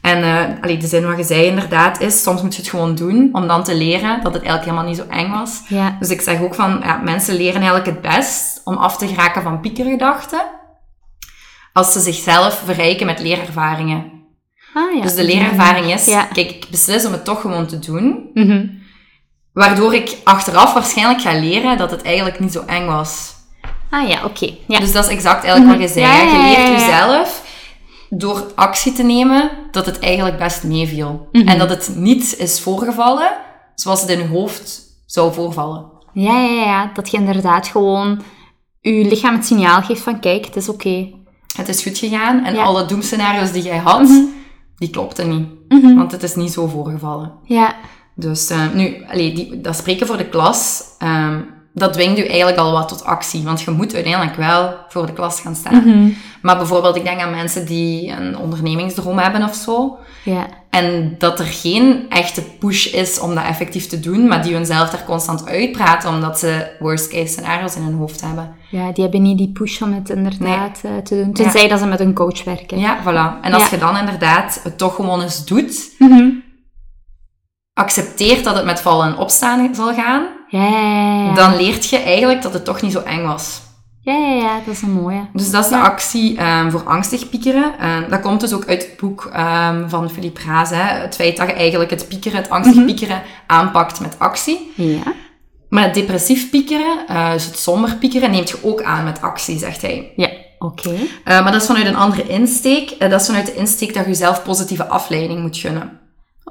En 0.00 0.22
eh 0.22 0.62
allee, 0.62 0.76
de 0.76 0.86
zin 0.86 1.06
wat 1.06 1.16
je 1.16 1.24
zei 1.24 1.44
inderdaad 1.44 2.00
is, 2.00 2.22
soms 2.22 2.42
moet 2.42 2.54
je 2.54 2.60
het 2.60 2.70
gewoon 2.70 2.94
doen 2.94 3.28
om 3.32 3.46
dan 3.46 3.64
te 3.64 3.74
leren 3.76 4.22
dat 4.22 4.34
het 4.34 4.42
eigenlijk 4.42 4.64
helemaal 4.64 4.84
niet 4.84 4.96
zo 4.96 5.04
eng 5.08 5.30
was. 5.30 5.60
Dus 6.00 6.10
ik 6.10 6.20
zeg 6.20 6.40
ook 6.40 6.54
van, 6.54 6.80
ja, 6.82 6.96
mensen 6.96 7.36
leren 7.36 7.60
eigenlijk 7.62 7.86
het 7.86 8.00
best 8.00 8.60
om 8.64 8.76
af 8.76 8.96
te 8.96 9.06
geraken 9.08 9.42
van 9.42 9.60
piekergedachten 9.60 10.40
als 11.72 11.92
ze 11.92 12.00
zichzelf 12.00 12.62
verrijken 12.64 13.06
met 13.06 13.20
leerervaringen. 13.20 14.12
Ah, 14.74 14.94
ja. 14.96 15.02
Dus 15.02 15.14
de 15.14 15.24
leerervaring 15.24 15.92
is, 15.92 16.04
Ja. 16.06 16.22
kijk, 16.32 16.50
ik 16.50 16.66
beslis 16.70 17.04
om 17.06 17.12
het 17.12 17.24
toch 17.24 17.40
gewoon 17.40 17.66
te 17.66 17.78
doen, 17.78 18.30
Mhm. 18.34 18.66
Waardoor 19.54 19.94
ik 19.94 20.16
achteraf 20.24 20.72
waarschijnlijk 20.72 21.20
ga 21.20 21.32
leren 21.38 21.78
dat 21.78 21.90
het 21.90 22.02
eigenlijk 22.02 22.40
niet 22.40 22.52
zo 22.52 22.62
eng 22.66 22.86
was. 22.86 23.32
Ah 23.90 24.08
ja, 24.08 24.24
oké. 24.24 24.50
Ja. 24.66 24.78
Dus 24.78 24.92
dat 24.92 25.04
is 25.04 25.10
exact 25.10 25.44
eigenlijk 25.44 25.78
wat 25.80 25.88
je 25.88 25.94
zei. 25.94 26.06
Ja, 26.06 26.12
hè. 26.12 26.22
ja, 26.22 26.46
Je 26.46 26.56
leert 26.56 26.80
jezelf 26.80 27.42
door 28.10 28.46
actie 28.54 28.92
te 28.92 29.02
nemen 29.02 29.50
dat 29.70 29.86
het 29.86 29.98
eigenlijk 29.98 30.38
best 30.38 30.64
meeviel. 30.64 31.28
Mhm. 31.32 31.48
En 31.48 31.58
dat 31.58 31.70
het 31.70 31.90
niet 31.96 32.36
is 32.38 32.60
voorgevallen 32.60 33.30
zoals 33.74 34.00
het 34.00 34.10
in 34.10 34.18
je 34.18 34.26
hoofd 34.28 34.82
zou 35.06 35.32
voorvallen. 35.34 35.92
Ja, 36.12 36.38
ja, 36.40 36.64
ja. 36.64 36.90
Dat 36.94 37.10
je 37.10 37.16
inderdaad 37.16 37.66
gewoon 37.68 38.22
je 38.80 39.04
lichaam 39.04 39.34
het 39.34 39.46
signaal 39.46 39.82
geeft 39.82 40.02
van 40.02 40.20
kijk, 40.20 40.44
het 40.44 40.56
is 40.56 40.68
oké. 40.68 41.10
Het 41.56 41.68
is 41.68 41.82
goed 41.82 41.98
gegaan 41.98 42.44
en 42.44 42.56
alle 42.58 42.84
doemscenario's 42.86 43.52
die 43.52 43.62
jij 43.62 43.78
had, 43.78 44.00
Mhm. 44.00 44.22
die 44.76 44.90
klopten 44.90 45.28
niet. 45.28 45.48
Mhm. 45.68 45.94
Want 45.94 46.12
het 46.12 46.22
is 46.22 46.34
niet 46.34 46.52
zo 46.52 46.66
voorgevallen. 46.66 47.32
Ja. 47.44 47.74
Dus 48.14 48.50
eh, 48.50 48.58
nu, 48.74 49.04
allee, 49.10 49.34
die, 49.34 49.60
dat 49.60 49.76
spreken 49.76 50.06
voor 50.06 50.16
de 50.16 50.28
klas, 50.28 50.82
ehm, 50.98 51.40
dat 51.72 51.92
dwingt 51.92 52.18
u 52.18 52.24
eigenlijk 52.26 52.58
al 52.58 52.72
wat 52.72 52.88
tot 52.88 53.04
actie. 53.04 53.42
Want 53.42 53.60
je 53.62 53.70
moet 53.70 53.94
uiteindelijk 53.94 54.36
wel 54.36 54.74
voor 54.88 55.06
de 55.06 55.12
klas 55.12 55.40
gaan 55.40 55.54
staan. 55.54 55.88
Mhm. 55.88 56.08
Maar 56.42 56.56
bijvoorbeeld, 56.56 56.96
ik 56.96 57.04
denk 57.04 57.20
aan 57.20 57.30
mensen 57.30 57.66
die 57.66 58.10
een 58.10 58.38
ondernemingsdroom 58.38 59.18
hebben 59.18 59.42
of 59.42 59.54
zo. 59.54 59.96
Ja. 60.24 60.46
En 60.70 61.14
dat 61.18 61.38
er 61.38 61.44
geen 61.44 62.06
echte 62.08 62.42
push 62.42 62.86
is 62.86 63.20
om 63.20 63.34
dat 63.34 63.44
effectief 63.44 63.86
te 63.86 64.00
doen, 64.00 64.28
maar 64.28 64.42
die 64.42 64.54
hunzelf 64.54 64.90
daar 64.90 65.04
constant 65.04 65.46
uitpraten 65.46 66.08
omdat 66.10 66.38
ze 66.38 66.66
worst 66.78 67.08
case 67.08 67.26
scenario's 67.26 67.76
in 67.76 67.82
hun 67.82 67.94
hoofd 67.94 68.20
hebben. 68.20 68.54
Ja, 68.70 68.92
die 68.92 69.02
hebben 69.02 69.22
niet 69.22 69.38
die 69.38 69.52
push 69.52 69.80
om 69.80 69.92
het 69.92 70.10
inderdaad 70.10 70.80
eh, 70.82 70.90
te 70.96 71.14
doen. 71.22 71.32
Tenzij 71.32 71.68
dat 71.68 71.78
ze 71.78 71.86
met 71.86 72.00
een 72.00 72.14
coach 72.14 72.44
werken. 72.44 72.78
Ja, 72.78 72.98
voilà. 73.02 73.42
En 73.44 73.52
als 73.52 73.62
Ja. 73.62 73.68
je 73.70 73.78
dan 73.78 73.96
inderdaad 73.96 74.60
het 74.62 74.78
toch 74.78 74.94
gewoon 74.94 75.22
eens 75.22 75.44
doet, 75.44 75.90
Mhm. 75.98 76.28
Accepteert 77.74 78.44
dat 78.44 78.54
het 78.56 78.64
met 78.64 78.80
vallen 78.80 79.06
en 79.06 79.16
opstaan 79.16 79.74
zal 79.74 79.94
gaan, 79.94 80.26
Ja, 80.48 80.64
ja, 80.64 80.78
ja, 80.80 81.24
ja. 81.24 81.34
dan 81.34 81.56
leert 81.56 81.88
je 81.88 81.98
eigenlijk 81.98 82.42
dat 82.42 82.52
het 82.52 82.64
toch 82.64 82.82
niet 82.82 82.92
zo 82.92 83.00
eng 83.00 83.26
was. 83.26 83.62
Ja, 84.00 84.12
ja, 84.14 84.34
ja, 84.34 84.60
dat 84.66 84.74
is 84.74 84.82
een 84.82 84.92
mooie. 84.92 85.28
Dus 85.32 85.50
dat 85.50 85.64
is 85.64 85.70
de 85.70 85.76
actie 85.78 86.36
ehm, 86.38 86.70
voor 86.70 86.82
angstig 86.84 87.28
piekeren. 87.28 87.78
Ehm, 87.78 88.10
dat 88.10 88.20
komt 88.20 88.40
dus 88.40 88.52
ook 88.52 88.66
uit 88.68 88.82
het 88.86 88.96
boek 88.96 89.30
ehm, 89.32 89.88
van 89.88 90.10
Philippe 90.10 90.40
Raas. 90.46 90.70
Hè? 90.70 90.82
Het 90.82 91.14
feit 91.14 91.36
dat 91.36 91.46
je 91.46 91.52
eigenlijk 91.52 91.90
het 91.90 92.08
piekeren, 92.08 92.38
het 92.38 92.50
angstig 92.50 92.76
Mhm. 92.76 92.84
piekeren, 92.84 93.22
aanpakt 93.46 94.00
met 94.00 94.18
actie. 94.18 94.72
Ja. 94.74 95.02
Maar 95.68 95.82
het 95.84 95.94
depressief 95.94 96.50
piekeren, 96.50 96.96
eh, 97.08 97.32
dus 97.32 97.44
het 97.44 97.58
somber 97.58 97.96
piekeren, 97.96 98.30
neemt 98.30 98.48
je 98.48 98.58
ook 98.62 98.82
aan 98.82 99.04
met 99.04 99.20
actie, 99.22 99.58
zegt 99.58 99.82
hij. 99.82 100.12
Ja, 100.16 100.28
oké. 100.58 100.90
Eh, 101.24 101.42
maar 101.42 101.52
dat 101.52 101.60
is 101.60 101.66
vanuit 101.66 101.86
een 101.86 101.96
andere 101.96 102.28
insteek. 102.28 102.90
Eh, 102.90 103.10
dat 103.10 103.20
is 103.20 103.26
vanuit 103.26 103.46
de 103.46 103.54
insteek 103.54 103.94
dat 103.94 104.02
je 104.04 104.08
jezelf 104.10 104.42
positieve 104.42 104.86
afleiding 104.88 105.40
moet 105.40 105.56
gunnen. 105.56 106.00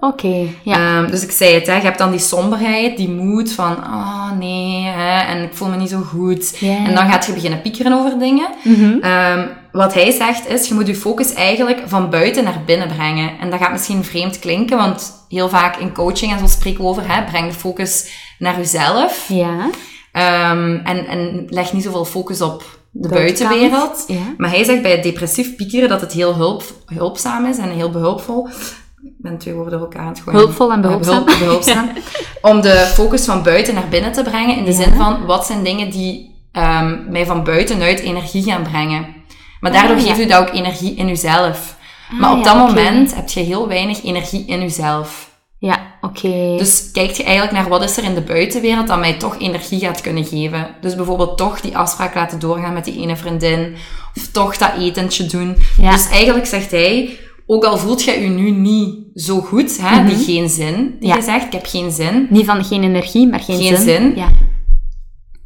Oké, 0.03 0.47
ja. 0.63 0.75
Ehm, 0.75 1.11
dus 1.11 1.23
ik 1.23 1.31
zei 1.31 1.53
het, 1.53 1.67
hè, 1.67 1.75
je 1.75 1.81
hebt 1.81 1.97
dan 1.97 2.11
die 2.11 2.19
somberheid, 2.19 2.97
die 2.97 3.09
moed 3.09 3.53
van, 3.53 3.71
oh 3.71 4.31
nee, 4.39 4.83
hè, 4.83 5.19
en 5.19 5.43
ik 5.43 5.53
voel 5.53 5.67
me 5.67 5.75
niet 5.75 5.89
zo 5.89 6.01
goed. 6.01 6.57
En 6.61 6.95
dan 6.95 7.11
gaat 7.11 7.25
je 7.25 7.33
beginnen 7.33 7.61
piekeren 7.61 7.93
over 7.93 8.19
dingen. 8.19 8.47
Mhm. 8.63 8.97
Ehm, 9.01 9.47
wat 9.71 9.93
hij 9.93 10.11
zegt 10.11 10.47
is, 10.47 10.67
je 10.67 10.73
moet 10.73 10.87
je 10.87 10.95
focus 10.95 11.33
eigenlijk 11.33 11.81
van 11.85 12.09
buiten 12.09 12.43
naar 12.43 12.61
binnen 12.65 12.87
brengen. 12.87 13.31
En 13.39 13.49
dat 13.49 13.59
gaat 13.59 13.71
misschien 13.71 14.03
vreemd 14.03 14.39
klinken, 14.39 14.77
want 14.77 15.25
heel 15.29 15.49
vaak 15.49 15.77
in 15.77 15.93
coaching, 15.93 16.31
en 16.31 16.39
zo 16.39 16.47
spreken 16.47 16.81
we 16.81 16.87
over, 16.89 17.03
hè, 17.07 17.23
breng 17.23 17.47
de 17.47 17.59
focus 17.59 18.11
naar 18.39 18.57
jezelf. 18.57 19.25
Ja. 19.27 19.69
Ehm, 20.11 20.79
en, 20.83 21.07
en 21.07 21.45
leg 21.49 21.73
niet 21.73 21.83
zoveel 21.83 22.05
focus 22.05 22.41
op 22.41 22.63
de 22.91 23.07
buitenwereld. 23.07 24.03
Ja. 24.07 24.33
Maar 24.37 24.49
hij 24.49 24.63
zegt 24.63 24.81
bij 24.81 24.91
het 24.91 25.03
depressief 25.03 25.55
piekeren 25.55 25.89
dat 25.89 26.01
het 26.01 26.11
heel 26.11 26.35
hulp, 26.35 26.63
hulpzaam 26.85 27.45
is 27.45 27.57
en 27.57 27.69
heel 27.69 27.89
behulpvol. 27.89 28.47
Ik 29.05 29.13
ben 29.17 29.37
twee 29.37 29.53
woorden 29.53 29.71
door 29.73 29.81
elkaar 29.81 30.01
aan 30.01 30.07
het 30.07 30.19
gooien. 30.19 30.39
Hulpvol 30.39 30.71
en 30.71 30.81
behulpzaam. 30.81 31.25
Behulp- 31.25 31.39
behulpzaam. 31.39 31.89
Om 32.51 32.61
de 32.61 32.91
focus 32.93 33.25
van 33.25 33.43
buiten 33.43 33.73
naar 33.73 33.87
binnen 33.89 34.11
te 34.11 34.21
brengen. 34.23 34.57
In 34.57 34.63
de 34.65 34.71
Ja. 34.71 34.77
zin 34.83 34.93
van, 34.93 35.25
wat 35.25 35.45
zijn 35.45 35.63
dingen 35.63 35.89
die 35.89 36.31
ehm, 36.51 37.11
mij 37.11 37.25
van 37.25 37.43
buitenuit 37.43 37.99
energie 37.99 38.43
gaan 38.43 38.63
brengen. 38.63 39.05
Maar 39.59 39.71
daardoor 39.71 39.95
Ah, 39.97 40.01
ja. 40.01 40.07
geeft 40.07 40.19
u 40.19 40.25
dat 40.29 40.41
ook 40.41 40.53
energie 40.53 40.95
in 40.95 41.09
uzelf. 41.09 41.75
Ah, 42.11 42.19
maar 42.19 42.31
op 42.31 42.37
ja, 42.37 42.43
dat 42.43 42.67
moment 42.67 43.15
heb 43.15 43.29
je 43.29 43.39
heel 43.39 43.67
weinig 43.67 44.03
energie 44.03 44.45
in 44.45 44.61
uzelf. 44.63 45.31
Ja, 45.59 45.77
oké. 46.01 46.55
Dus 46.57 46.91
kijk 46.91 47.11
je 47.11 47.23
eigenlijk 47.23 47.57
naar 47.57 47.69
wat 47.69 47.83
is 47.83 47.97
er 47.97 48.03
in 48.03 48.13
de 48.15 48.21
buitenwereld 48.21 48.87
dat 48.87 48.99
mij 48.99 49.13
toch 49.13 49.39
energie 49.39 49.79
gaat 49.79 50.01
kunnen 50.01 50.25
geven. 50.25 50.67
Dus 50.81 50.95
bijvoorbeeld 50.95 51.37
toch 51.37 51.61
die 51.61 51.77
afspraak 51.77 52.13
laten 52.15 52.39
doorgaan 52.39 52.73
met 52.73 52.85
die 52.85 52.99
ene 53.01 53.15
vriendin. 53.15 53.75
Of 54.15 54.27
toch 54.31 54.57
dat 54.57 54.71
etentje 54.79 55.25
doen. 55.25 55.57
Dus 55.77 56.09
eigenlijk 56.09 56.45
zegt 56.45 56.71
hij, 56.71 57.17
ook 57.45 57.63
al 57.63 57.77
voelt 57.77 58.03
je 58.03 58.11
je 58.21 58.27
nu 58.29 58.51
niet 58.51 58.95
zo 59.15 59.39
goed, 59.41 59.77
hè, 59.81 59.95
Mhm. 60.01 60.07
die 60.07 60.25
geen 60.25 60.49
zin, 60.49 60.95
die 60.99 61.09
Ja. 61.09 61.15
je 61.15 61.21
zegt, 61.21 61.45
ik 61.45 61.51
heb 61.53 61.65
geen 61.65 61.91
zin. 61.91 62.27
Niet 62.29 62.45
van 62.45 62.63
geen 62.65 62.83
energie, 62.83 63.27
maar 63.27 63.39
geen, 63.39 63.57
Geen 63.61 63.77
zin. 63.77 64.15
Ja. 64.15 64.27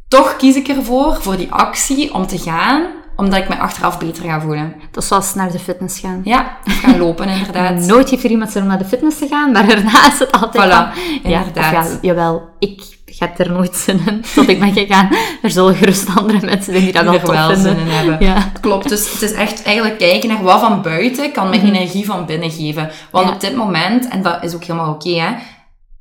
Toch 0.08 0.36
kies 0.36 0.56
ik 0.56 0.68
ervoor, 0.68 1.16
voor 1.22 1.36
die 1.36 1.50
actie, 1.52 2.14
om 2.14 2.26
te 2.26 2.38
gaan, 2.38 2.86
omdat 3.16 3.38
ik 3.38 3.48
me 3.48 3.58
achteraf 3.58 3.98
beter 3.98 4.24
ga 4.24 4.40
voelen. 4.40 4.74
Dat 4.90 5.02
is 5.02 5.08
zoals 5.08 5.34
naar 5.34 5.52
de 5.52 5.58
fitness 5.58 5.98
gaan. 6.00 6.20
Ja, 6.24 6.58
gaan 6.64 6.98
lopen 6.98 7.28
inderdaad. 7.28 7.80
Nooit 7.86 8.10
heeft 8.10 8.24
er 8.24 8.30
iemand 8.30 8.50
zin 8.50 8.62
om 8.62 8.68
naar 8.68 8.78
de 8.78 8.84
fitness 8.84 9.18
te 9.18 9.26
gaan, 9.26 9.52
maar 9.52 9.66
daarna 9.66 10.06
is 10.12 10.18
het 10.18 10.32
altijd 10.32 10.64
Voilà, 10.64 10.76
van... 10.76 11.30
Ja, 11.30 11.38
inderdaad. 11.38 11.86
of 11.86 11.92
ja, 11.92 11.98
jawel, 12.02 12.42
ik 12.58 12.97
heb 13.18 13.38
er 13.38 13.52
nooit 13.52 13.74
zin 13.76 14.00
in 14.06 14.24
tot 14.34 14.48
ik 14.48 14.58
ben 14.60 14.72
gegaan. 14.72 15.08
Er 15.42 15.50
zullen 15.50 15.74
gerust 15.74 16.08
andere 16.16 16.38
mensen 16.46 16.72
zijn 16.72 16.84
die 16.84 16.92
dat 16.92 17.04
wel 17.04 17.14
er 17.14 17.26
wel 17.30 17.56
zin 17.56 17.76
in 17.78 17.86
hebben. 17.86 18.16
Ja. 18.26 18.52
Klopt, 18.60 18.88
dus 18.88 19.12
het 19.12 19.22
is 19.22 19.32
echt 19.32 19.62
eigenlijk 19.62 19.98
kijken 19.98 20.28
naar 20.28 20.42
wat 20.42 20.60
van 20.60 20.82
buiten 20.82 21.32
kan 21.32 21.48
mij 21.48 21.60
energie 21.62 22.04
van 22.04 22.26
binnen 22.26 22.50
geven. 22.50 22.90
Want 23.10 23.24
Mhm. 23.24 23.26
Ja. 23.26 23.32
op 23.34 23.40
dit 23.40 23.56
moment, 23.56 24.08
en 24.08 24.22
dat 24.22 24.44
is 24.44 24.54
ook 24.54 24.64
helemaal 24.64 24.92
oké, 24.92 25.10
hè, 25.20 25.30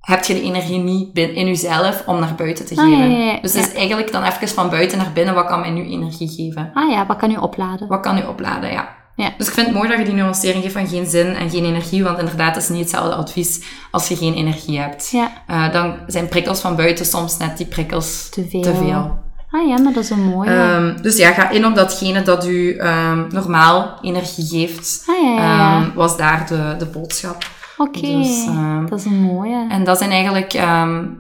heb 0.02 0.24
je 0.24 0.34
de 0.34 0.42
energie 0.42 0.78
niet 0.80 1.18
in 1.18 1.48
jezelf 1.48 2.04
om 2.06 2.20
naar 2.20 2.36
buiten 2.36 2.66
te 2.66 2.76
Ah, 2.76 2.84
geven. 2.84 3.12
ja, 3.12 3.18
ja, 3.18 3.32
ja. 3.32 3.40
Dus 3.42 3.54
het 3.54 3.68
is 3.68 3.74
eigenlijk 3.74 4.12
dan 4.12 4.24
even 4.24 4.48
van 4.48 4.70
buiten 4.70 4.98
naar 4.98 5.12
binnen, 5.14 5.34
wat 5.36 5.46
kan 5.48 5.60
mij 5.60 5.70
nu 5.70 5.86
energie 5.90 6.30
geven? 6.30 6.72
Ah 6.74 6.92
ja, 6.92 7.06
wat 7.06 7.18
kan 7.18 7.32
u 7.32 7.36
opladen? 7.36 7.88
Wat 7.88 8.00
kan 8.00 8.18
u 8.18 8.22
opladen, 8.28 8.72
ja. 8.72 8.96
Ja. 9.18 9.34
Dus 9.38 9.48
ik 9.48 9.54
vind 9.54 9.68
het 9.68 9.76
mooi 9.76 9.90
dat 9.90 9.98
je 9.98 10.04
die 10.06 10.14
nuancering 10.14 10.64
geeft 10.64 10.74
van 10.74 10.88
geen 10.88 11.06
zin 11.06 11.36
en 11.36 11.50
geen 11.50 11.66
energie, 11.66 12.04
want 12.04 12.20
inderdaad, 12.20 12.54
dat 12.54 12.64
is 12.64 12.70
niet 12.70 12.80
hetzelfde 12.80 13.16
advies 13.16 13.62
als 13.92 14.08
je 14.08 14.16
geen 14.16 14.34
energie 14.34 14.80
hebt. 14.80 15.10
Ja, 15.12 15.32
Eh, 15.48 15.72
dan 15.72 15.96
zijn 16.08 16.28
prikkels 16.28 16.60
van 16.60 16.76
buiten 16.76 17.06
soms 17.06 17.38
net 17.38 17.58
die 17.58 17.66
prikkels 17.66 18.30
te 18.30 18.48
veel. 18.50 18.62
te 18.62 18.74
veel. 18.76 19.20
Ah 19.52 19.68
ja, 19.68 19.80
maar 19.82 19.94
dat 19.94 20.04
is 20.04 20.10
een 20.10 20.24
mooie. 20.24 20.50
Ehm, 20.50 21.02
dus 21.02 21.18
ja, 21.18 21.32
ga 21.32 21.50
in 21.50 21.66
op 21.66 21.76
datgene 21.76 22.22
dat 22.22 22.48
u 22.48 22.76
ehm, 22.78 23.24
normaal 23.30 23.98
energie 24.02 24.46
geeft. 24.46 25.04
ah 25.08 25.24
ja, 25.24 25.32
ja. 25.36 25.82
Ehm, 25.82 25.94
was 25.96 26.18
daar 26.18 26.46
de, 26.48 26.76
de 26.78 26.86
boodschap. 26.86 27.46
Oké, 27.78 28.00
dus, 28.02 28.46
dat 28.90 29.00
is 29.00 29.06
een 29.06 29.22
mooie. 29.22 29.66
En 29.70 29.84
dat 29.84 29.98
zijn 29.98 30.12
eigenlijk, 30.12 30.56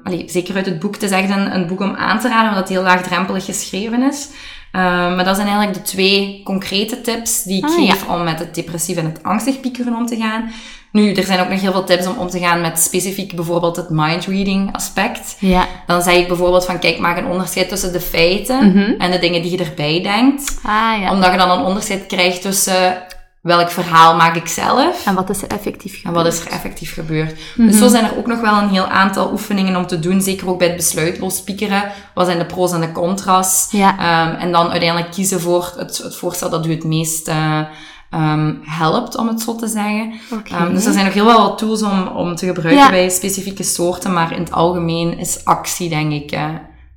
allee, 0.04 0.24
zeker 0.28 0.56
uit 0.56 0.66
het 0.66 0.80
boek, 0.80 0.94
het 0.94 1.04
is 1.04 1.12
echt 1.12 1.30
een, 1.30 1.56
een 1.56 1.68
boek 1.68 1.80
om 1.80 1.96
aan 1.96 2.20
te 2.20 2.28
raden, 2.28 2.48
omdat 2.48 2.60
het 2.64 2.70
heel 2.70 2.82
laagdrempelig 2.84 3.46
geschreven 3.46 4.02
is. 4.04 4.30
Ehm, 4.72 5.16
maar 5.16 5.26
dat 5.26 5.36
zijn 5.36 5.48
eigenlijk 5.48 5.78
de 5.78 5.84
twee 5.92 6.42
concrete 6.44 7.02
tips 7.02 7.44
die 7.44 7.58
ik 7.58 7.64
Ah, 7.66 7.76
geef 7.76 8.08
om 8.08 8.24
met 8.24 8.40
het 8.40 8.56
depressief 8.56 8.98
en 8.98 9.06
het 9.06 9.24
angstig 9.24 9.60
piekeren 9.60 9.96
om 9.96 10.06
te 10.06 10.16
gaan. 10.16 10.52
Nu, 10.92 11.14
er 11.14 11.24
zijn 11.24 11.40
ook 11.40 11.50
nog 11.50 11.62
heel 11.62 11.72
veel 11.72 11.84
tips 11.84 12.08
om 12.08 12.18
om 12.18 12.28
te 12.30 12.40
gaan 12.40 12.62
met 12.62 12.80
specifiek 12.80 13.36
bijvoorbeeld 13.36 13.76
het 13.76 13.90
mindreading 13.90 14.76
aspect. 14.76 15.36
Ja. 15.40 15.68
Dan 15.88 16.02
zeg 16.02 16.16
ik 16.16 16.28
bijvoorbeeld 16.28 16.66
van, 16.66 16.80
kijk, 16.80 17.00
maak 17.00 17.18
een 17.18 17.26
onderscheid 17.28 17.70
tussen 17.70 17.92
de 17.94 18.00
feiten 18.02 18.68
Mhm. 18.68 18.94
en 18.98 19.12
de 19.12 19.20
dingen 19.20 19.42
die 19.42 19.52
je 19.52 19.64
erbij 19.66 20.02
denkt. 20.04 20.60
Ah 20.64 21.02
ja. 21.02 21.12
Omdat 21.12 21.32
je 21.32 21.38
dan 21.38 21.52
een 21.52 21.66
onderscheid 21.66 22.06
krijgt 22.06 22.42
tussen 22.42 22.98
welk 23.48 23.70
verhaal 23.72 24.16
maak 24.16 24.36
ik 24.36 24.48
zelf 24.48 25.06
En 25.06 25.16
wat 25.16 25.30
is 25.30 25.42
er 25.42 25.48
effectief 25.48 25.94
en 25.94 26.00
gebeurd? 26.00 26.16
wat 26.24 26.34
is 26.34 26.40
er 26.40 26.52
effectief 26.52 26.94
gebeurd. 26.94 27.40
Mhm. 27.56 27.68
Dus 27.68 27.78
zo 27.78 27.88
zijn 27.88 28.06
er 28.06 28.18
ook 28.18 28.28
nog 28.28 28.40
wel 28.42 28.58
een 28.58 28.70
heel 28.70 28.86
aantal 28.88 29.32
oefeningen 29.32 29.76
om 29.76 29.88
te 29.88 30.00
doen. 30.00 30.22
Zeker 30.22 30.50
ook 30.50 30.58
bij 30.60 30.68
het 30.68 30.76
besluitloos 30.78 31.36
spiekeren. 31.38 31.92
Wat 32.14 32.26
zijn 32.26 32.38
de 32.38 32.46
pro's 32.46 32.72
en 32.72 32.82
de 32.82 32.92
contra's? 32.92 33.68
Ja. 33.72 33.98
Ehm, 34.00 34.36
en 34.40 34.52
dan 34.52 34.70
uiteindelijk 34.72 35.12
kiezen 35.12 35.42
voor 35.42 35.74
het, 35.78 35.98
het 35.98 36.16
voorstel 36.16 36.50
dat 36.50 36.66
u 36.66 36.72
het 36.72 36.84
meest 36.84 37.28
eh, 37.28 37.60
ehm, 38.10 38.54
helpt, 38.64 39.18
om 39.18 39.28
het 39.28 39.42
zo 39.42 39.56
te 39.56 39.68
zeggen. 39.68 40.14
Oké. 40.34 40.54
Ehm, 40.56 40.74
dus 40.74 40.86
er 40.86 40.94
zijn 40.94 41.06
nog 41.06 41.14
heel 41.14 41.26
wel 41.26 41.42
wat 41.48 41.58
tools 41.58 41.82
om, 41.84 42.08
om 42.08 42.36
te 42.36 42.46
gebruiken 42.46 42.84
Ja. 42.84 42.90
bij 42.90 43.10
specifieke 43.10 43.64
soorten. 43.64 44.14
Maar 44.14 44.32
in 44.32 44.40
het 44.40 44.52
algemeen 44.52 45.18
is 45.18 45.46
actie, 45.46 45.90
denk 45.90 46.12
ik, 46.12 46.32
eh, 46.32 46.46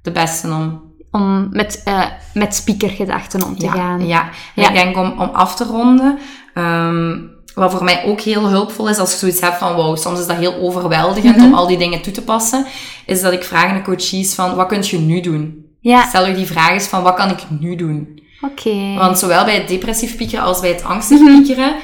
de 0.03 0.11
beste 0.11 0.47
om 0.49 0.89
Om 1.13 1.49
met, 1.51 1.81
eh 1.85 2.03
met 2.35 2.55
speakergedachten 2.55 3.45
om 3.45 3.59
te 3.59 3.65
ja, 3.65 3.73
gaan. 3.73 4.07
Ja, 4.07 4.21
En 4.55 4.63
Ja. 4.63 4.69
ik 4.69 4.75
denk 4.75 4.97
om, 4.97 5.11
om 5.19 5.29
af 5.33 5.55
te 5.57 5.65
ronden. 5.65 6.19
Ehm, 6.55 7.17
wat 7.55 7.71
voor 7.71 7.85
mij 7.85 8.05
ook 8.05 8.21
heel 8.21 8.49
hulpvol 8.49 8.89
is 8.89 8.99
als 8.99 9.13
ik 9.13 9.19
zoiets 9.19 9.41
heb 9.41 9.55
van 9.55 9.75
wow, 9.75 9.97
soms 9.97 10.21
is 10.21 10.27
dat 10.27 10.37
heel 10.37 10.55
overweldigend 10.55 11.37
Mhm. 11.37 11.45
om 11.45 11.55
al 11.55 11.67
die 11.67 11.79
dingen 11.79 12.03
toe 12.03 12.13
te 12.13 12.23
passen, 12.23 12.67
is 13.07 13.21
dat 13.21 13.33
ik 13.33 13.45
vraag 13.45 13.65
aan 13.71 13.77
de 13.77 13.83
coaches 13.83 14.35
van 14.35 14.55
wat 14.55 14.67
kun 14.67 14.83
je 14.83 14.99
nu 14.99 15.21
doen? 15.21 15.65
Ja, 15.81 16.09
Stel 16.09 16.27
je 16.27 16.35
die 16.35 16.47
vraag 16.47 16.71
eens 16.71 16.87
van 16.87 17.03
wat 17.03 17.15
kan 17.15 17.31
ik 17.31 17.39
nu 17.61 17.77
doen? 17.77 18.23
oké. 18.41 18.95
Want 18.99 19.19
zowel 19.19 19.45
bij 19.45 19.55
het 19.55 19.69
depressief 19.69 20.17
piekeren 20.17 20.45
als 20.45 20.61
bij 20.61 20.71
het 20.71 20.85
angstig 20.85 21.21
Mhm. 21.21 21.37
piekeren, 21.37 21.75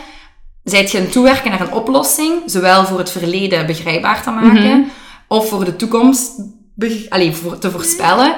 zijt 0.64 0.90
je 0.90 0.98
aan 0.98 1.05
het 1.05 1.12
toewerken 1.12 1.50
naar 1.50 1.61
een 1.61 1.72
oplossing, 1.72 2.33
zowel 2.46 2.85
voor 2.85 2.98
het 2.98 3.11
verleden 3.11 3.66
begrijpbaar 3.66 4.22
te 4.22 4.31
maken, 4.31 4.79
Mhm. 4.79 4.81
of 5.29 5.48
voor 5.48 5.64
de 5.64 5.76
toekomst 5.76 6.31
allee, 7.09 7.33
voor, 7.33 7.59
te 7.59 7.70
voorspellen. 7.70 8.35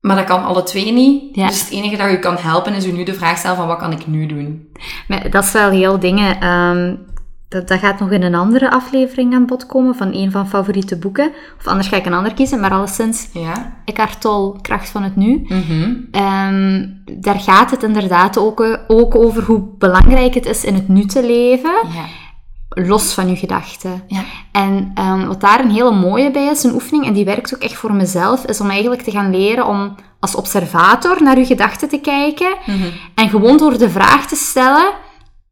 Maar 0.00 0.16
dat 0.16 0.24
kan 0.24 0.44
alle 0.44 0.62
twee 0.62 0.92
niet. 0.92 1.22
Ja. 1.36 1.46
Dus 1.46 1.60
het 1.60 1.70
enige 1.70 1.96
dat 1.96 2.10
je 2.10 2.18
kan 2.18 2.36
helpen 2.36 2.74
is 2.74 2.86
u 2.86 2.92
nu 2.92 3.02
de 3.04 3.14
vraag 3.14 3.38
stellen 3.38 3.56
van 3.56 3.66
wat 3.66 3.78
kan 3.78 3.92
ik 3.92 4.06
nu 4.06 4.26
doen? 4.26 4.68
Maar 5.08 5.30
dat 5.30 5.44
is 5.44 5.52
wel 5.52 5.70
heel 5.70 5.98
dingen. 5.98 6.40
ehm, 6.40 6.94
dat, 7.48 7.68
dat 7.68 7.78
gaat 7.78 8.00
nog 8.00 8.10
in 8.10 8.22
een 8.22 8.34
andere 8.34 8.70
aflevering 8.70 9.34
aan 9.34 9.46
bod 9.46 9.66
komen 9.66 9.94
van 9.94 10.14
een 10.14 10.30
van 10.30 10.48
favoriete 10.48 10.98
boeken. 10.98 11.30
Of 11.58 11.66
anders 11.66 11.88
ga 11.88 11.96
ik 11.96 12.06
een 12.06 12.12
ander 12.14 12.34
kiezen, 12.34 12.60
maar 12.60 12.70
alleszins 12.70 13.28
Ja. 13.32 13.80
Eckhart 13.84 14.20
Tolle, 14.20 14.60
Kracht 14.60 14.88
van 14.88 15.02
het 15.02 15.16
Nu. 15.16 15.44
Mhm. 15.48 15.94
Ehm, 16.10 16.86
daar 17.20 17.40
gaat 17.40 17.70
het 17.70 17.82
inderdaad 17.82 18.38
ook, 18.38 18.78
ook 18.88 19.14
over 19.14 19.42
hoe 19.42 19.62
belangrijk 19.78 20.34
het 20.34 20.46
is 20.46 20.64
in 20.64 20.74
het 20.74 20.88
nu 20.88 21.04
te 21.04 21.26
leven, 21.26 21.72
Ja. 21.94 22.04
Los 22.86 23.12
van 23.12 23.28
je 23.28 23.36
gedachten. 23.36 24.02
Ja. 24.06 24.24
En 24.52 24.90
ehm, 24.94 25.26
wat 25.26 25.40
daar 25.40 25.60
een 25.60 25.70
hele 25.70 25.90
mooie 25.90 26.30
bij 26.30 26.46
is, 26.46 26.62
een 26.64 26.74
oefening, 26.74 27.06
en 27.06 27.12
die 27.12 27.24
werkt 27.24 27.54
ook 27.54 27.62
echt 27.62 27.74
voor 27.74 27.94
mezelf, 27.94 28.44
is 28.44 28.60
om 28.60 28.70
eigenlijk 28.70 29.02
te 29.02 29.10
gaan 29.10 29.30
leren 29.30 29.66
om 29.66 29.94
als 30.20 30.34
observator 30.34 31.22
naar 31.22 31.38
je 31.38 31.46
gedachten 31.46 31.88
te 31.88 31.98
kijken. 31.98 32.54
Mhm. 32.66 32.88
En 33.14 33.28
gewoon 33.28 33.56
door 33.56 33.78
de 33.78 33.90
vraag 33.90 34.26
te 34.26 34.36
stellen, 34.36 34.92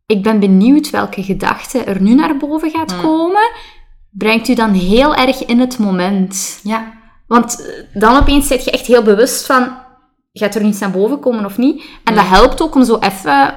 ik 0.07 0.23
ben 0.23 0.41
benieuwd 0.41 0.91
welke 0.91 1.23
gedachte 1.23 1.85
er 1.85 2.01
nu 2.03 2.15
naar 2.15 2.37
boven 2.37 2.71
gaat 2.71 2.95
Mm. 2.95 3.01
komen, 3.01 3.51
brengt 4.11 4.49
u 4.49 4.55
dan 4.55 4.73
heel 4.73 5.15
erg 5.15 5.45
in 5.45 5.61
het 5.61 5.79
moment. 5.79 6.61
Ja. 6.63 6.93
Want 7.27 7.67
eh, 7.67 8.01
dan 8.01 8.17
opeens 8.17 8.47
zit 8.47 8.65
je 8.65 8.71
echt 8.71 8.87
heel 8.87 9.03
bewust 9.03 9.47
van, 9.47 9.69
gaat 10.33 10.55
er 10.55 10.63
iets 10.63 10.79
naar 10.79 10.91
boven 10.91 11.21
komen 11.21 11.45
of 11.45 11.57
niet? 11.59 11.85
En 12.05 12.15
dat 12.15 12.27
helpt 12.27 12.63
ook 12.63 12.75
om 12.75 12.85
zo 12.85 12.99
even 12.99 13.55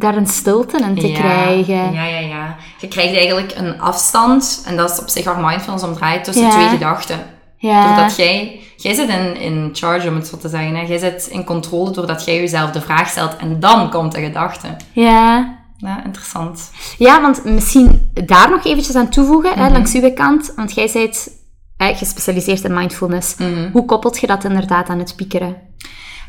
daar 0.00 0.16
een 0.16 0.26
stilte 0.26 0.78
in 0.78 0.94
te 0.94 1.08
ja. 1.08 1.18
krijgen. 1.18 1.92
Ja, 1.92 2.04
ja, 2.06 2.18
ja. 2.18 2.56
Je 2.78 2.88
krijgt 2.88 3.14
eigenlijk 3.16 3.52
een 3.56 3.80
afstand, 3.80 4.62
en 4.66 4.76
dat 4.76 4.90
is 4.90 5.00
op 5.00 5.08
zich 5.08 5.24
waar 5.24 5.40
mindfulness 5.40 5.84
om 5.84 5.94
draait, 5.94 6.24
tussen 6.24 6.44
Ja. 6.44 6.50
twee 6.50 6.68
gedachten. 6.68 7.18
Ja. 7.56 7.86
Doordat 7.86 8.16
jij, 8.16 8.60
jij 8.76 8.94
zit 8.94 9.08
in, 9.08 9.36
in 9.40 9.70
charge, 9.72 10.08
om 10.08 10.14
het 10.14 10.26
zo 10.26 10.36
te 10.36 10.48
zeggen. 10.48 10.74
Hè. 10.74 10.82
Jij 10.82 10.98
zit 10.98 11.26
in 11.30 11.44
controle 11.44 11.90
doordat 11.90 12.24
jij 12.24 12.36
jezelf 12.36 12.70
de 12.70 12.80
vraag 12.80 13.08
stelt 13.08 13.36
en 13.36 13.60
dan 13.60 13.90
komt 13.90 14.12
de 14.12 14.20
gedachte. 14.20 14.68
ja. 14.92 15.58
Ja, 15.82 16.04
interessant. 16.04 16.70
Ja, 16.98 17.20
want 17.20 17.44
misschien 17.44 18.10
daar 18.24 18.50
nog 18.50 18.64
eventjes 18.64 18.94
aan 18.96 19.08
toevoegen, 19.08 19.52
hè, 19.58 19.62
Mhm. 19.64 19.72
langs 19.72 19.94
uw 19.94 20.12
kant. 20.12 20.52
Want 20.56 20.74
jij 20.74 20.90
bent 20.92 21.28
hè, 21.76 21.94
gespecialiseerd 21.94 22.64
in 22.64 22.74
mindfulness. 22.74 23.36
Mhm. 23.36 23.70
Hoe 23.72 23.84
koppelt 23.84 24.20
je 24.20 24.26
dat 24.26 24.44
inderdaad 24.44 24.88
aan 24.88 24.98
het 24.98 25.16
piekeren? 25.16 25.56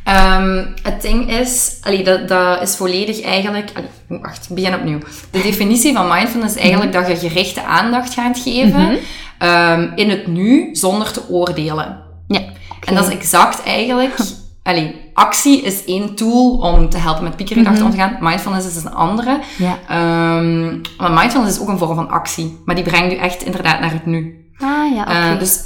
Ehm, 0.03 0.65
het 0.83 1.01
ding 1.01 1.31
is, 1.31 1.77
allee, 1.81 2.03
dat, 2.03 2.27
dat 2.27 2.61
is 2.61 2.75
volledig 2.75 3.21
eigenlijk. 3.21 3.69
allee, 3.73 4.19
wacht, 4.21 4.49
ik 4.49 4.55
begin 4.55 4.73
opnieuw. 4.75 4.99
De 5.31 5.41
definitie 5.41 5.93
van 5.93 6.07
mindfulness 6.07 6.55
is 6.55 6.61
eigenlijk 6.61 6.91
dat 6.93 7.07
je 7.07 7.15
gerichte 7.29 7.63
aandacht 7.63 8.13
gaat 8.13 8.39
geven 8.39 8.81
Mhm. 8.81 8.95
ehm, 9.37 9.87
in 9.95 10.09
het 10.09 10.27
nu 10.27 10.69
zonder 10.75 11.11
te 11.11 11.29
oordelen. 11.29 11.97
Ja. 12.27 12.41
En 12.85 12.95
dat 12.95 13.07
is 13.07 13.13
exact 13.13 13.63
eigenlijk. 13.63 14.15
Allee, 14.63 15.09
actie 15.13 15.61
is 15.61 15.85
één 15.85 16.15
tool 16.15 16.57
om 16.57 16.89
te 16.89 16.97
helpen 16.97 17.23
met 17.23 17.35
piekergedachten 17.35 17.85
om 17.85 17.91
te 17.91 17.97
gaan. 17.97 18.17
Mindfulness 18.19 18.67
is 18.67 18.83
een 18.83 18.93
andere. 18.93 19.39
Ja. 19.57 19.79
Ehm, 19.87 20.69
maar 20.97 21.11
mindfulness 21.11 21.55
is 21.55 21.61
ook 21.61 21.67
een 21.67 21.77
vorm 21.77 21.95
van 21.95 22.09
actie. 22.09 22.61
Maar 22.65 22.75
die 22.75 22.83
brengt 22.83 23.13
u 23.13 23.15
echt 23.17 23.43
inderdaad 23.43 23.79
naar 23.79 23.91
het 23.91 24.05
nu. 24.05 24.45
Ah 24.59 24.95
ja, 24.95 25.01
oké. 25.01 25.11
Eh, 25.33 25.39
dus 25.39 25.61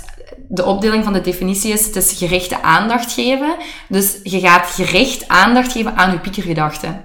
de 0.50 0.66
opdeling 0.66 1.04
van 1.04 1.14
de 1.14 1.22
definitie 1.22 1.74
is, 1.74 1.86
het 1.86 1.96
is 1.96 2.14
gerichte 2.18 2.62
aandacht 2.62 3.12
geven. 3.14 3.56
Dus 3.90 4.20
je 4.24 4.40
gaat 4.40 4.68
gericht 4.68 5.28
aandacht 5.28 5.72
geven 5.72 5.96
aan 5.96 6.12
je 6.12 6.20
piekergedachten. 6.20 7.04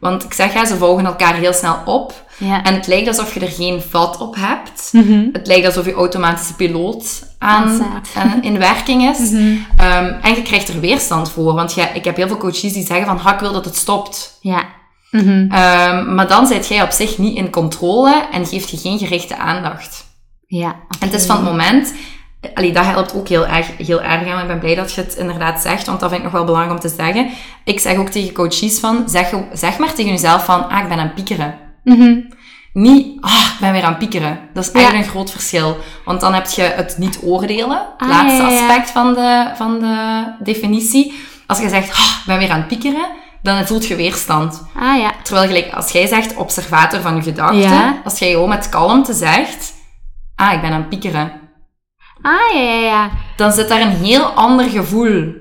Want 0.00 0.24
ik 0.24 0.32
zeg, 0.32 0.52
ja, 0.54 0.64
ze 0.66 0.76
volgen 0.76 1.06
elkaar 1.06 1.34
heel 1.34 1.52
snel 1.52 1.78
op. 1.84 2.24
ja. 2.38 2.62
En 2.62 2.74
het 2.74 2.86
lijkt 2.86 3.08
alsof 3.08 3.34
je 3.34 3.40
er 3.40 3.50
geen 3.50 3.82
vat 3.90 4.18
op 4.20 4.34
hebt. 4.38 4.88
Mhm. 4.92 5.28
Het 5.32 5.46
lijkt 5.46 5.66
alsof 5.66 5.84
je 5.86 5.92
automatische 5.92 6.54
piloot 6.54 7.34
aan, 7.38 7.82
aan- 8.16 8.42
in 8.42 8.58
werking 8.58 9.08
is. 9.10 9.18
Mhm. 9.30 9.54
Ehm, 9.76 10.04
en 10.22 10.34
je 10.34 10.42
krijgt 10.42 10.68
er 10.68 10.80
weerstand 10.80 11.30
voor. 11.30 11.54
Want 11.54 11.74
ja, 11.74 11.92
ik 11.92 12.04
heb 12.04 12.16
heel 12.16 12.28
veel 12.28 12.36
coaches 12.36 12.72
die 12.72 12.86
zeggen 12.86 13.06
van, 13.06 13.16
ha, 13.16 13.34
ik 13.34 13.40
wil 13.40 13.52
dat 13.52 13.64
het 13.64 13.76
stopt. 13.76 14.38
Ja. 14.40 14.64
Mhm. 15.10 15.46
Ehm, 15.50 16.14
maar 16.14 16.28
dan 16.28 16.46
zit 16.46 16.66
jij 16.68 16.82
op 16.82 16.90
zich 16.90 17.18
niet 17.18 17.36
in 17.36 17.50
controle 17.50 18.24
en 18.32 18.46
geeft 18.46 18.70
je 18.70 18.76
geen 18.76 18.98
gerichte 18.98 19.36
aandacht. 19.36 20.04
Ja. 20.46 20.68
En 21.00 21.08
het 21.08 21.12
is 21.20 21.26
van 21.26 21.36
het 21.36 21.44
moment... 21.44 21.94
Allee, 22.54 22.72
dat 22.72 22.84
helpt 22.84 23.14
ook 23.14 23.28
heel 23.28 23.46
erg, 23.46 23.66
heel 23.86 24.02
erg 24.02 24.28
aan. 24.32 24.40
Ik 24.40 24.46
ben 24.46 24.58
blij 24.58 24.74
dat 24.74 24.92
je 24.92 25.00
het 25.00 25.14
inderdaad 25.14 25.60
zegt, 25.60 25.86
want 25.86 26.00
dat 26.00 26.08
vind 26.08 26.22
ik 26.24 26.26
nog 26.26 26.36
wel 26.36 26.44
belangrijk 26.44 26.74
om 26.74 26.88
te 26.88 26.94
zeggen. 26.96 27.28
Ik 27.64 27.80
zeg 27.80 27.96
ook 27.96 28.08
tegen 28.08 28.32
coaches 28.34 28.78
van, 28.78 29.02
zeg, 29.06 29.32
zeg 29.52 29.78
maar 29.78 29.94
tegen 29.94 30.10
jezelf 30.10 30.44
van, 30.44 30.68
ah, 30.68 30.78
ik 30.82 30.88
ben 30.88 30.98
aan 30.98 31.04
het 31.06 31.14
piekeren. 31.14 31.58
Mhm. 31.84 32.14
Niet, 32.72 33.20
ah, 33.20 33.32
ik 33.54 33.60
ben 33.60 33.72
weer 33.72 33.82
aan 33.82 33.88
het 33.90 33.98
piekeren. 33.98 34.38
Dat 34.54 34.62
is 34.64 34.68
Ja. 34.70 34.74
eigenlijk 34.74 35.04
een 35.04 35.12
groot 35.12 35.30
verschil. 35.30 35.76
Want 36.04 36.20
dan 36.20 36.34
heb 36.34 36.46
je 36.46 36.62
het 36.62 36.98
niet 36.98 37.18
oordelen, 37.22 37.78
het 37.78 37.86
Ah, 37.98 38.08
laatste 38.08 38.42
ja, 38.42 38.48
ja, 38.48 38.54
ja. 38.54 38.66
aspect 38.66 38.90
van 38.90 39.14
de, 39.14 39.50
van 39.56 39.78
de 39.78 40.24
definitie. 40.44 41.14
Als 41.46 41.58
je 41.58 41.68
zegt, 41.68 41.90
ah, 41.90 41.98
ik 42.20 42.22
ben 42.26 42.38
weer 42.38 42.50
aan 42.50 42.58
het 42.58 42.68
piekeren, 42.68 43.06
dan 43.42 43.66
voelt 43.66 43.86
je 43.86 43.96
weerstand. 43.96 44.62
Ah 44.76 44.98
ja. 44.98 45.12
Terwijl 45.22 45.46
gelijk, 45.46 45.72
als 45.74 45.90
jij 45.90 46.06
zegt, 46.06 46.34
observator 46.36 47.00
van 47.00 47.16
je 47.16 47.22
gedachten, 47.22 47.96
als 48.04 48.18
jij 48.18 48.30
gewoon 48.30 48.48
met 48.48 48.68
kalmte 48.68 49.12
zegt, 49.12 49.72
ah, 50.34 50.52
ik 50.52 50.60
ben 50.60 50.70
aan 50.72 50.80
het 50.80 50.88
piekeren, 50.88 51.32
Ah 52.26 52.54
ja, 52.54 52.60
ja, 52.60 52.80
ja. 52.80 53.10
dan 53.36 53.52
zit 53.52 53.68
daar 53.68 53.80
een 53.80 53.96
heel 54.04 54.22
ander 54.24 54.68
gevoel. 54.68 55.32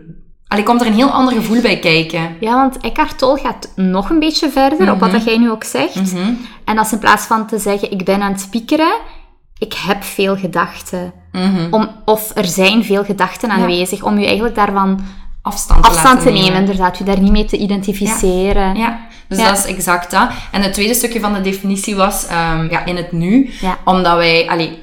Allee, 0.47 0.63
komt 0.63 0.81
er 0.81 0.87
een 0.87 0.93
heel 0.93 1.09
ander 1.11 1.33
gevoel 1.33 1.61
bij 1.61 1.79
kijken. 1.79 2.35
Ja, 2.39 2.53
want 2.53 2.77
Eckhart 2.77 3.17
Tolle 3.17 3.39
gaat 3.39 3.71
nog 3.75 4.09
een 4.09 4.19
beetje 4.19 4.49
verder 4.49 4.91
op 4.91 4.99
wat 4.99 5.09
Mhm. 5.09 5.17
dat 5.17 5.23
jij 5.27 5.37
nu 5.37 5.51
ook 5.51 5.63
zegt. 5.63 5.95
Mhm. 5.95 6.33
En 6.65 6.75
dat 6.75 6.85
is 6.85 6.91
in 6.91 6.99
plaats 6.99 7.25
van 7.25 7.47
te 7.47 7.57
zeggen, 7.59 7.91
ik 7.91 8.05
ben 8.05 8.21
aan 8.21 8.31
het 8.31 8.47
piekeren, 8.51 8.97
ik 9.57 9.73
heb 9.73 10.03
veel 10.03 10.37
gedachten. 10.37 11.13
Mhm. 11.31 11.67
Om, 11.73 11.89
of 12.05 12.31
er 12.35 12.45
zijn 12.45 12.83
veel 12.83 13.03
gedachten 13.03 13.49
aanwezig, 13.49 14.03
om 14.03 14.17
je 14.19 14.25
eigenlijk 14.25 14.55
daarvan 14.55 14.99
Afstand 15.41 15.83
te 15.83 15.89
afstand 15.89 16.19
te 16.19 16.25
laten 16.25 16.41
nemen, 16.43 16.59
inderdaad. 16.59 16.97
Je 16.97 17.03
daar 17.03 17.19
niet 17.19 17.31
mee 17.31 17.45
te 17.45 17.57
identificeren. 17.57 18.75
Ja, 18.75 18.99
dus 19.27 19.37
Ja. 19.37 19.47
dat 19.49 19.57
is 19.57 19.65
exact 19.65 20.11
dat. 20.11 20.29
En 20.51 20.61
het 20.61 20.73
tweede 20.73 20.93
stukje 20.93 21.19
van 21.19 21.33
de 21.33 21.41
definitie 21.41 21.95
was 21.95 22.27
ehm, 22.27 22.69
ja, 22.69 22.85
in 22.85 22.95
het 22.95 23.11
nu. 23.11 23.49
Omdat 23.83 24.15
wij, 24.15 24.49
allee, 24.49 24.79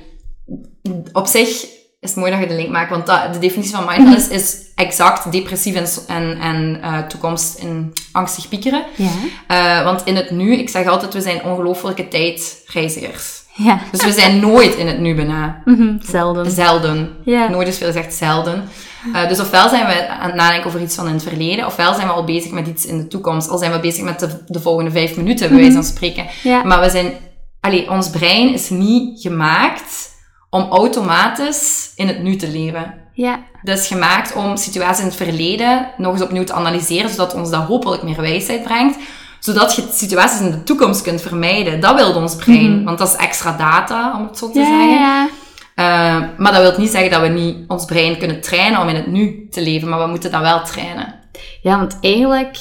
op 1.12 1.26
zich 1.26 1.66
is 2.02 2.08
het 2.10 2.18
mooi 2.18 2.30
dat 2.30 2.40
je 2.40 2.46
de 2.46 2.54
link 2.54 2.68
maakt, 2.68 2.90
want 2.90 3.06
dat, 3.06 3.32
de 3.32 3.38
definitie 3.38 3.74
van 3.74 3.84
mindfulness 3.84 4.26
Mhm. 4.26 4.34
is 4.34 4.56
exact 4.74 5.32
depressief 5.32 5.74
en, 5.74 5.86
en, 6.16 6.40
en 6.40 6.78
eh, 6.82 6.98
toekomst 6.98 7.58
in 7.58 7.92
angstig 8.12 8.48
piekeren. 8.48 8.84
Ja. 8.96 9.08
Eh, 9.46 9.84
want 9.84 10.02
in 10.04 10.16
het 10.16 10.30
nu, 10.30 10.56
ik 10.56 10.68
zeg 10.68 10.86
altijd, 10.86 11.14
we 11.14 11.20
zijn 11.20 11.42
ongelooflijke 11.44 12.08
tijdreizigers. 12.08 13.40
Ja. 13.54 13.78
Dus 13.90 14.04
we 14.04 14.12
zijn 14.12 14.40
nooit 14.40 14.74
in 14.74 14.86
het 14.86 14.98
nu 14.98 15.14
bijna. 15.14 15.62
Mhm, 15.64 15.96
Zelden. 16.00 16.50
Zelden. 16.50 17.10
Ja. 17.24 17.48
Nooit 17.48 17.68
is 17.68 17.78
veel 17.78 17.86
gezegd 17.86 18.14
zelden. 18.14 18.68
Eh, 19.14 19.28
dus 19.28 19.40
ofwel 19.40 19.68
zijn 19.68 19.86
we 19.86 20.08
aan 20.08 20.26
het 20.26 20.34
nadenken 20.34 20.66
over 20.66 20.80
iets 20.80 20.94
van 20.94 21.06
in 21.06 21.12
het 21.12 21.22
verleden, 21.22 21.66
ofwel 21.66 21.94
zijn 21.94 22.06
we 22.06 22.12
al 22.12 22.24
bezig 22.24 22.50
met 22.50 22.66
iets 22.66 22.86
in 22.86 22.98
de 22.98 23.06
toekomst. 23.08 23.48
Al 23.48 23.58
zijn 23.58 23.72
we 23.72 23.80
bezig 23.80 24.04
met 24.04 24.20
de, 24.20 24.28
de 24.46 24.60
volgende 24.60 24.90
vijf 24.90 25.16
minuten, 25.16 25.48
bij 25.48 25.56
wijze 25.58 25.72
van 25.72 25.84
spreken. 25.84 26.26
Ja. 26.42 26.62
Maar 26.64 26.80
we 26.80 26.90
zijn, 26.90 27.12
allee, 27.60 27.90
ons 27.90 28.10
brein 28.10 28.52
is 28.54 28.70
niet 28.70 29.20
gemaakt 29.20 30.10
om 30.54 30.66
automatisch 30.70 31.92
in 31.96 32.06
het 32.06 32.22
nu 32.22 32.36
te 32.36 32.48
leven. 32.50 32.94
Ja. 33.12 33.40
Dat 33.62 33.78
is 33.78 33.86
gemaakt 33.86 34.34
om 34.34 34.56
situaties 34.56 35.00
in 35.02 35.06
het 35.06 35.16
verleden 35.16 35.86
nog 35.96 36.12
eens 36.12 36.22
opnieuw 36.22 36.44
te 36.44 36.52
analyseren, 36.52 37.10
zodat 37.10 37.34
ons 37.34 37.50
dat 37.50 37.62
hopelijk 37.62 38.02
meer 38.02 38.20
wijsheid 38.20 38.62
brengt. 38.62 38.98
Zodat 39.40 39.74
je 39.74 39.88
situaties 39.92 40.40
in 40.40 40.50
de 40.50 40.62
toekomst 40.62 41.02
kunt 41.02 41.20
vermijden. 41.20 41.80
Dat 41.80 41.94
wil 41.94 42.14
ons 42.14 42.36
brein. 42.36 42.84
Want 42.84 42.98
dat 42.98 43.08
is 43.08 43.16
extra 43.16 43.56
data, 43.56 44.16
om 44.18 44.26
het 44.26 44.38
zo 44.38 44.50
te 44.50 44.58
Ja, 44.58 44.64
zeggen. 44.64 44.88
ja. 44.90 45.28
Eh, 45.74 46.28
maar 46.38 46.52
dat 46.52 46.60
wil 46.62 46.74
niet 46.80 46.90
zeggen 46.90 47.10
dat 47.10 47.20
we 47.20 47.28
niet 47.28 47.56
ons 47.68 47.84
brein 47.84 48.18
kunnen 48.18 48.40
trainen 48.40 48.80
om 48.80 48.88
in 48.88 48.94
het 48.94 49.06
nu 49.06 49.48
te 49.50 49.62
leven. 49.62 49.88
Maar 49.88 50.00
we 50.02 50.06
moeten 50.06 50.30
dat 50.30 50.40
wel 50.40 50.62
trainen. 50.62 51.14
Ja, 51.62 51.78
want 51.78 51.98
eigenlijk, 52.00 52.58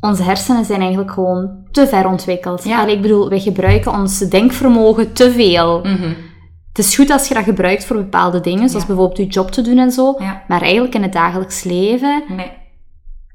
onze 0.00 0.22
hersenen 0.22 0.64
zijn 0.64 0.80
eigenlijk 0.80 1.10
gewoon 1.12 1.50
te 1.70 1.86
ver 1.86 2.06
ontwikkeld. 2.06 2.64
Ja. 2.64 2.80
Allee, 2.80 2.94
ik 2.94 3.02
bedoel, 3.02 3.28
wij 3.28 3.40
gebruiken 3.40 3.92
ons 3.92 4.18
denkvermogen 4.18 5.12
te 5.12 5.32
veel. 5.32 5.80
Mhm. 5.82 6.12
Het 6.76 6.84
is 6.84 6.94
goed 6.96 7.10
als 7.10 7.28
je 7.28 7.34
dat 7.34 7.44
gebruikt 7.44 7.84
voor 7.84 7.96
bepaalde 7.96 8.40
dingen, 8.40 8.68
zoals 8.68 8.82
Ja. 8.86 8.88
bijvoorbeeld 8.88 9.18
je 9.18 9.26
job 9.26 9.50
te 9.50 9.62
doen 9.62 9.78
en 9.78 9.90
zo. 9.90 10.14
Ja. 10.18 10.42
Maar 10.48 10.62
eigenlijk 10.62 10.94
in 10.94 11.02
het 11.02 11.12
dagelijks 11.12 11.62
leven, 11.62 12.22
Nee. 12.28 12.50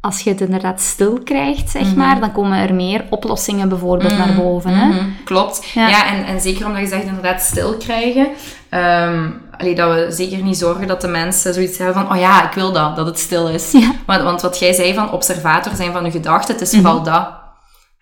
als 0.01 0.19
je 0.21 0.29
het 0.29 0.41
inderdaad 0.41 0.81
stil 0.81 1.19
krijgt, 1.23 1.69
zeg 1.69 1.81
Mhm. 1.85 1.97
maar, 1.97 2.19
dan 2.19 2.31
komen 2.31 2.57
er 2.57 2.73
meer 2.73 3.05
oplossingen 3.09 3.69
bijvoorbeeld 3.69 4.17
naar 4.17 4.35
boven. 4.35 4.71
Hè? 4.75 4.87
Mhm, 4.87 5.05
Klopt. 5.23 5.65
Ja. 5.73 5.87
Ja, 5.89 6.07
en, 6.13 6.25
en 6.25 6.41
zeker 6.41 6.65
omdat 6.65 6.81
je 6.81 6.87
zegt 6.87 7.03
inderdaad 7.03 7.41
stil 7.41 7.77
krijgen. 7.77 8.27
ehm, 8.69 9.29
allee, 9.57 9.75
dat 9.75 9.93
we 9.93 10.05
zeker 10.09 10.43
niet 10.43 10.57
zorgen 10.57 10.87
dat 10.87 11.01
de 11.01 11.07
mensen 11.07 11.53
zoiets 11.53 11.77
hebben 11.77 11.95
van, 11.95 12.11
oh 12.15 12.19
ja, 12.19 12.45
ik 12.45 12.53
wil 12.53 12.71
dat, 12.71 12.95
dat 12.95 13.05
het 13.05 13.19
stil 13.19 13.47
is. 13.49 13.71
Want, 14.05 14.21
want 14.23 14.41
wat 14.41 14.59
jij 14.59 14.73
zei 14.73 14.93
van 14.93 15.11
observator 15.11 15.75
zijn 15.75 15.91
van 15.91 16.05
je 16.05 16.11
gedachten, 16.11 16.53
het 16.53 16.63
is 16.63 16.75
vooral 16.75 17.03
dat. 17.03 17.29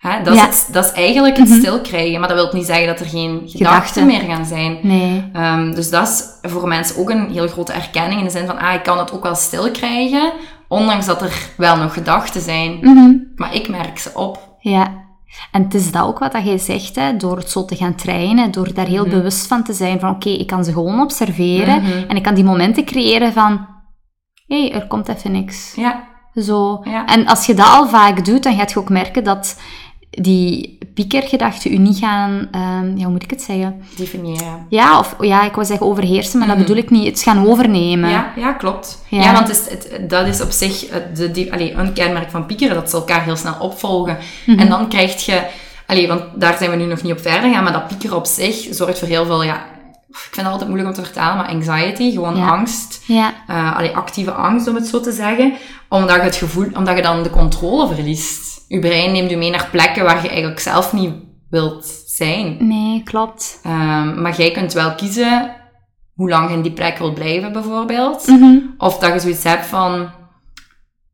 Hè, 0.00 0.22
dat, 0.22 0.34
Ja. 0.34 0.48
is 0.48 0.62
het, 0.64 0.68
dat 0.74 0.84
is 0.84 0.92
eigenlijk 0.92 1.36
het 1.36 1.48
stil 1.48 1.80
krijgen, 1.80 2.20
maar 2.20 2.28
dat 2.28 2.38
wil 2.38 2.50
niet 2.52 2.66
zeggen 2.66 2.86
dat 2.86 3.00
er 3.00 3.06
geen 3.06 3.28
gedachten, 3.44 3.56
Gedachten. 3.58 4.06
meer 4.06 4.20
gaan 4.20 4.44
zijn. 4.44 4.78
Nee. 4.82 5.30
Ehm, 5.32 5.72
dus 5.74 5.90
dat 5.90 6.08
is 6.42 6.50
voor 6.50 6.68
mensen 6.68 6.96
ook 7.00 7.10
een 7.10 7.30
heel 7.30 7.48
grote 7.48 7.72
erkenning 7.72 8.18
in 8.18 8.24
de 8.26 8.30
zin 8.32 8.46
van, 8.46 8.58
ah, 8.58 8.74
ik 8.74 8.82
kan 8.82 8.98
het 8.98 9.12
ook 9.12 9.22
wel 9.22 9.34
stil 9.34 9.70
krijgen, 9.70 10.32
ondanks 10.68 11.06
dat 11.06 11.22
er 11.22 11.48
wel 11.56 11.76
nog 11.76 11.92
gedachten 11.94 12.40
zijn. 12.40 12.78
Mhm. 12.80 13.10
Maar 13.36 13.54
ik 13.54 13.68
merk 13.68 13.98
ze 13.98 14.10
op. 14.14 14.56
Ja. 14.60 14.92
En 15.52 15.62
het 15.62 15.74
is 15.74 15.92
dat 15.92 16.02
ook 16.02 16.18
wat 16.18 16.32
dat 16.32 16.44
jij 16.44 16.58
zegt, 16.58 16.96
hè, 16.96 17.16
door 17.16 17.36
het 17.36 17.50
zo 17.50 17.64
te 17.64 17.76
gaan 17.76 17.94
trainen, 17.94 18.50
door 18.50 18.74
daar 18.74 18.86
heel 18.86 19.08
bewust 19.08 19.46
van 19.46 19.64
te 19.64 19.72
zijn 19.72 20.00
van 20.00 20.10
oké, 20.10 20.28
ik 20.28 20.46
kan 20.46 20.64
ze 20.64 20.72
gewoon 20.72 21.00
observeren 21.00 21.82
Mhm. 21.82 22.04
en 22.08 22.16
ik 22.16 22.22
kan 22.22 22.34
die 22.34 22.44
momenten 22.44 22.84
creëren 22.84 23.32
van 23.32 23.66
hé, 24.46 24.60
hey, 24.68 24.72
er 24.80 24.86
komt 24.86 25.08
even 25.08 25.32
niks. 25.32 25.72
Ja, 25.76 26.08
Zo. 26.34 26.80
Ja. 26.84 27.06
En 27.06 27.26
als 27.26 27.46
je 27.46 27.54
dat 27.54 27.66
al 27.66 27.88
vaak 27.88 28.24
doet, 28.24 28.42
dan 28.42 28.56
gaat 28.56 28.72
je 28.72 28.78
ook 28.78 28.88
merken 28.88 29.24
dat 29.24 29.60
die 30.10 30.78
piekergedachten 30.94 31.72
u 31.72 31.76
niet 31.78 31.98
gaan, 31.98 32.48
ehm, 32.52 32.96
ja, 32.96 33.02
hoe 33.02 33.12
moet 33.12 33.22
ik 33.22 33.30
het 33.30 33.42
zeggen? 33.42 33.82
definiëren. 33.96 34.66
Ja, 34.68 34.98
of 34.98 35.16
ja, 35.20 35.44
ik 35.44 35.54
wou 35.54 35.66
zeggen 35.66 35.86
overheersen, 35.86 36.38
maar 36.38 36.48
Mhm. 36.48 36.56
dat 36.56 36.66
bedoel 36.66 36.82
ik 36.82 36.90
niet. 36.90 37.06
Het 37.06 37.22
gaan 37.22 37.46
overnemen. 37.46 38.10
Ja, 38.10 38.32
ja 38.36 38.52
klopt. 38.52 39.02
Ja. 39.08 39.22
Ja, 39.22 39.32
want 39.32 39.48
het 39.48 39.56
is, 39.56 39.70
het, 39.70 40.10
dat 40.10 40.26
is 40.26 40.40
op 40.40 40.50
zich 40.50 40.86
de, 41.14 41.30
die, 41.30 41.52
allee, 41.52 41.72
een 41.72 41.92
kenmerk 41.92 42.30
van 42.30 42.46
piekeren, 42.46 42.74
dat 42.74 42.90
ze 42.90 42.96
elkaar 42.96 43.24
heel 43.24 43.36
snel 43.36 43.54
opvolgen. 43.58 44.18
Mhm. 44.46 44.58
En 44.58 44.68
dan 44.68 44.88
krijg 44.88 45.24
je, 45.26 45.42
allee, 45.86 46.08
want 46.08 46.22
daar 46.34 46.56
zijn 46.58 46.70
we 46.70 46.76
nu 46.76 46.84
nog 46.84 47.02
niet 47.02 47.12
op 47.12 47.20
verder 47.20 47.52
gaan, 47.52 47.62
maar 47.64 47.72
dat 47.72 47.88
piekeren 47.88 48.16
op 48.16 48.26
zich 48.26 48.66
zorgt 48.70 48.98
voor 48.98 49.08
heel 49.08 49.24
veel, 49.26 49.42
ja, 49.42 49.54
ik 50.08 50.16
vind 50.16 50.36
het 50.36 50.46
altijd 50.46 50.68
moeilijk 50.70 50.88
om 50.96 51.02
te 51.02 51.08
vertalen, 51.10 51.36
maar 51.36 51.48
anxiety, 51.54 52.12
gewoon 52.12 52.36
Ja. 52.36 52.48
angst. 52.48 53.00
Ja. 53.06 53.32
eh 53.46 53.76
allee, 53.76 53.96
actieve 53.96 54.32
angst, 54.32 54.68
om 54.68 54.74
het 54.74 54.86
zo 54.86 55.00
te 55.00 55.12
zeggen. 55.12 55.52
Omdat 55.88 56.16
je 56.16 56.22
het 56.22 56.36
gevoel, 56.36 56.66
omdat 56.74 56.96
je 56.96 57.02
dan 57.02 57.22
de 57.22 57.30
controle 57.30 57.94
verliest. 57.94 58.59
Je 58.70 58.78
brein 58.78 59.12
neemt 59.12 59.30
je 59.30 59.36
mee 59.36 59.50
naar 59.50 59.68
plekken 59.70 60.04
waar 60.04 60.22
je 60.22 60.28
eigenlijk 60.28 60.60
zelf 60.60 60.92
niet 60.92 61.14
wilt 61.48 61.86
zijn. 62.06 62.56
Nee, 62.58 63.02
klopt. 63.02 63.60
Ehm, 63.62 64.22
maar 64.22 64.36
jij 64.36 64.50
kunt 64.50 64.72
wel 64.72 64.94
kiezen 64.94 65.56
hoe 66.14 66.28
lang 66.28 66.48
je 66.48 66.56
in 66.56 66.62
die 66.62 66.72
plek 66.72 66.98
wil 66.98 67.12
blijven, 67.12 67.52
bijvoorbeeld. 67.52 68.26
Mhm. 68.26 68.56
Of 68.78 68.98
dat 68.98 69.12
je 69.12 69.20
zoiets 69.20 69.44
hebt 69.44 69.66
van... 69.66 70.10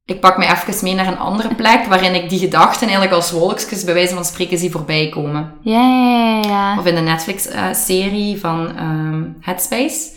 Ik 0.04 0.20
pak 0.20 0.38
me 0.38 0.44
even 0.44 0.84
mee 0.84 0.94
naar 0.94 1.06
een 1.06 1.18
andere 1.18 1.54
plek, 1.54 1.84
waarin 1.84 2.14
ik 2.14 2.28
die 2.28 2.38
gedachten 2.38 2.82
eigenlijk 2.86 3.12
als 3.12 3.30
wolkjes, 3.30 3.84
bij 3.84 3.94
wijze 3.94 4.14
van 4.14 4.24
spreken, 4.24 4.58
zie 4.58 4.70
voorbij 4.70 5.08
komen. 5.08 5.52
Ja, 5.60 6.40
ja. 6.42 6.78
Of 6.78 6.86
in 6.86 6.94
de 6.94 7.00
Netflix-serie 7.00 8.40
van 8.40 8.76
ehm, 8.76 9.22
Headspace. 9.40 10.14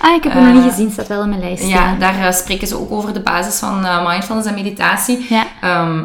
Ah, 0.00 0.14
ik 0.14 0.22
heb 0.24 0.32
hem 0.32 0.46
Eh, 0.46 0.52
nog 0.52 0.62
niet 0.62 0.72
gezien, 0.72 0.90
staat 0.90 1.06
wel 1.08 1.22
in 1.22 1.28
mijn 1.28 1.40
lijst. 1.40 1.64
Ja, 1.66 1.94
daar 1.98 2.26
eh, 2.26 2.32
spreken 2.32 2.66
ze 2.68 2.78
ook 2.78 2.90
over 2.92 3.12
de 3.12 3.20
basis 3.20 3.58
van 3.58 3.84
eh, 3.84 4.08
mindfulness 4.08 4.48
en 4.48 4.54
meditatie. 4.54 5.26
Ja. 5.28 5.46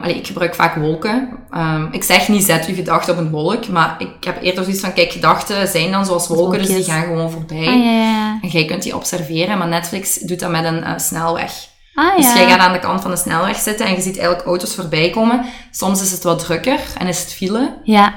Allee, 0.01 0.15
ik 0.15 0.27
gebruik 0.27 0.55
vaak 0.55 0.75
wolken. 0.75 1.29
Ehm, 1.51 1.85
ik 1.91 2.03
zeg 2.03 2.27
niet, 2.27 2.43
zet 2.43 2.65
je 2.65 2.73
gedachten 2.73 3.13
op 3.13 3.19
een 3.19 3.29
wolk, 3.29 3.67
maar 3.67 3.95
ik 3.97 4.23
heb 4.23 4.41
eerder 4.41 4.63
zoiets 4.63 4.81
van, 4.81 4.93
kijk, 4.93 5.11
gedachten 5.11 5.67
zijn 5.67 5.91
dan 5.91 6.05
zoals 6.05 6.27
wolken, 6.27 6.59
dus 6.59 6.67
die 6.67 6.83
gaan 6.83 7.03
gewoon 7.03 7.31
voorbij. 7.31 7.67
Ah, 7.67 7.83
ja, 7.83 7.91
ja. 7.91 8.37
En 8.41 8.47
jij 8.49 8.65
kunt 8.65 8.83
die 8.83 8.95
observeren, 8.95 9.57
maar 9.57 9.67
Netflix 9.67 10.15
doet 10.15 10.39
dat 10.39 10.51
met 10.51 10.63
een 10.65 10.83
eh, 10.83 10.91
snelweg. 10.97 11.51
Ah, 11.95 12.15
Dus 12.17 12.33
jij 12.33 12.49
gaat 12.49 12.59
aan 12.59 12.73
de 12.73 12.79
kant 12.79 13.01
van 13.01 13.11
de 13.11 13.17
snelweg 13.17 13.57
zitten 13.57 13.85
en 13.85 13.91
je 13.95 14.01
ziet 14.01 14.17
eigenlijk 14.17 14.47
auto's 14.47 14.75
voorbij 14.75 15.09
komen. 15.09 15.45
Soms 15.71 16.01
is 16.01 16.11
het 16.11 16.23
wat 16.23 16.39
drukker 16.39 16.79
en 16.97 17.07
is 17.07 17.19
het 17.19 17.33
file. 17.33 17.77
Ja. 17.83 18.13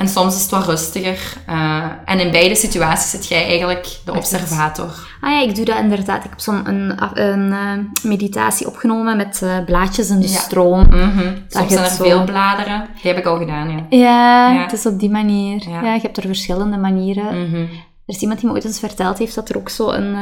En 0.00 0.08
soms 0.08 0.34
is 0.36 0.42
het 0.42 0.50
wat 0.50 0.66
rustiger. 0.66 1.32
Eh, 1.46 1.84
en 2.04 2.20
in 2.20 2.30
beide 2.30 2.54
situaties 2.54 3.10
zit 3.10 3.26
jij 3.26 3.44
eigenlijk 3.46 3.88
de 4.04 4.12
observator. 4.16 5.08
Ah 5.20 5.30
ja, 5.30 5.42
ik 5.42 5.54
doe 5.54 5.64
dat 5.64 5.78
inderdaad. 5.78 6.24
Ik 6.24 6.30
heb 6.30 6.40
zo'n 6.40 6.68
een, 6.68 6.94
een, 7.22 7.52
eh, 7.52 8.08
meditatie 8.10 8.66
opgenomen 8.66 9.16
met 9.16 9.42
eh, 9.42 9.64
blaadjes 9.64 10.10
in 10.10 10.20
de 10.20 10.28
Ja. 10.28 10.38
stroom. 10.38 10.86
Mhm. 10.86 11.36
Soms 11.48 11.72
zijn 11.72 11.84
er 11.84 11.90
zo- 11.90 12.04
veel 12.04 12.24
bladeren. 12.24 12.86
Die 13.02 13.10
heb 13.12 13.18
ik 13.20 13.26
al 13.26 13.38
gedaan, 13.38 13.70
ja. 13.70 13.86
Ja, 13.98 14.52
Ja. 14.52 14.62
het 14.62 14.72
is 14.72 14.86
op 14.86 14.98
die 14.98 15.10
manier. 15.10 15.68
Ja. 15.68 15.82
Ja. 15.82 15.94
je 15.94 16.00
hebt 16.00 16.16
er 16.16 16.22
verschillende 16.26 16.76
manieren. 16.76 17.48
Mhm. 17.48 17.60
Er 17.60 18.16
is 18.16 18.20
iemand 18.20 18.40
die 18.40 18.48
me 18.48 18.54
ooit 18.54 18.64
eens 18.64 18.78
verteld 18.78 19.18
heeft 19.18 19.34
dat 19.34 19.48
er 19.48 19.56
ook 19.56 19.68
zo 19.68 19.90
een, 19.90 20.16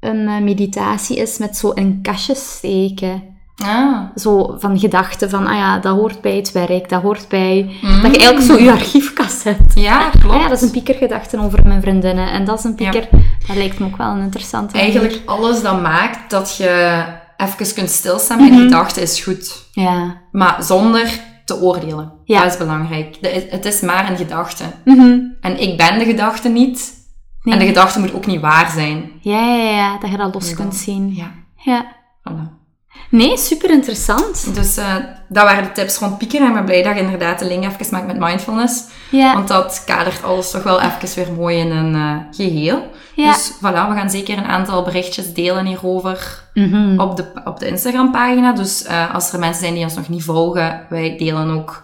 een 0.00 0.44
meditatie 0.44 1.16
is 1.16 1.38
met 1.38 1.56
zo 1.56 1.70
in 1.70 1.98
kastjes 2.02 2.52
steken. 2.56 3.22
Ah. 3.64 3.98
Zo 4.16 4.56
van 4.58 4.78
gedachten 4.78 5.30
van, 5.30 5.46
ah 5.46 5.54
ja, 5.56 5.78
dat 5.78 5.96
hoort 5.96 6.20
bij 6.20 6.36
het 6.36 6.52
werk, 6.52 6.88
dat 6.88 7.02
hoort 7.02 7.28
bij... 7.28 7.78
Mm. 7.82 8.02
Dat 8.02 8.14
je 8.14 8.18
eigenlijk 8.20 8.40
zo 8.40 8.58
je 8.64 8.70
archiefkast 8.72 9.44
hebt. 9.44 9.74
Ja, 9.74 10.08
klopt. 10.10 10.34
Ah 10.34 10.40
ja, 10.40 10.48
dat 10.48 10.56
is 10.56 10.62
een 10.62 10.70
piekergedachte 10.70 11.40
over 11.40 11.66
mijn 11.66 11.80
vriendinnen. 11.80 12.30
En 12.30 12.44
dat 12.44 12.58
is 12.58 12.64
een 12.64 12.74
pieker... 12.74 13.08
Dat 13.46 13.56
lijkt 13.56 13.78
me 13.78 13.86
ook 13.86 13.96
wel 13.96 14.10
een 14.10 14.20
interessante 14.22 14.76
manier. 14.76 14.90
Eigenlijk 15.00 15.22
alles 15.28 15.62
dat 15.62 15.82
maakt 15.82 16.30
dat 16.30 16.56
je 16.56 17.04
even 17.36 17.74
kunt 17.74 17.90
stilstaan 17.90 18.38
bij 18.38 18.48
Mhm. 18.50 18.58
gedachten 18.62 19.02
is 19.02 19.20
goed. 19.22 19.66
Ja. 19.72 20.16
Maar 20.32 20.62
zonder 20.62 21.10
te 21.44 21.60
oordelen. 21.60 22.12
Ja. 22.24 22.42
Dat 22.42 22.52
is 22.52 22.58
belangrijk. 22.58 23.16
De- 23.22 23.46
het 23.50 23.64
is 23.64 23.80
maar 23.80 24.10
een 24.10 24.16
gedachte. 24.16 24.64
Mhm. 24.84 25.18
En 25.40 25.60
ik 25.60 25.76
ben 25.76 25.98
de 25.98 26.04
gedachte 26.04 26.48
niet. 26.48 26.92
Nee. 27.42 27.54
En 27.54 27.60
de 27.60 27.66
gedachte 27.66 28.00
moet 28.00 28.14
ook 28.14 28.26
niet 28.26 28.40
waar 28.40 28.70
zijn. 28.70 29.10
Ja, 29.20 29.54
ja, 29.54 29.70
ja, 29.70 29.98
dat 29.98 30.10
je 30.10 30.16
dat 30.16 30.34
los 30.34 30.54
kunt 30.54 30.74
zien. 30.74 31.14
Ja, 31.14 31.30
Ja. 31.56 31.86
voilà. 32.30 32.56
Nee, 33.10 33.36
super 33.36 33.70
interessant. 33.70 34.54
Dus 34.54 34.76
eh, 34.76 34.94
dat 35.28 35.44
waren 35.44 35.62
de 35.64 35.72
tips 35.72 35.98
rond 35.98 36.18
piekeren. 36.18 36.42
En 36.46 36.48
ik 36.48 36.54
ben 36.56 36.64
blij 36.64 36.82
dat 36.82 36.94
je 36.94 37.00
inderdaad 37.02 37.38
de 37.38 37.44
link 37.46 37.64
even 37.64 37.86
maakt 37.90 38.06
met 38.06 38.18
mindfulness. 38.18 38.84
Ja. 39.10 39.34
Want 39.34 39.48
dat 39.48 39.82
kadert 39.86 40.22
alles 40.22 40.50
toch 40.50 40.62
wel 40.62 40.80
even 40.80 41.14
weer 41.24 41.32
mooi 41.32 41.56
in 41.58 41.70
een 41.70 41.94
eh, 41.94 42.16
geheel. 42.30 42.90
Ja. 43.14 43.32
Dus 43.32 43.52
voilà, 43.56 43.88
we 43.88 43.94
gaan 43.94 44.10
zeker 44.10 44.38
een 44.38 44.44
aantal 44.44 44.82
berichtjes 44.82 45.32
delen 45.32 45.66
hierover 45.66 46.46
Mhm. 46.54 47.00
op 47.00 47.16
de, 47.16 47.24
op 47.44 47.58
de 47.60 47.66
Instagram-pagina. 47.68 48.52
Dus 48.52 48.82
eh, 48.84 49.14
als 49.14 49.32
er 49.32 49.38
mensen 49.38 49.60
zijn 49.62 49.74
die 49.74 49.84
ons 49.84 49.94
nog 49.94 50.08
niet 50.08 50.22
volgen, 50.24 50.86
wij 50.88 51.16
delen 51.18 51.50
ook 51.50 51.82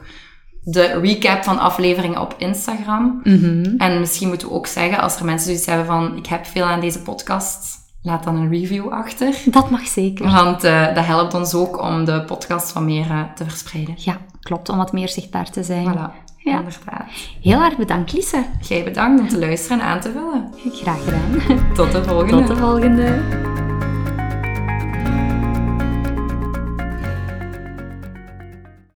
de 0.62 1.00
recap 1.00 1.44
van 1.44 1.58
afleveringen 1.58 2.20
op 2.20 2.34
Instagram. 2.38 3.20
Mhm. 3.24 3.74
En 3.78 4.00
misschien 4.00 4.28
moeten 4.28 4.48
we 4.48 4.54
ook 4.54 4.66
zeggen, 4.66 4.98
als 4.98 5.16
er 5.16 5.24
mensen 5.24 5.46
zoiets 5.46 5.66
hebben 5.66 5.86
van 5.86 6.16
ik 6.16 6.26
heb 6.26 6.46
veel 6.46 6.64
aan 6.64 6.80
deze 6.80 7.02
podcast, 7.02 7.82
laat 8.04 8.24
dan 8.24 8.36
een 8.36 8.50
review 8.50 8.88
achter. 8.92 9.34
Dat 9.46 9.70
mag 9.70 9.86
zeker. 9.86 10.30
Want 10.30 10.64
eh, 10.64 10.94
dat 10.94 11.04
helpt 11.04 11.34
ons 11.34 11.54
ook 11.54 11.82
om 11.82 12.04
de 12.04 12.22
podcast 12.24 12.72
wat 12.72 12.82
meer 12.82 13.10
eh, 13.10 13.20
te 13.34 13.44
verspreiden. 13.44 13.94
Ja, 13.98 14.16
klopt, 14.40 14.68
om 14.68 14.76
wat 14.76 14.92
meer 14.92 15.08
zichtbaar 15.08 15.50
te 15.50 15.62
zijn. 15.62 15.86
Voilà, 15.94 16.10
Ja. 16.36 16.58
inderdaad. 16.58 17.04
Heel 17.42 17.62
erg 17.62 17.76
bedankt, 17.76 18.12
Lisa. 18.12 18.44
Jij 18.60 18.84
bedankt 18.84 19.20
om 19.20 19.28
te 19.28 19.38
luisteren 19.38 19.80
en 19.80 19.86
aan 19.86 20.00
te 20.00 20.12
vullen. 20.12 20.52
Graag 20.72 21.04
gedaan. 21.04 21.72
Tot 21.74 21.92
de 21.92 22.04
volgende. 22.04 22.36
Tot 22.36 22.46
de 22.46 22.56
volgende. 22.56 23.22